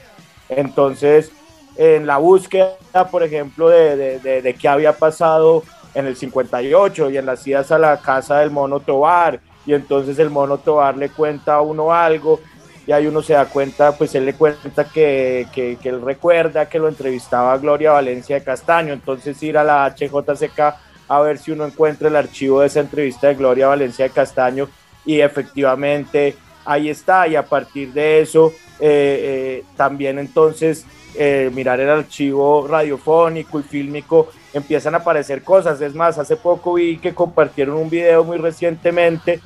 Entonces, 0.49 1.31
en 1.77 2.05
la 2.07 2.17
búsqueda, 2.17 2.77
por 3.11 3.23
ejemplo, 3.23 3.69
de, 3.69 4.19
de, 4.19 4.41
de, 4.41 4.53
qué 4.53 4.67
había 4.67 4.93
pasado 4.93 5.63
en 5.93 6.05
el 6.05 6.15
58 6.15 7.09
y 7.09 7.17
en 7.17 7.25
las 7.25 7.45
idas 7.45 7.71
a 7.71 7.77
la 7.77 7.97
casa 7.97 8.39
del 8.39 8.51
mono 8.51 8.79
Tobar, 8.79 9.39
y 9.65 9.73
entonces 9.73 10.19
el 10.19 10.29
mono 10.29 10.57
Tobar 10.57 10.97
le 10.97 11.09
cuenta 11.09 11.55
a 11.55 11.61
uno 11.61 11.93
algo 11.93 12.39
y 12.87 12.91
ahí 12.91 13.07
uno 13.07 13.21
se 13.21 13.33
da 13.33 13.45
cuenta, 13.45 13.93
pues 13.93 14.13
él 14.13 14.25
le 14.25 14.35
cuenta 14.35 14.85
que, 14.85 15.47
que, 15.51 15.77
él 15.83 16.01
recuerda 16.01 16.69
que 16.69 16.77
lo 16.77 16.87
entrevistaba 16.87 17.57
Gloria 17.57 17.93
Valencia 17.93 18.35
de 18.35 18.43
Castaño, 18.43 18.93
entonces 18.93 19.41
ir 19.41 19.57
a 19.57 19.63
la 19.63 19.89
HJCK 19.89 20.75
a 21.07 21.21
ver 21.21 21.37
si 21.37 21.51
uno 21.51 21.65
encuentra 21.65 22.07
el 22.07 22.15
archivo 22.15 22.61
de 22.61 22.67
esa 22.67 22.79
entrevista 22.79 23.27
de 23.27 23.35
Gloria 23.35 23.67
Valencia 23.67 24.05
de 24.05 24.11
Castaño. 24.11 24.67
Y 25.05 25.19
efectivamente 25.19 26.35
ahí 26.65 26.89
está. 26.89 27.27
Y 27.27 27.35
a 27.35 27.43
partir 27.43 27.93
de 27.93 28.21
eso 28.21 28.51
eh, 28.79 29.59
eh, 29.59 29.63
también 29.75 30.19
entonces 30.19 30.85
eh, 31.17 31.49
mirar 31.53 31.79
el 31.79 31.89
archivo 31.89 32.67
radiofónico 32.67 33.59
y 33.59 33.63
fílmico 33.63 34.29
empiezan 34.53 34.95
a 34.95 34.97
aparecer 34.97 35.43
cosas, 35.43 35.79
es 35.81 35.93
más, 35.93 36.17
hace 36.17 36.37
poco 36.37 36.73
vi 36.73 36.97
que 36.97 37.13
compartieron 37.13 37.75
un 37.77 37.89
video 37.89 38.23
muy 38.23 38.37
recientemente 38.37 39.39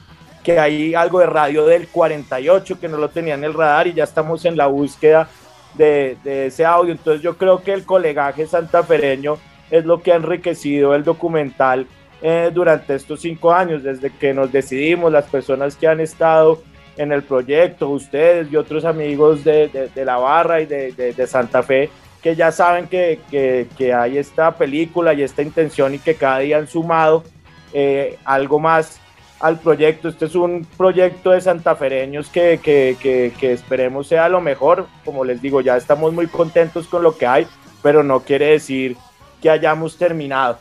que 0.44 0.60
hay 0.60 0.96
algo 0.96 1.20
de 1.20 1.26
radio 1.26 1.66
del 1.66 1.88
48 1.88 2.80
que 2.80 2.88
no 2.88 2.98
lo 2.98 3.10
tenía 3.10 3.34
en 3.34 3.44
el 3.44 3.54
radar 3.54 3.88
y 3.88 3.94
ya 3.94 4.04
estamos 4.04 4.46
en 4.46 4.58
la 4.58 4.68
búsqueda 4.68 5.30
de, 5.76 6.18
ese 6.24 6.66
audio. 6.66 6.92
Entonces 6.92 7.22
yo 7.22 7.38
creo 7.38 7.62
que 7.62 7.74
el 7.74 7.86
colegaje 7.86 8.48
santafereño 8.48 9.38
es 9.70 9.86
lo 9.86 10.02
que 10.02 10.12
ha 10.12 10.16
enriquecido 10.16 10.96
el 10.96 11.04
documental 11.04 11.88
eh, 12.22 12.52
durante 12.54 12.96
estos 12.96 13.22
cinco 13.22 13.54
años, 13.54 13.84
desde 13.84 14.10
que 14.12 14.34
nos 14.34 14.52
decidimos, 14.52 15.12
las 15.12 15.26
personas 15.26 15.76
que 15.76 15.88
han 15.88 16.00
estado 16.00 16.62
en 17.00 17.14
el 17.14 17.24
proyecto, 17.24 17.88
ustedes 17.90 18.52
y 18.52 18.58
otros 18.58 18.84
amigos 18.84 19.46
de, 19.46 19.90
la 19.96 20.18
barra 20.18 20.60
y 20.60 20.66
de, 20.66 21.28
Santa 21.28 21.64
Fe, 21.64 21.90
que 22.22 22.36
ya 22.36 22.52
saben 22.52 22.88
que, 22.88 23.22
que, 23.32 23.94
hay 23.94 24.18
esta 24.18 24.54
película 24.56 25.14
y 25.14 25.24
esta 25.24 25.42
intención 25.42 25.96
y 25.96 26.00
que 26.00 26.16
cada 26.16 26.40
día 26.40 26.58
han 26.58 26.68
sumado 26.68 27.24
eh, 27.72 28.18
algo 28.26 28.60
más 28.60 29.00
al 29.40 29.60
proyecto. 29.60 30.10
Este 30.10 30.26
es 30.26 30.36
un 30.36 30.68
proyecto 30.76 31.32
de 31.32 31.40
santafereños 31.40 32.28
que, 32.28 32.60
que, 32.62 32.98
que, 33.02 33.54
esperemos 33.54 34.08
sea 34.08 34.28
lo 34.28 34.42
mejor. 34.42 34.86
Como 35.06 35.24
les 35.24 35.42
digo, 35.42 35.62
ya 35.62 35.78
estamos 35.78 36.12
muy 36.12 36.28
contentos 36.28 36.86
con 36.88 37.02
lo 37.02 37.18
que 37.18 37.26
hay, 37.26 37.48
pero 37.82 38.04
no 38.04 38.20
quiere 38.20 38.48
decir 38.48 38.98
que 39.42 39.50
hayamos 39.50 39.98
terminado. 39.98 40.60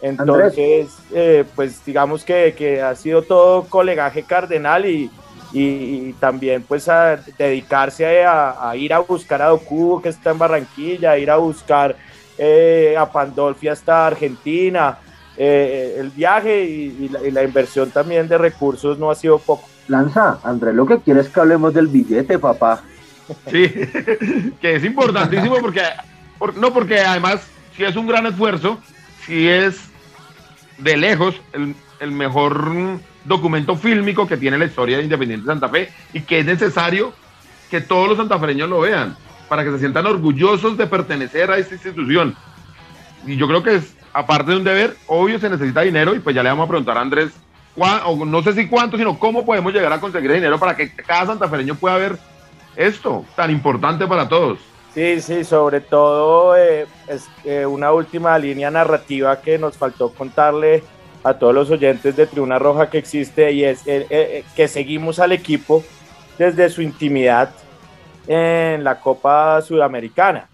Entonces, 0.00 0.88
eh, 1.14 1.44
pues 1.54 1.84
digamos 1.84 2.24
que, 2.24 2.56
que, 2.58 2.82
ha 2.82 2.96
sido 2.96 3.22
todo 3.22 3.66
colegaje 3.68 4.24
cardenal 4.24 4.84
y, 4.84 5.08
y, 5.58 6.12
también 6.20 6.62
pues 6.62 6.88
a 6.88 7.16
dedicarse 7.38 8.24
a, 8.26 8.74
ir 8.76 8.92
a 8.92 8.98
buscar 8.98 9.40
a 9.40 9.46
Doku 9.46 10.00
que 10.02 10.10
está 10.10 10.30
en 10.30 10.38
Barranquilla, 10.38 11.12
a 11.12 11.18
ir 11.18 11.30
a 11.30 11.36
buscar 11.36 11.96
eh, 12.36 12.94
a 12.98 13.10
Pandolfi 13.10 13.68
hasta 13.68 14.06
Argentina. 14.06 14.98
Eh, 15.38 15.96
el 15.98 16.10
viaje 16.10 16.64
y, 16.64 17.08
la, 17.08 17.42
inversión 17.42 17.90
también 17.90 18.28
de 18.28 18.36
recursos 18.36 18.98
no 18.98 19.10
ha 19.10 19.14
sido 19.14 19.38
poco. 19.38 19.66
Lanza, 19.88 20.40
Andrés, 20.42 20.74
lo 20.74 20.84
que 20.84 20.98
quiere 20.98 21.20
es 21.20 21.28
que 21.28 21.40
hablemos 21.40 21.72
del 21.72 21.88
billete, 21.88 22.38
papá. 22.38 22.82
Sí, 23.50 23.68
que 24.60 24.76
es 24.76 24.84
importantísimo 24.84 25.56
porque, 25.60 25.82
no 26.56 26.72
porque 26.72 27.00
además 27.00 27.46
si 27.76 27.84
es 27.84 27.96
un 27.96 28.06
gran 28.06 28.26
esfuerzo, 28.26 28.78
si 29.24 29.48
es 29.48 29.88
de 30.78 30.96
lejos 30.98 31.40
el, 31.54 31.74
el 32.00 32.12
mejor 32.12 33.00
documento 33.26 33.76
fílmico 33.76 34.26
que 34.26 34.36
tiene 34.36 34.58
la 34.58 34.66
historia 34.66 34.98
de 34.98 35.04
Independiente 35.04 35.46
Santa 35.46 35.68
Fe 35.68 35.90
y 36.12 36.20
que 36.22 36.40
es 36.40 36.46
necesario 36.46 37.12
que 37.70 37.80
todos 37.80 38.08
los 38.08 38.16
santafereños 38.16 38.68
lo 38.68 38.80
vean 38.80 39.16
para 39.48 39.64
que 39.64 39.70
se 39.70 39.78
sientan 39.78 40.06
orgullosos 40.06 40.76
de 40.76 40.86
pertenecer 40.86 41.50
a 41.50 41.58
esta 41.58 41.74
institución. 41.74 42.36
Y 43.26 43.36
yo 43.36 43.46
creo 43.48 43.62
que 43.62 43.76
es, 43.76 43.96
aparte 44.12 44.52
de 44.52 44.56
un 44.58 44.64
deber, 44.64 44.96
obvio 45.06 45.38
se 45.38 45.50
necesita 45.50 45.82
dinero 45.82 46.14
y 46.14 46.20
pues 46.20 46.34
ya 46.34 46.42
le 46.42 46.48
vamos 46.48 46.64
a 46.66 46.68
preguntar 46.68 46.98
a 46.98 47.00
Andrés, 47.00 47.32
o 47.76 48.24
no 48.24 48.42
sé 48.42 48.52
si 48.54 48.68
cuánto, 48.68 48.96
sino 48.96 49.18
cómo 49.18 49.44
podemos 49.44 49.72
llegar 49.72 49.92
a 49.92 50.00
conseguir 50.00 50.32
dinero 50.32 50.58
para 50.58 50.76
que 50.76 50.90
cada 50.92 51.26
santafereño 51.26 51.74
pueda 51.74 51.96
ver 51.96 52.18
esto 52.74 53.24
tan 53.34 53.50
importante 53.50 54.06
para 54.06 54.28
todos. 54.28 54.58
Sí, 54.94 55.20
sí, 55.20 55.44
sobre 55.44 55.82
todo 55.82 56.56
eh, 56.56 56.86
es 57.06 57.28
eh, 57.44 57.66
una 57.66 57.92
última 57.92 58.38
línea 58.38 58.70
narrativa 58.70 59.40
que 59.42 59.58
nos 59.58 59.76
faltó 59.76 60.10
contarle 60.10 60.82
a 61.26 61.34
todos 61.34 61.52
los 61.52 61.70
oyentes 61.70 62.14
de 62.14 62.26
Tribuna 62.26 62.56
Roja 62.56 62.88
que 62.88 62.98
existe 62.98 63.50
y 63.50 63.64
es 63.64 63.82
eh, 63.86 64.44
que 64.54 64.68
seguimos 64.68 65.18
al 65.18 65.32
equipo 65.32 65.82
desde 66.38 66.68
su 66.68 66.82
intimidad 66.82 67.50
en 68.28 68.84
la 68.84 69.00
Copa 69.00 69.60
Sudamericana. 69.60 70.48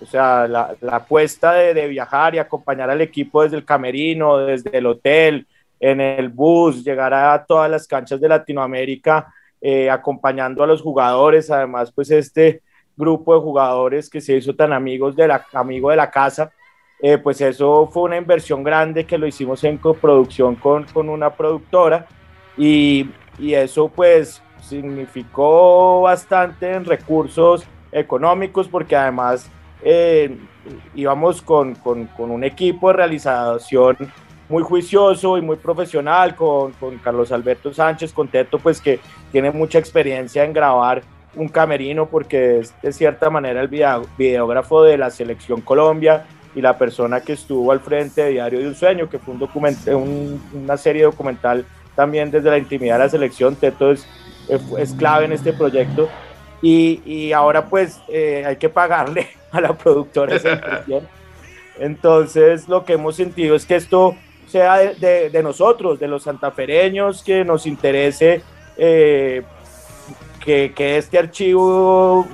O 0.00 0.04
sea, 0.04 0.46
la, 0.46 0.76
apuesta 0.92 1.54
de, 1.54 1.88
viajar 1.88 2.34
y 2.34 2.38
acompañar 2.38 2.90
al 2.90 3.00
equipo 3.00 3.42
desde 3.42 3.56
el 3.56 3.64
camerino, 3.64 4.36
desde 4.36 4.76
el 4.76 4.86
hotel, 4.86 5.46
en 5.80 6.00
el 6.00 6.28
bus, 6.28 6.84
llegar 6.84 7.14
a 7.14 7.44
todas 7.46 7.70
las 7.70 7.86
canchas 7.86 8.20
de 8.20 8.28
Latinoamérica, 8.28 9.32
eh, 9.62 9.88
acompañando 9.88 10.62
a 10.62 10.66
los 10.66 10.82
jugadores. 10.82 11.50
Además, 11.50 11.90
pues 11.90 12.10
este 12.10 12.62
grupo 12.96 13.34
de 13.34 13.40
jugadores 13.40 14.10
que 14.10 14.20
se 14.20 14.36
hizo 14.36 14.54
tan 14.54 14.74
amigos 14.74 15.16
de 15.16 15.26
la, 15.26 15.46
amigo 15.54 15.88
de 15.90 15.96
la 15.96 16.10
casa, 16.10 16.52
eh, 17.00 17.18
pues 17.18 17.40
eso 17.40 17.88
fue 17.92 18.04
una 18.04 18.16
inversión 18.16 18.62
grande 18.62 19.06
que 19.06 19.18
lo 19.18 19.26
hicimos 19.26 19.62
en 19.64 19.78
coproducción 19.78 20.56
con, 20.56 20.84
con 20.84 21.08
una 21.08 21.30
productora 21.30 22.06
y, 22.56 23.08
y 23.38 23.54
eso 23.54 23.88
pues 23.88 24.42
significó 24.60 26.02
bastante 26.02 26.72
en 26.72 26.84
recursos 26.84 27.64
económicos 27.92 28.68
porque 28.68 28.96
además 28.96 29.48
eh, 29.82 30.36
íbamos 30.94 31.40
con, 31.40 31.76
con, 31.76 32.08
un 32.18 32.42
equipo 32.42 32.88
de 32.88 32.94
realización 32.94 33.96
muy 34.48 34.62
juicioso 34.62 35.38
y 35.38 35.42
muy 35.42 35.56
profesional 35.56 36.34
con, 36.34 36.72
con, 36.72 36.98
Carlos 36.98 37.30
Alberto 37.30 37.72
Sánchez, 37.72 38.12
con 38.12 38.28
Teto, 38.28 38.58
pues 38.58 38.80
que 38.80 38.98
tiene 39.30 39.52
mucha 39.52 39.78
experiencia 39.78 40.44
en 40.44 40.52
grabar 40.52 41.02
un 41.34 41.48
camerino 41.48 42.06
porque 42.06 42.60
es 42.60 42.74
de 42.82 42.92
cierta 42.92 43.30
manera 43.30 43.60
el 43.60 43.68
videógrafo 43.68 44.82
de 44.82 44.98
la 44.98 45.10
selección 45.10 45.60
Colombia 45.60 46.26
y 46.58 46.60
la 46.60 46.76
persona 46.76 47.20
que 47.20 47.34
estuvo 47.34 47.70
al 47.70 47.78
frente 47.78 48.22
de 48.22 48.30
Diario 48.30 48.58
de 48.58 48.66
un 48.66 48.74
Sueño, 48.74 49.08
que 49.08 49.20
fue 49.20 49.32
un 49.32 50.42
una 50.52 50.76
serie 50.76 51.04
documental 51.04 51.64
también 51.94 52.32
desde 52.32 52.50
la 52.50 52.58
intimidad 52.58 52.98
de 52.98 53.04
la 53.04 53.08
selección. 53.08 53.54
Teto 53.54 53.92
es 53.92 54.06
es, 54.48 54.92
clave 54.94 55.26
en 55.26 55.32
este 55.32 55.52
proyecto. 55.52 56.08
Y, 56.60 57.00
y 57.04 57.32
ahora 57.32 57.66
pues 57.66 58.00
eh, 58.08 58.42
hay 58.44 58.56
que 58.56 58.68
pagarle 58.68 59.28
a 59.52 59.60
la 59.60 59.76
productora 59.76 60.34
esa 60.34 60.54
impresión. 60.54 61.08
Entonces 61.78 62.68
lo 62.68 62.84
que 62.84 62.94
hemos 62.94 63.14
sentido 63.14 63.54
es 63.54 63.64
que 63.64 63.76
esto 63.76 64.16
sea 64.48 64.78
de, 64.78 65.30
de, 65.30 65.42
nosotros, 65.42 66.00
de 66.00 66.08
los 66.08 66.24
santafereños, 66.24 67.22
que 67.22 67.44
nos 67.44 67.66
interese 67.66 68.42
eh, 68.76 69.42
que, 70.44 70.72
que, 70.74 70.96
este 70.96 71.18
archivo 71.18 72.26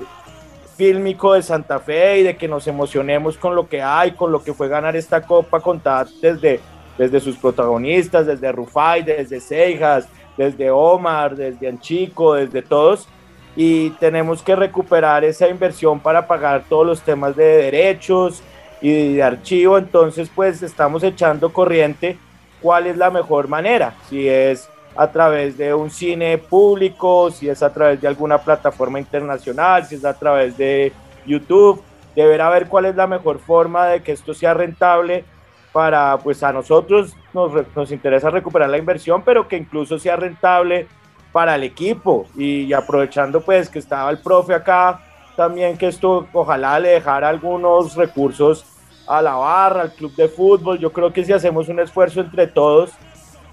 fílmico 0.76 1.34
de 1.34 1.42
Santa 1.42 1.78
Fe 1.78 2.18
y 2.18 2.22
de 2.22 2.36
que 2.36 2.48
nos 2.48 2.66
emocionemos 2.66 3.36
con 3.38 3.54
lo 3.54 3.68
que 3.68 3.82
hay, 3.82 4.12
con 4.12 4.32
lo 4.32 4.42
que 4.42 4.52
fue 4.52 4.68
ganar 4.68 4.96
esta 4.96 5.22
copa 5.22 5.60
contada 5.60 6.06
desde, 6.20 6.60
desde 6.98 7.20
sus 7.20 7.36
protagonistas, 7.36 8.26
desde 8.26 8.52
Rufai, 8.52 9.02
desde 9.02 9.40
Seijas, 9.40 10.08
desde 10.36 10.70
Omar, 10.70 11.36
desde 11.36 11.68
Anchico, 11.68 12.34
desde 12.34 12.62
todos, 12.62 13.08
y 13.56 13.90
tenemos 13.90 14.42
que 14.42 14.56
recuperar 14.56 15.24
esa 15.24 15.48
inversión 15.48 16.00
para 16.00 16.26
pagar 16.26 16.64
todos 16.68 16.86
los 16.86 17.00
temas 17.02 17.36
de 17.36 17.44
derechos 17.44 18.42
y 18.80 19.14
de 19.14 19.22
archivo, 19.22 19.78
entonces 19.78 20.30
pues 20.34 20.62
estamos 20.62 21.02
echando 21.04 21.52
corriente 21.52 22.18
cuál 22.60 22.86
es 22.86 22.96
la 22.96 23.10
mejor 23.10 23.48
manera, 23.48 23.94
si 24.08 24.28
es 24.28 24.68
a 24.96 25.10
través 25.10 25.56
de 25.58 25.74
un 25.74 25.90
cine 25.90 26.38
público, 26.38 27.30
si 27.30 27.48
es 27.48 27.62
a 27.62 27.72
través 27.72 28.00
de 28.00 28.08
alguna 28.08 28.38
plataforma 28.38 28.98
internacional, 28.98 29.84
si 29.84 29.96
es 29.96 30.04
a 30.04 30.14
través 30.14 30.56
de 30.56 30.92
YouTube, 31.26 31.82
deberá 32.14 32.48
ver 32.50 32.68
cuál 32.68 32.86
es 32.86 32.94
la 32.94 33.06
mejor 33.06 33.40
forma 33.40 33.86
de 33.86 34.02
que 34.02 34.12
esto 34.12 34.34
sea 34.34 34.54
rentable 34.54 35.24
para, 35.72 36.16
pues 36.18 36.42
a 36.44 36.52
nosotros 36.52 37.16
nos, 37.32 37.52
nos, 37.74 37.90
interesa 37.90 38.30
recuperar 38.30 38.70
la 38.70 38.78
inversión, 38.78 39.22
pero 39.24 39.48
que 39.48 39.56
incluso 39.56 39.98
sea 39.98 40.14
rentable 40.14 40.86
para 41.32 41.56
el 41.56 41.64
equipo. 41.64 42.26
Y, 42.36 42.72
aprovechando 42.72 43.40
pues 43.40 43.68
que 43.68 43.80
estaba 43.80 44.08
el 44.10 44.18
profe 44.18 44.54
acá, 44.54 45.00
también 45.36 45.76
que 45.76 45.88
esto 45.88 46.28
ojalá 46.32 46.78
le 46.78 46.90
dejara 46.90 47.28
algunos 47.28 47.96
recursos 47.96 48.64
a 49.08 49.20
la 49.20 49.34
barra, 49.34 49.82
al 49.82 49.92
club 49.92 50.14
de 50.14 50.28
fútbol. 50.28 50.78
Yo 50.78 50.92
creo 50.92 51.12
que 51.12 51.24
si 51.24 51.32
hacemos 51.32 51.68
un 51.68 51.80
esfuerzo 51.80 52.20
entre 52.20 52.46
todos, 52.46 52.92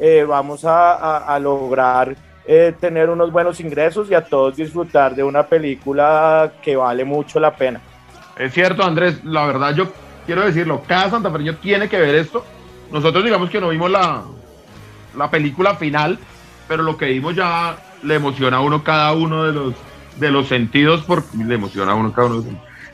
eh, 0.03 0.25
vamos 0.27 0.65
a, 0.65 1.17
a, 1.19 1.37
lograr 1.37 2.15
eh, 2.43 2.73
tener 2.79 3.07
unos 3.11 3.31
buenos 3.31 3.59
ingresos 3.59 4.09
y 4.09 4.15
a 4.15 4.25
todos 4.25 4.55
disfrutar 4.55 5.13
de 5.13 5.23
una 5.23 5.43
película 5.43 6.53
que 6.59 6.75
vale 6.75 7.05
mucho 7.05 7.39
la 7.39 7.55
pena. 7.55 7.79
Es 8.35 8.51
cierto, 8.51 8.83
Andrés, 8.83 9.23
la 9.23 9.45
verdad 9.45 9.75
yo 9.75 9.91
quiero 10.25 10.43
decirlo, 10.43 10.81
cada 10.87 11.11
santafereño 11.11 11.57
tiene 11.57 11.87
que 11.87 11.99
ver 11.99 12.15
esto. 12.15 12.43
Nosotros 12.91 13.23
digamos 13.23 13.51
que 13.51 13.61
no 13.61 13.69
vimos 13.69 13.91
la, 13.91 14.23
la 15.15 15.29
película 15.29 15.75
final, 15.75 16.17
pero 16.67 16.81
lo 16.81 16.97
que 16.97 17.05
vimos 17.05 17.35
ya 17.35 17.77
le 18.01 18.15
emociona 18.15 18.57
a 18.57 18.61
uno 18.61 18.83
cada 18.83 19.13
uno 19.13 19.43
de 19.43 19.53
los, 19.53 19.75
de 20.17 20.31
los 20.31 20.47
sentidos, 20.47 21.03
porque 21.05 21.37
le 21.37 21.53
emociona 21.53 21.91
a 21.91 21.95
uno 21.95 22.11
cada 22.11 22.27
uno 22.27 22.43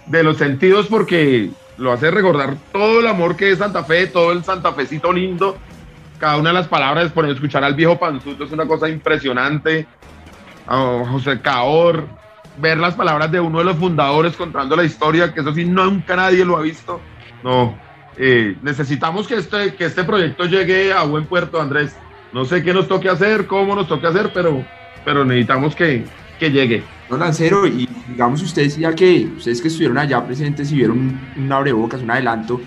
de 0.08 0.24
los, 0.24 0.38
sentidos 0.38 0.88
porque 0.88 1.52
lo 1.78 1.94
hace 1.94 2.12
recordar 2.12 2.58
todo 2.74 3.00
el 3.00 3.08
amor 3.08 3.38
que 3.38 3.52
es 3.52 3.60
Santa 3.60 3.86
Fe, 3.86 4.08
todo 4.08 4.34
el 4.34 4.44
santafecito 4.44 5.14
lindo, 5.14 5.56
cada 6.20 6.38
una 6.38 6.50
de 6.50 6.56
las 6.56 6.68
palabras, 6.68 7.12
por 7.12 7.26
escuchar 7.30 7.64
al 7.64 7.76
viejo 7.76 7.98
Panzuto 7.98 8.44
es 8.44 8.52
una 8.52 8.66
cosa 8.66 8.90
impresionante, 8.90 9.88
a 10.66 11.04
José 11.10 11.40
Caor, 11.42 12.08
ver 12.58 12.78
las 12.78 12.96
palabras 12.96 13.32
de 13.32 13.40
uno 13.40 13.60
de 13.60 13.66
los 13.66 13.78
fundadores 13.78 14.36
contando 14.36 14.76
la 14.76 14.84
historia, 14.84 15.34
que 15.34 15.42
eso 15.42 15.54
sí 15.54 15.66
nunca 15.66 16.16
nadie 16.16 16.44
lo 16.44 16.58
ha 16.58 16.62
visto, 16.62 17.00
no, 17.44 17.78
eh, 18.18 18.56
necesitamos 18.64 19.28
que 19.28 19.36
este, 19.36 19.76
que 19.76 19.86
este 19.86 20.04
proyecto 20.04 20.46
llegue 20.46 20.92
a 20.92 21.04
buen 21.04 21.26
puerto, 21.26 21.62
Andrés. 21.62 21.96
No 22.34 22.46
sé 22.46 22.64
qué 22.64 22.74
nos 22.74 22.88
toque 22.88 23.10
hacer, 23.10 23.46
cómo 23.46 23.76
nos 23.76 23.88
toque 23.88 24.08
hacer, 24.08 24.32
pero, 24.34 24.66
pero 25.06 25.24
necesitamos 25.24 25.76
que, 25.76 26.04
que 26.40 26.52
llegue. 26.52 26.84
No, 27.10 27.18
Lancero, 27.18 27.66
y 27.68 27.88
digamos 28.10 28.42
ustedes, 28.42 28.76
ya 28.78 28.94
que 28.94 29.30
ustedes 29.38 29.62
que 29.62 29.70
estuvieron 29.70 29.98
allá 29.98 30.26
presentes 30.26 30.72
y 30.72 30.76
vieron 30.76 31.20
un 31.38 31.52
abrebocas, 31.52 32.02
un 32.02 32.12
adelanto, 32.12 32.60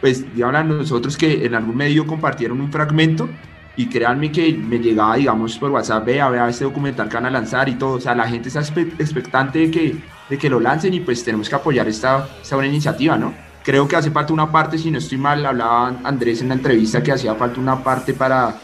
pues 0.00 0.24
a 0.42 0.62
nosotros 0.62 1.16
que 1.16 1.44
en 1.44 1.54
algún 1.54 1.76
medio 1.76 2.06
compartieron 2.06 2.60
un 2.60 2.72
fragmento 2.72 3.28
y 3.76 3.86
créanme 3.86 4.32
que 4.32 4.52
me 4.52 4.78
llegaba, 4.78 5.16
digamos, 5.16 5.56
por 5.58 5.70
WhatsApp, 5.70 6.04
vea, 6.04 6.28
vea 6.28 6.48
este 6.48 6.64
documental 6.64 7.08
que 7.08 7.14
van 7.14 7.26
a 7.26 7.30
lanzar 7.30 7.68
y 7.68 7.74
todo, 7.74 7.92
o 7.94 8.00
sea, 8.00 8.14
la 8.14 8.28
gente 8.28 8.48
está 8.48 8.60
expectante 8.60 9.58
de 9.60 9.70
que, 9.70 9.96
de 10.28 10.38
que 10.38 10.50
lo 10.50 10.60
lancen 10.60 10.92
y 10.94 11.00
pues 11.00 11.22
tenemos 11.24 11.48
que 11.48 11.54
apoyar 11.54 11.88
esta, 11.88 12.28
esta 12.42 12.66
iniciativa, 12.66 13.16
¿no? 13.16 13.32
creo 13.62 13.86
que 13.86 13.96
hace 13.96 14.10
falta 14.10 14.32
una 14.32 14.50
parte, 14.50 14.78
si 14.78 14.90
no 14.90 14.98
estoy 14.98 15.18
mal, 15.18 15.44
hablaba 15.44 15.94
Andrés 16.04 16.40
en 16.42 16.48
la 16.48 16.54
entrevista 16.54 17.02
que 17.02 17.12
hacía 17.12 17.34
falta 17.34 17.60
una 17.60 17.82
parte 17.82 18.14
para, 18.14 18.54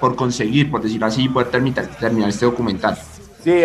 por 0.00 0.16
conseguir, 0.16 0.70
por 0.70 0.82
decirlo 0.82 1.06
así, 1.06 1.28
poder 1.28 1.48
terminar, 1.48 1.86
terminar 1.98 2.28
este 2.28 2.46
documental. 2.46 2.98
Sí, 3.42 3.62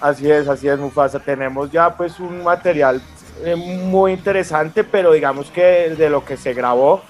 así 0.00 0.30
es, 0.30 0.48
así 0.48 0.66
es, 0.66 0.78
Mufasa. 0.78 1.20
Tenemos 1.20 1.70
ya 1.70 1.94
pues 1.96 2.18
un 2.18 2.42
material 2.42 3.00
eh, 3.44 3.56
muy 3.56 4.12
interesante, 4.12 4.84
pero 4.84 5.12
digamos 5.12 5.50
que 5.50 5.94
de 5.96 6.10
lo 6.10 6.24
que 6.24 6.36
se 6.36 6.54
grabó 6.54 7.02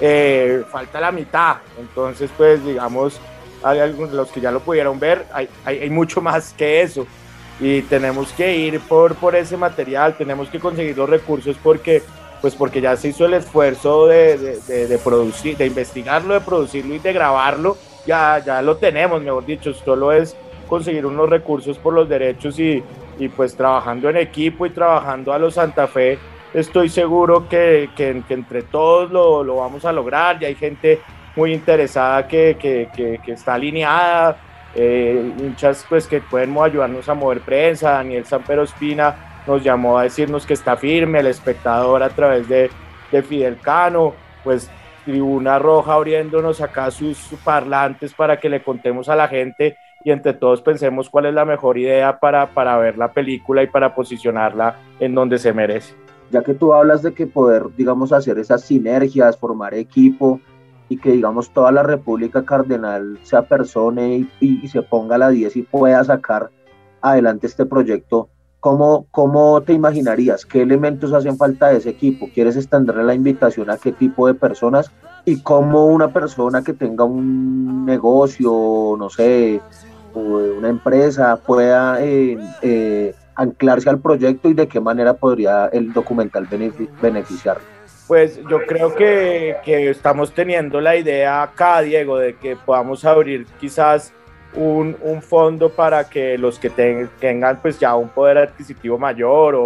eh, 0.00 0.64
falta 0.70 1.00
la 1.00 1.12
mitad. 1.12 1.56
Entonces, 1.78 2.30
pues 2.36 2.64
digamos, 2.64 3.20
hay 3.62 3.80
algunos 3.80 4.12
los 4.12 4.30
que 4.30 4.40
ya 4.40 4.50
lo 4.50 4.60
pudieron 4.60 4.98
ver, 4.98 5.26
hay, 5.32 5.48
hay, 5.64 5.78
hay 5.80 5.90
mucho 5.90 6.20
más 6.20 6.52
que 6.54 6.82
eso 6.82 7.06
y 7.60 7.82
tenemos 7.82 8.32
que 8.32 8.56
ir 8.56 8.80
por, 8.80 9.14
por 9.16 9.36
ese 9.36 9.56
material, 9.56 10.16
tenemos 10.16 10.48
que 10.48 10.58
conseguir 10.58 10.96
los 10.96 11.08
recursos 11.08 11.56
porque 11.62 12.02
pues 12.40 12.54
porque 12.54 12.80
ya 12.80 12.96
se 12.96 13.08
hizo 13.08 13.26
el 13.26 13.34
esfuerzo 13.34 14.06
de, 14.06 14.38
de, 14.66 14.98
producir, 14.98 15.58
de 15.58 15.66
investigarlo, 15.66 16.32
de 16.32 16.40
producirlo 16.40 16.94
y 16.94 16.98
de 16.98 17.12
grabarlo, 17.12 17.76
ya, 18.06 18.42
ya 18.44 18.62
lo 18.62 18.78
tenemos, 18.78 19.22
mejor 19.22 19.44
dicho, 19.44 19.74
solo 19.74 20.10
es 20.10 20.34
conseguir 20.70 21.04
unos 21.04 21.28
recursos 21.28 21.76
por 21.78 21.92
los 21.92 22.08
derechos 22.08 22.58
y, 22.58 22.82
y 23.18 23.28
pues 23.28 23.54
trabajando 23.54 24.08
en 24.08 24.16
equipo 24.16 24.64
y 24.64 24.70
trabajando 24.70 25.34
a 25.34 25.38
los 25.38 25.54
Santa 25.54 25.86
Fe, 25.86 26.18
estoy 26.54 26.88
seguro 26.88 27.46
que, 27.46 27.90
que, 27.94 28.24
entre 28.30 28.62
todos 28.62 29.10
lo, 29.10 29.44
lo, 29.44 29.56
vamos 29.56 29.84
a 29.84 29.92
lograr. 29.92 30.42
Y 30.42 30.46
hay 30.46 30.54
gente 30.54 31.00
muy 31.36 31.52
interesada 31.52 32.26
que, 32.26 32.56
que 32.58 33.32
está 33.32 33.54
alineada, 33.54 34.38
eh, 34.74 35.32
hinchas 35.38 35.84
pues 35.88 36.06
que 36.06 36.20
pueden 36.20 36.56
ayudarnos 36.56 37.08
a 37.08 37.14
mover 37.14 37.40
prensa. 37.40 37.92
Daniel 37.92 38.24
Sampero 38.24 38.62
Espina 38.62 39.42
nos 39.46 39.62
llamó 39.62 39.98
a 39.98 40.04
decirnos 40.04 40.46
que 40.46 40.54
está 40.54 40.76
firme, 40.76 41.20
el 41.20 41.26
espectador 41.26 42.02
a 42.02 42.10
través 42.10 42.48
de, 42.48 42.70
de 43.10 43.22
Fidel 43.22 43.58
Cano, 43.58 44.14
pues 44.44 44.70
Tribuna 45.04 45.58
Roja 45.58 45.94
abriéndonos 45.94 46.60
acá 46.60 46.90
sus 46.90 47.18
parlantes 47.42 48.14
para 48.14 48.38
que 48.38 48.48
le 48.48 48.62
contemos 48.62 49.08
a 49.08 49.16
la 49.16 49.28
gente 49.28 49.76
y 50.04 50.10
entre 50.10 50.32
todos 50.32 50.62
pensemos 50.62 51.10
cuál 51.10 51.26
es 51.26 51.34
la 51.34 51.44
mejor 51.44 51.78
idea 51.78 52.18
para, 52.18 52.54
para 52.54 52.76
ver 52.78 52.96
la 52.96 53.12
película 53.12 53.62
y 53.62 53.66
para 53.66 53.94
posicionarla 53.94 54.76
en 54.98 55.14
donde 55.14 55.38
se 55.38 55.52
merece. 55.52 55.94
Ya 56.30 56.42
que 56.42 56.54
tú 56.54 56.72
hablas 56.72 57.02
de 57.02 57.12
que 57.12 57.26
poder, 57.26 57.64
digamos, 57.76 58.12
hacer 58.12 58.38
esas 58.38 58.62
sinergias, 58.62 59.36
formar 59.36 59.74
equipo 59.74 60.40
y 60.88 60.96
que, 60.96 61.12
digamos, 61.12 61.50
toda 61.50 61.72
la 61.72 61.82
República 61.82 62.44
Cardenal 62.44 63.18
se 63.22 63.36
apersone 63.36 64.26
y, 64.40 64.60
y, 64.62 64.68
se 64.68 64.82
ponga 64.82 65.16
a 65.16 65.18
la 65.18 65.28
10 65.28 65.56
y 65.56 65.62
pueda 65.62 66.02
sacar 66.04 66.50
adelante 67.00 67.46
este 67.46 67.66
proyecto, 67.66 68.28
¿cómo, 68.60 69.06
¿cómo 69.10 69.60
te 69.62 69.72
imaginarías? 69.72 70.44
¿Qué 70.46 70.62
elementos 70.62 71.12
hacen 71.12 71.36
falta 71.36 71.68
de 71.68 71.78
ese 71.78 71.90
equipo? 71.90 72.28
¿Quieres 72.32 72.56
extenderle 72.56 73.04
la 73.04 73.14
invitación 73.14 73.70
a 73.70 73.76
qué 73.78 73.92
tipo 73.92 74.26
de 74.26 74.34
personas? 74.34 74.90
Y 75.24 75.42
cómo 75.42 75.86
una 75.86 76.12
persona 76.12 76.62
que 76.62 76.72
tenga 76.72 77.04
un 77.04 77.84
negocio, 77.84 78.96
no 78.98 79.10
sé, 79.10 79.60
una 80.14 80.68
empresa 80.68 81.36
pueda 81.36 82.02
eh, 82.02 82.38
eh, 82.62 83.14
anclarse 83.34 83.88
al 83.88 84.00
proyecto 84.00 84.48
y 84.48 84.54
de 84.54 84.68
qué 84.68 84.80
manera 84.80 85.14
podría 85.14 85.66
el 85.66 85.92
documental 85.92 86.46
beneficiar. 87.00 87.58
Pues 88.06 88.40
yo 88.48 88.66
creo 88.66 88.94
que, 88.94 89.56
que, 89.64 89.88
estamos 89.88 90.32
teniendo 90.32 90.80
la 90.80 90.96
idea 90.96 91.42
acá, 91.42 91.80
Diego, 91.80 92.18
de 92.18 92.34
que 92.34 92.56
podamos 92.56 93.04
abrir 93.04 93.46
quizás 93.60 94.12
un, 94.54 94.96
un 95.02 95.22
fondo 95.22 95.68
para 95.68 96.08
que 96.08 96.36
los 96.36 96.58
que 96.58 96.70
tengan 96.70 97.60
pues 97.62 97.78
ya 97.78 97.94
un 97.94 98.08
poder 98.08 98.38
adquisitivo 98.38 98.98
mayor 98.98 99.54
o 99.54 99.62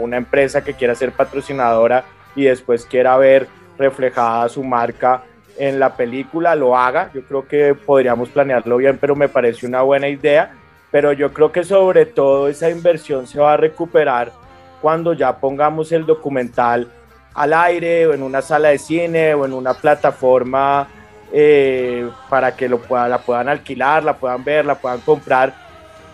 una 0.00 0.16
empresa 0.16 0.64
que 0.64 0.74
quiera 0.74 0.96
ser 0.96 1.12
patrocinadora 1.12 2.04
y 2.34 2.44
después 2.44 2.84
quiera 2.84 3.16
ver 3.16 3.46
reflejada 3.78 4.48
su 4.48 4.64
marca 4.64 5.22
en 5.58 5.78
la 5.78 5.96
película 5.96 6.54
lo 6.54 6.76
haga. 6.76 7.10
Yo 7.14 7.22
creo 7.22 7.46
que 7.46 7.74
podríamos 7.74 8.28
planearlo 8.28 8.76
bien, 8.76 8.98
pero 8.98 9.16
me 9.16 9.28
parece 9.28 9.66
una 9.66 9.82
buena 9.82 10.08
idea. 10.08 10.52
Pero 10.90 11.12
yo 11.12 11.32
creo 11.32 11.52
que 11.52 11.64
sobre 11.64 12.06
todo 12.06 12.48
esa 12.48 12.70
inversión 12.70 13.26
se 13.26 13.38
va 13.38 13.54
a 13.54 13.56
recuperar 13.56 14.32
cuando 14.80 15.12
ya 15.12 15.36
pongamos 15.36 15.92
el 15.92 16.06
documental 16.06 16.88
al 17.34 17.52
aire 17.52 18.06
o 18.06 18.14
en 18.14 18.22
una 18.22 18.40
sala 18.40 18.68
de 18.68 18.78
cine 18.78 19.34
o 19.34 19.44
en 19.44 19.52
una 19.52 19.74
plataforma 19.74 20.88
eh, 21.32 22.08
para 22.30 22.54
que 22.56 22.68
lo 22.68 22.78
pueda, 22.78 23.08
la 23.08 23.18
puedan 23.18 23.48
alquilar, 23.48 24.04
la 24.04 24.16
puedan 24.16 24.42
ver, 24.44 24.64
la 24.64 24.76
puedan 24.76 25.00
comprar. 25.00 25.54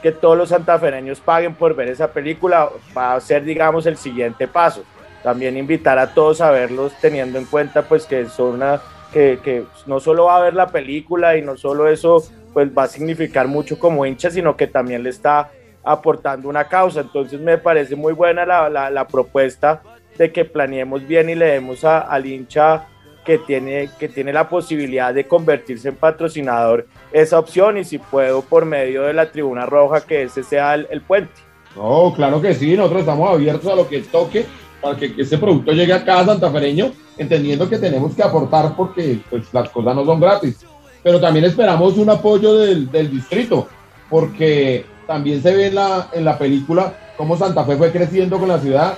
Que 0.03 0.11
todos 0.11 0.36
los 0.36 0.49
santafereños 0.49 1.20
paguen 1.20 1.55
por 1.55 1.76
ver 1.76 1.88
esa 1.88 2.09
película 2.09 2.68
va 2.97 3.14
a 3.14 3.20
ser, 3.20 3.45
digamos, 3.45 3.86
el 3.86 3.97
siguiente 3.97 4.49
paso. 4.49 4.82
También 5.22 5.57
invitar 5.57 5.99
a 5.99 6.12
todos 6.12 6.40
a 6.40 6.51
verlos 6.51 6.93
teniendo 7.01 7.38
en 7.38 7.45
cuenta 7.45 7.82
pues 7.82 8.07
que 8.07 8.26
son 8.26 8.55
una 8.55 8.80
que, 9.12 9.64
no 9.86 10.00
solo 10.00 10.24
va 10.24 10.38
a 10.38 10.42
ver 10.42 10.54
la 10.54 10.68
película 10.68 11.36
y 11.36 11.42
no 11.42 11.56
solo 11.56 11.88
eso 11.88 12.22
pues 12.52 12.68
va 12.76 12.84
a 12.84 12.88
significar 12.88 13.48
mucho 13.48 13.78
como 13.78 14.04
hincha, 14.04 14.30
sino 14.30 14.56
que 14.56 14.66
también 14.66 15.02
le 15.02 15.10
está 15.10 15.50
aportando 15.82 16.48
una 16.48 16.68
causa. 16.68 17.00
Entonces 17.00 17.40
me 17.40 17.58
parece 17.58 17.96
muy 17.96 18.12
buena 18.12 18.44
la, 18.44 18.90
la, 18.90 19.08
propuesta 19.08 19.82
de 20.18 20.30
que 20.32 20.44
planeemos 20.44 21.06
bien 21.06 21.30
y 21.30 21.34
le 21.34 21.46
demos 21.46 21.84
a, 21.84 22.00
al 22.00 22.26
hincha 22.26 22.86
que 23.24 23.38
tiene, 23.38 23.88
que 23.98 24.08
tiene 24.08 24.32
la 24.32 24.48
posibilidad 24.48 25.14
de 25.14 25.26
convertirse 25.26 25.88
en 25.88 25.96
patrocinador 25.96 26.86
esa 27.12 27.38
opción 27.38 27.78
y 27.78 27.84
si 27.84 27.98
puedo 27.98 28.42
por 28.42 28.66
medio 28.66 29.02
de 29.02 29.14
la 29.14 29.30
tribuna 29.30 29.64
roja 29.64 30.04
que 30.04 30.22
ese 30.22 30.42
sea 30.42 30.74
el, 30.74 30.86
el 30.90 31.00
puente. 31.00 31.32
No, 31.76 32.12
claro 32.14 32.42
que 32.42 32.52
sí, 32.54 32.76
nosotros 32.76 33.00
estamos 33.00 33.30
abiertos 33.30 33.72
a 33.72 33.76
lo 33.76 33.88
que 33.88 34.00
toque 34.00 34.44
para 34.83 34.97
que 34.97 35.14
ese 35.16 35.39
producto 35.39 35.72
llegue 35.72 35.93
a 35.93 36.05
cada 36.05 36.26
santafereño, 36.26 36.93
entendiendo 37.16 37.68
que 37.68 37.78
tenemos 37.78 38.14
que 38.14 38.22
aportar 38.22 38.74
porque 38.76 39.20
pues, 39.30 39.45
las 39.55 39.70
cosas 39.70 39.95
no 39.95 40.05
son 40.05 40.20
gratis. 40.20 40.59
Pero 41.03 41.20
también 41.20 41.45
esperamos 41.45 41.97
un 41.97 42.11
apoyo 42.11 42.55
del, 42.55 42.91
del 42.91 43.11
distrito, 43.11 43.68
porque 44.11 44.85
también 45.07 45.41
se 45.41 45.55
ve 45.55 45.68
en 45.68 45.76
la, 45.76 46.09
en 46.12 46.24
la 46.24 46.37
película 46.37 46.95
cómo 47.16 47.37
Santa 47.37 47.64
Fe 47.64 47.76
fue 47.76 47.93
creciendo 47.93 48.39
con 48.39 48.49
la 48.49 48.59
ciudad. 48.59 48.95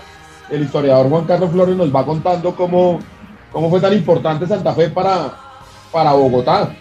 El 0.51 0.63
historiador 0.63 1.09
Juan 1.09 1.25
Carlos 1.25 1.51
Flores 1.51 1.77
nos 1.77 1.95
va 1.95 2.05
contando 2.05 2.55
cómo, 2.55 3.01
cómo 3.53 3.69
fue 3.69 3.81
tan 3.81 3.93
importante 3.93 4.47
Santa 4.47 4.75
Fe 4.75 4.89
para, 4.89 5.35
para 5.93 6.13
Bogotá. 6.13 6.75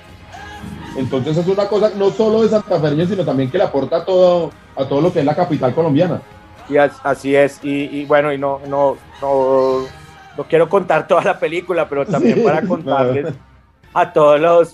Entonces 0.95 1.37
es 1.37 1.47
una 1.47 1.67
cosa 1.67 1.91
no 1.97 2.11
solo 2.11 2.43
de 2.43 2.49
Santa 2.49 2.79
Fe, 2.79 3.07
sino 3.07 3.25
también 3.25 3.49
que 3.49 3.57
le 3.57 3.63
aporta 3.63 4.05
todo, 4.05 4.51
a 4.75 4.85
todo 4.85 5.01
lo 5.01 5.11
que 5.11 5.19
es 5.19 5.25
la 5.25 5.35
capital 5.35 5.73
colombiana. 5.73 6.21
Y 6.73 6.77
así 6.77 7.35
es, 7.35 7.59
y, 7.61 8.03
bueno, 8.05 8.33
y 8.33 8.37
no, 8.39 8.59
no, 8.67 8.97
no, 9.21 10.43
quiero 10.49 10.67
contar 10.67 11.07
toda 11.07 11.23
la 11.23 11.39
película, 11.39 11.87
pero 11.87 12.03
también 12.03 12.43
para 12.43 12.63
contarles 12.63 13.33
a 13.93 14.11
todos 14.11 14.39
los 14.39 14.73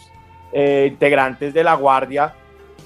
eh, 0.53 0.87
integrantes 0.89 1.53
de 1.53 1.61
la 1.61 1.75
Guardia, 1.75 2.33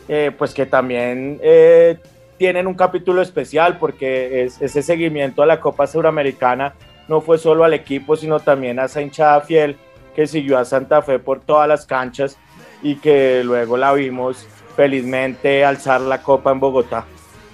eh, 0.07 0.31
pues 0.35 0.51
que 0.53 0.65
también 0.65 1.39
eh, 1.43 1.99
tienen 2.39 2.65
un 2.65 2.73
capítulo 2.73 3.21
especial 3.21 3.77
porque 3.77 4.45
ese 4.45 4.81
seguimiento 4.81 5.43
a 5.43 5.45
la 5.45 5.59
Copa 5.59 5.85
Suramericana 5.85 6.73
no 7.07 7.21
fue 7.21 7.37
solo 7.37 7.63
al 7.63 7.73
equipo, 7.73 8.15
sino 8.15 8.39
también 8.39 8.79
a 8.79 8.85
esa 8.85 9.01
hinchada 9.01 9.41
fiel 9.41 9.77
que 10.15 10.25
siguió 10.25 10.57
a 10.57 10.65
Santa 10.65 11.03
Fe 11.03 11.19
por 11.19 11.41
todas 11.41 11.67
las 11.67 11.85
canchas 11.85 12.37
y 12.81 12.95
que 12.95 13.43
luego 13.43 13.77
la 13.77 13.93
vimos 13.93 14.47
felizmente 14.75 15.63
alzar 15.63 16.01
la 16.01 16.23
copa 16.23 16.51
en 16.51 16.59
Bogotá. 16.59 17.05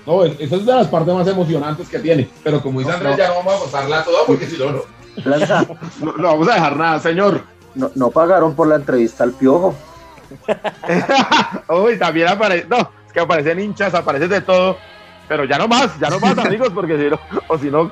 No, 0.10 0.26
esa 0.26 0.56
es 0.56 0.66
de 0.66 0.74
las 0.74 0.88
partes 0.88 1.14
más 1.14 1.28
emocionantes 1.28 1.88
que 1.88 2.00
tiene. 2.00 2.28
Pero 2.44 2.64
como 2.64 2.80
dice 2.80 2.92
Andrés, 2.92 3.16
ya 3.16 3.28
no 3.28 3.36
vamos 3.36 3.54
a 3.54 3.60
contarla 3.60 4.04
toda 4.04 4.26
porque 4.26 4.48
si 4.48 4.58
no, 4.58 4.72
no. 4.72 4.82
No, 6.18 6.24
vamos 6.24 6.50
a 6.50 6.56
dejar 6.56 6.76
nada, 6.76 7.00
señor. 7.00 7.44
No, 7.76 7.92
no 7.94 8.10
pagaron 8.10 8.56
por 8.56 8.68
la 8.68 8.78
entrevista 8.78 9.24
al 9.24 9.34
piojo. 9.34 9.76
Uy, 11.70 12.00
también 12.00 12.28
aparece. 12.28 12.66
No, 12.68 12.90
es 13.06 13.14
que 13.14 13.20
aparecen 13.20 13.60
hinchas, 13.60 13.94
aparece 13.94 14.28
de 14.28 14.42
todo. 14.42 14.78
Pero 15.28 15.44
ya 15.44 15.60
no 15.60 15.68
más, 15.68 16.00
ya 16.00 16.10
no 16.10 16.20
más, 16.20 16.36
amigos, 16.44 16.72
porque 16.74 16.98
si 16.98 17.08
no, 17.08 17.20
o 17.48 17.58
si 17.60 17.70
no, 17.70 17.92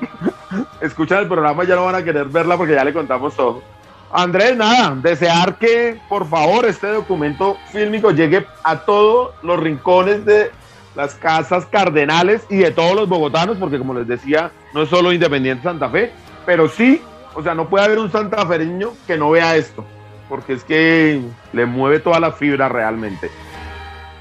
escuchan 0.80 1.20
el 1.20 1.28
programa 1.28 1.62
ya 1.62 1.76
no 1.76 1.84
van 1.84 1.94
a 1.94 2.02
querer 2.02 2.24
verla 2.24 2.56
porque 2.56 2.74
ya 2.74 2.82
le 2.82 2.92
contamos 2.92 3.36
todo. 3.36 3.62
Andrés, 4.10 4.56
nada, 4.56 4.96
desear 5.00 5.56
que 5.56 6.00
por 6.08 6.26
favor 6.28 6.66
este 6.66 6.88
documento 6.88 7.56
fílmico 7.70 8.10
llegue 8.10 8.44
a 8.64 8.80
todos 8.80 9.34
los 9.42 9.60
rincones 9.60 10.24
de 10.24 10.50
las 10.98 11.14
casas 11.14 11.64
cardenales 11.66 12.44
y 12.50 12.56
de 12.56 12.72
todos 12.72 12.96
los 12.96 13.08
bogotanos, 13.08 13.56
porque 13.56 13.78
como 13.78 13.94
les 13.94 14.08
decía, 14.08 14.50
no 14.74 14.82
es 14.82 14.88
solo 14.88 15.12
Independiente 15.12 15.62
Santa 15.62 15.88
Fe, 15.88 16.10
pero 16.44 16.68
sí, 16.68 17.00
o 17.36 17.42
sea, 17.42 17.54
no 17.54 17.68
puede 17.68 17.84
haber 17.84 18.00
un 18.00 18.10
santafereño 18.10 18.90
que 19.06 19.16
no 19.16 19.30
vea 19.30 19.54
esto, 19.54 19.84
porque 20.28 20.54
es 20.54 20.64
que 20.64 21.22
le 21.52 21.66
mueve 21.66 22.00
toda 22.00 22.18
la 22.18 22.32
fibra 22.32 22.68
realmente. 22.68 23.30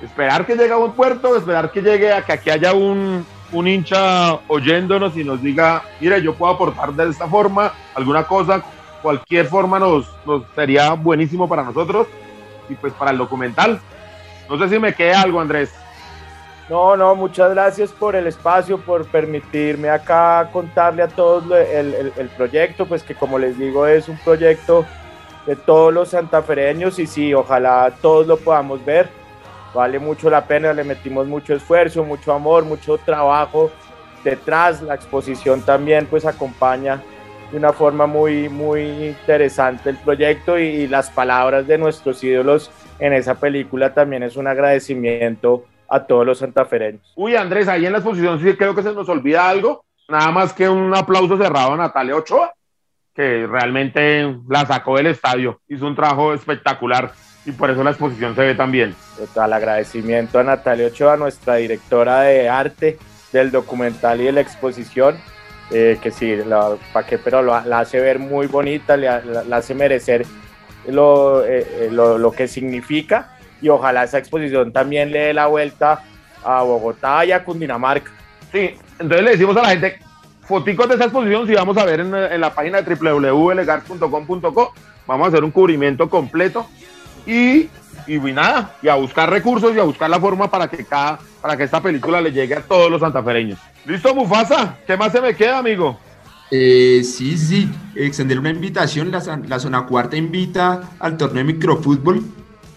Esperar 0.04 0.46
que 0.46 0.56
llegue 0.56 0.72
a 0.72 0.78
un 0.78 0.92
puerto, 0.92 1.36
esperar 1.36 1.72
que 1.72 1.82
llegue 1.82 2.14
a 2.14 2.22
que 2.22 2.34
aquí 2.34 2.52
haya 2.52 2.74
un, 2.74 3.26
un 3.54 3.68
hincha 3.68 4.36
oyéndonos 4.48 5.18
y 5.18 5.24
nos 5.24 5.42
diga, 5.42 5.82
mire, 6.00 6.22
yo 6.22 6.36
puedo 6.36 6.54
aportar 6.54 6.94
de 6.94 7.10
esta 7.10 7.28
forma, 7.28 7.74
alguna 7.96 8.26
cosa, 8.26 8.62
cualquier 9.02 9.48
forma 9.48 9.80
nos, 9.80 10.08
nos 10.28 10.44
sería 10.54 10.94
buenísimo 10.94 11.50
para 11.50 11.64
nosotros 11.64 12.06
y 12.70 12.76
pues 12.76 12.94
para 12.94 13.10
el 13.10 13.18
documental. 13.18 13.80
No 14.48 14.60
sé 14.60 14.70
si 14.70 14.78
me 14.78 14.94
queda 14.94 15.22
algo, 15.22 15.42
Andrés. 15.42 15.74
No, 16.70 16.98
no, 16.98 17.16
muchas 17.16 17.52
gracias 17.52 17.92
por 17.92 18.16
el 18.16 18.28
espacio, 18.28 18.78
por 18.78 19.06
permitirme 19.06 19.90
acá 19.90 20.50
contarle 20.52 21.02
a 21.02 21.08
todos 21.08 21.46
el, 21.46 22.12
el, 22.18 22.30
proyecto, 22.30 22.86
pues 22.86 23.04
que 23.04 23.16
como 23.16 23.40
les 23.40 23.58
digo 23.58 23.88
es 23.88 24.10
un 24.10 24.18
proyecto 24.18 24.86
de 25.46 25.56
todos 25.56 25.94
los 25.94 26.10
santafereños 26.10 27.00
y 27.00 27.08
sí, 27.08 27.34
ojalá 27.34 27.94
todos 28.02 28.28
lo 28.28 28.36
podamos 28.36 28.84
ver. 28.84 29.08
Vale 29.74 29.98
mucho 29.98 30.30
la 30.30 30.46
pena, 30.46 30.74
le 30.74 30.84
metimos 30.84 31.26
mucho 31.26 31.54
esfuerzo, 31.54 32.04
mucho 32.04 32.34
amor, 32.34 32.66
mucho 32.66 32.98
trabajo 32.98 33.72
detrás. 34.26 34.82
La 34.82 34.96
exposición 34.96 35.62
también 35.62 36.06
pues 36.06 36.26
acompaña 36.26 37.02
de 37.50 37.58
una 37.58 37.72
forma 37.72 38.08
muy, 38.08 38.50
muy 38.50 38.82
interesante 39.08 39.90
el 39.90 39.98
proyecto 39.98 40.58
y 40.58 40.86
las 40.88 41.10
palabras 41.10 41.66
de 41.66 41.78
nuestros 41.78 42.22
ídolos 42.26 42.72
en 43.00 43.14
esa 43.14 43.36
película 43.36 43.94
también 43.94 44.24
es 44.24 44.36
un 44.36 44.48
agradecimiento 44.48 45.64
a 45.90 46.06
todos 46.06 46.26
los 46.26 46.40
santafereños. 46.40 47.02
Uy, 47.16 47.36
Andrés, 47.36 47.68
ahí 47.68 47.86
en 47.86 47.92
la 47.94 48.00
exposición 48.00 48.40
sí 48.42 48.54
creo 48.56 48.76
que 48.76 48.84
se 48.84 48.94
nos 48.94 49.08
olvida 49.10 49.50
algo, 49.50 49.84
nada 50.10 50.32
más 50.32 50.54
que 50.54 50.68
un 50.70 50.96
aplauso 50.96 51.38
cerrado 51.38 51.74
a 51.74 51.78
Natalia 51.78 52.16
Ochoa, 52.16 52.52
que 53.16 53.48
realmente 53.48 54.36
la 54.48 54.66
sacó 54.66 54.98
del 54.98 55.08
estadio, 55.08 55.60
hizo 55.68 55.86
un 55.88 55.96
trabajo 55.96 56.34
espectacular. 56.34 57.12
y 57.46 57.52
por 57.54 57.70
eso 57.70 57.82
la 57.82 57.92
exposición 57.92 58.36
se 58.36 58.42
ve 58.42 58.56
tan 58.56 58.72
bien. 58.72 58.94
Total 59.18 59.54
agradecimiento 59.54 60.38
a 60.38 60.44
Natalia 60.44 60.88
Ochoa, 60.88 61.16
nuestra 61.16 61.56
directora 61.56 62.22
de 62.24 62.50
arte 62.50 62.98
del 63.32 63.52
documental 63.52 64.20
y 64.20 64.26
de 64.26 64.34
la 64.34 64.42
exposición, 64.42 65.16
eh, 65.72 65.98
que 66.02 66.12
sí, 66.12 66.36
la, 66.36 66.76
pa 66.92 67.06
qué, 67.06 67.18
pero 67.18 67.42
lo- 67.42 67.62
la 67.62 67.80
hace 67.80 68.02
ver 68.02 68.20
muy 68.20 68.48
bonita, 68.48 68.98
le 68.98 69.08
ha- 69.08 69.22
la, 69.24 69.44
la 69.46 69.58
hace 69.58 69.74
merecer 69.76 70.26
lo, 70.90 71.44
eh, 71.46 71.66
eh, 71.70 71.90
lo, 71.92 72.18
lo 72.18 72.32
que 72.34 72.48
significa 72.50 73.37
y 73.62 73.70
ojalá 73.70 74.04
esa 74.04 74.18
exposición 74.18 74.72
también 74.72 75.12
le 75.12 75.20
dé 75.20 75.34
la 75.34 75.48
vuelta 75.48 76.04
a 76.44 76.62
Bogotá 76.64 77.26
y 77.26 77.32
a 77.32 77.44
Cundinamarca. 77.44 78.12
Sí, 78.52 78.76
entonces 79.00 79.24
le 79.24 79.32
decimos 79.32 79.58
a 79.58 79.62
la 79.64 79.70
gente, 79.70 80.00
foticos 80.42 80.88
de 80.88 80.96
esa 80.96 81.06
exposición, 81.06 81.48
si 81.48 81.54
vamos 81.54 81.78
a 81.78 81.86
ver 81.86 82.00
en, 82.02 82.14
en 82.16 82.42
la 82.42 82.54
página 82.54 82.82
de 82.82 82.96
www.legar.com.co, 82.96 84.74
vamos 85.06 85.26
a 85.26 85.28
hacer 85.30 85.44
un 85.44 85.52
cubrimiento 85.52 86.10
completo 86.10 86.68
y, 87.26 87.70
y 88.08 88.18
nada, 88.34 88.76
y 88.82 88.88
a 88.88 88.96
buscar 88.96 89.30
recursos 89.30 89.76
y 89.76 89.80
a 89.80 89.84
buscar 89.84 90.10
la 90.10 90.20
forma 90.20 90.50
para 90.50 90.70
que 90.70 90.86
cada, 90.86 91.20
para 91.42 91.58
que 91.58 91.64
esta 91.64 91.82
película 91.82 92.22
le 92.22 92.32
llegue 92.32 92.56
a 92.56 92.62
todos 92.62 92.90
los 92.90 93.02
santafereños. 93.02 93.60
¿Listo, 93.86 94.16
Mufasa? 94.16 94.78
¿Qué 94.88 94.96
más 94.96 95.12
se 95.12 95.22
me 95.22 95.36
queda, 95.36 95.60
amigo? 95.60 96.00
Eh, 96.50 97.02
sí, 97.04 97.38
sí, 97.38 97.70
extender 97.96 98.40
una 98.40 98.50
invitación. 98.50 99.12
La, 99.12 99.22
la 99.48 99.60
zona 99.60 99.86
cuarta 99.86 100.16
invita 100.16 100.82
al 101.00 101.18
torneo 101.18 101.44
de 101.44 101.54
microfútbol. 101.54 102.24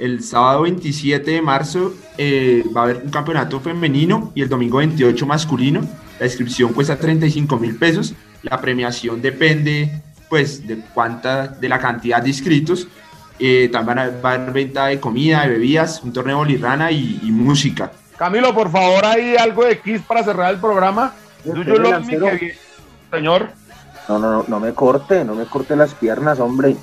El 0.01 0.23
sábado 0.25 0.63
27 0.63 1.31
de 1.31 1.43
marzo 1.43 1.93
eh, 2.17 2.65
va 2.75 2.81
a 2.81 2.85
haber 2.85 3.03
un 3.05 3.11
campeonato 3.11 3.61
femenino 3.61 4.33
y 4.35 4.41
el 4.41 4.49
domingo 4.49 4.79
28 4.79 5.27
masculino. 5.27 5.83
La 6.19 6.25
inscripción 6.25 6.73
cuesta 6.73 6.97
35 6.97 7.59
mil 7.59 7.77
pesos. 7.77 8.15
La 8.43 8.59
premiación 8.59 9.21
depende, 9.21 10.01
pues, 10.31 10.67
de 10.67 10.79
cuánta, 10.95 11.49
de 11.49 11.69
la 11.69 11.79
cantidad 11.79 12.23
de 12.23 12.31
inscritos. 12.31 12.89
Eh, 13.39 13.69
también 13.71 13.99
va 14.25 14.31
a 14.31 14.35
haber 14.37 14.53
venta 14.53 14.87
de 14.87 14.99
comida, 14.99 15.43
de 15.43 15.49
bebidas, 15.51 16.03
un 16.03 16.15
torneo 16.15 16.37
de 16.37 16.45
bolirrana 16.45 16.91
y, 16.91 17.21
y 17.23 17.31
música. 17.31 17.93
Camilo, 18.17 18.55
por 18.55 18.71
favor, 18.71 19.05
ahí 19.05 19.37
algo 19.37 19.67
de 19.67 19.81
Kiss 19.81 20.01
para 20.01 20.25
cerrar 20.25 20.55
el 20.55 20.61
programa. 20.61 21.13
Señor, 23.11 23.51
No, 24.09 24.19
no, 24.19 24.31
no, 24.33 24.45
no 24.49 24.61
me 24.61 24.73
corte, 24.73 25.27
no 25.27 25.35
me 25.35 25.45
corte 25.45 25.77
las 25.77 25.93
piernas, 25.93 26.41
hombre. 26.41 26.75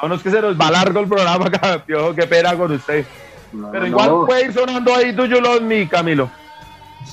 No, 0.00 0.08
no 0.08 0.14
es 0.14 0.22
que 0.22 0.30
se 0.30 0.40
nos 0.40 0.58
va 0.58 0.70
largo 0.70 1.00
el 1.00 1.08
programa, 1.08 1.50
campeón, 1.60 2.14
qué 2.14 2.26
pena 2.26 2.56
con 2.56 2.72
usted. 2.72 3.04
No, 3.52 3.70
Pero 3.70 3.82
no, 3.82 3.88
igual 3.88 4.08
no. 4.08 4.26
puede 4.26 4.46
ir 4.46 4.52
sonando 4.54 4.94
ahí 4.94 5.14
You 5.14 5.40
Love 5.40 5.62
Me, 5.62 5.88
Camilo. 5.88 6.30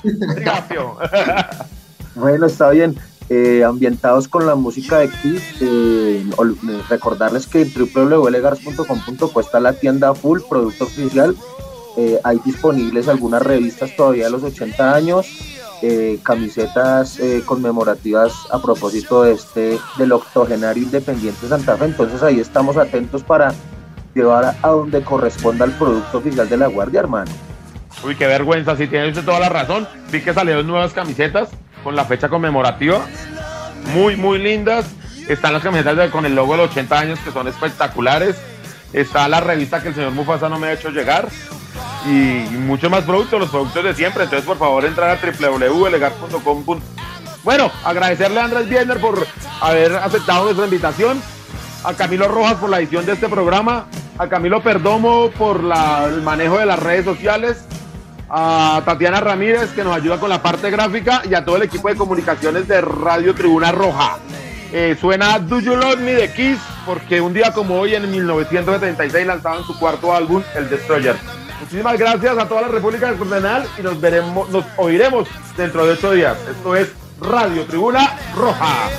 Bueno, 2.16 2.48
está 2.48 2.72
bien. 2.72 2.98
Eh, 3.30 3.64
ambientados 3.64 4.28
con 4.28 4.48
la 4.48 4.56
música 4.56 4.98
de 4.98 5.10
Kiss, 5.10 5.62
eh, 5.62 6.26
eh, 6.26 6.82
recordarles 6.90 7.46
que 7.46 7.62
en 7.62 7.72
www.legars.com.co 7.72 9.40
está 9.40 9.60
la 9.60 9.74
tienda 9.74 10.16
full, 10.16 10.40
producto 10.50 10.86
oficial. 10.86 11.36
Eh, 11.96 12.20
hay 12.24 12.40
disponibles 12.44 13.08
algunas 13.08 13.44
revistas 13.44 13.96
todavía 13.96 14.26
de 14.26 14.32
los 14.32 14.42
80 14.42 14.96
años, 14.96 15.28
eh, 15.82 16.20
camisetas 16.24 17.20
eh, 17.20 17.42
conmemorativas 17.46 18.34
a 18.52 18.62
propósito 18.62 19.24
de 19.24 19.34
este 19.34 19.80
del 19.98 20.12
octogenario 20.12 20.84
independiente 20.84 21.48
Santa 21.48 21.78
Fe. 21.78 21.86
Entonces 21.86 22.22
ahí 22.22 22.40
estamos 22.40 22.78
atentos 22.78 23.24
para 23.24 23.54
llevar 24.14 24.56
a, 24.62 24.68
donde 24.68 25.02
corresponda 25.02 25.66
el 25.66 25.72
producto 25.72 26.18
oficial 26.18 26.50
de 26.50 26.58
la 26.58 26.68
Guardia, 26.68 27.00
hermano. 27.00 27.32
Uy, 28.04 28.16
qué 28.16 28.28
vergüenza, 28.28 28.76
si 28.76 28.88
tiene 28.88 29.10
usted 29.10 29.24
toda 29.24 29.40
la 29.40 29.50
razón. 29.50 29.88
Vi 30.12 30.22
que 30.22 30.34
salieron 30.34 30.68
nuevas 30.68 30.94
camisetas 30.94 31.50
con 31.84 31.96
la 31.96 32.06
fecha 32.06 32.30
conmemorativa. 32.30 33.06
Muy, 33.94 34.16
muy 34.16 34.40
lindas. 34.40 34.86
Están 35.28 35.54
las 35.54 35.64
camisetas 35.64 36.10
con 36.10 36.26
el 36.26 36.36
logo 36.36 36.54
de 36.54 36.64
los 36.64 36.72
80 36.72 37.00
años 37.00 37.20
que 37.20 37.32
son 37.32 37.48
espectaculares. 37.48 38.36
Está 38.94 39.28
la 39.28 39.40
revista 39.40 39.82
que 39.82 39.90
el 39.90 39.96
señor 39.96 40.12
Mufasa 40.12 40.50
no 40.50 40.60
me 40.60 40.68
ha 40.68 40.74
hecho 40.74 40.90
llegar. 40.90 41.30
Y, 42.06 42.46
y 42.46 42.58
mucho 42.58 42.90
más 42.90 43.04
productos, 43.04 43.40
los 43.40 43.50
productos 43.50 43.84
de 43.84 43.94
siempre. 43.94 44.24
Entonces, 44.24 44.46
por 44.46 44.58
favor, 44.58 44.86
entrar 44.86 45.10
a 45.10 45.20
www.legar.com. 45.20 46.80
Bueno, 47.44 47.72
agradecerle 47.84 48.40
a 48.40 48.46
Andrés 48.46 48.70
Bielner 48.70 49.00
por 49.00 49.26
haber 49.62 49.96
aceptado 49.96 50.46
nuestra 50.46 50.66
invitación. 50.66 51.22
A 51.84 51.94
Camilo 51.94 52.28
Rojas 52.28 52.56
por 52.56 52.70
la 52.70 52.80
edición 52.80 53.06
de 53.06 53.14
este 53.14 53.30
programa. 53.30 53.88
A 54.18 54.28
Camilo 54.28 54.62
Perdomo 54.62 55.30
por 55.32 55.58
el 55.58 56.22
manejo 56.22 56.58
de 56.58 56.66
las 56.66 56.80
redes 56.80 57.06
sociales 57.06 57.66
a 58.30 58.82
Tatiana 58.86 59.20
Ramírez 59.20 59.72
que 59.72 59.84
nos 59.84 59.96
ayuda 59.96 60.20
con 60.20 60.30
la 60.30 60.42
parte 60.42 60.70
gráfica 60.70 61.24
y 61.30 61.34
a 61.34 61.44
todo 61.44 61.58
el 61.58 61.64
equipo 61.64 61.90
de 61.90 61.96
comunicaciones 61.96 62.68
de 62.68 62.82
Radio 62.82 63.34
Tribuna 63.34 63.72
Roja. 63.72 64.20
Eh, 64.72 64.96
suena 65.00 65.40
Do 65.40 65.60
You 65.60 65.76
Love 65.76 66.00
Me 66.00 66.14
de 66.14 66.32
Kiss 66.32 66.60
porque 66.86 67.22
un 67.22 67.34
día 67.34 67.52
como 67.54 67.80
hoy 67.80 67.96
en 67.96 68.10
1976 68.10 69.26
lanzaban 69.26 69.64
su 69.64 69.78
cuarto 69.80 70.14
álbum, 70.14 70.44
El 70.56 70.70
Destroyer. 70.70 71.16
Muchísimas 71.60 71.98
gracias 71.98 72.38
a 72.38 72.48
toda 72.48 72.62
la 72.62 72.68
República 72.70 73.08
del 73.08 73.18
Condenal 73.18 73.68
y 73.78 73.82
nos 73.82 74.00
veremos, 74.00 74.50
nos 74.50 74.66
oiremos 74.78 75.28
dentro 75.58 75.86
de 75.86 75.94
ocho 75.94 76.12
días. 76.12 76.38
Esto 76.50 76.76
es 76.76 76.90
Radio 77.20 77.66
Tribuna 77.66 78.18
Roja. 78.36 78.90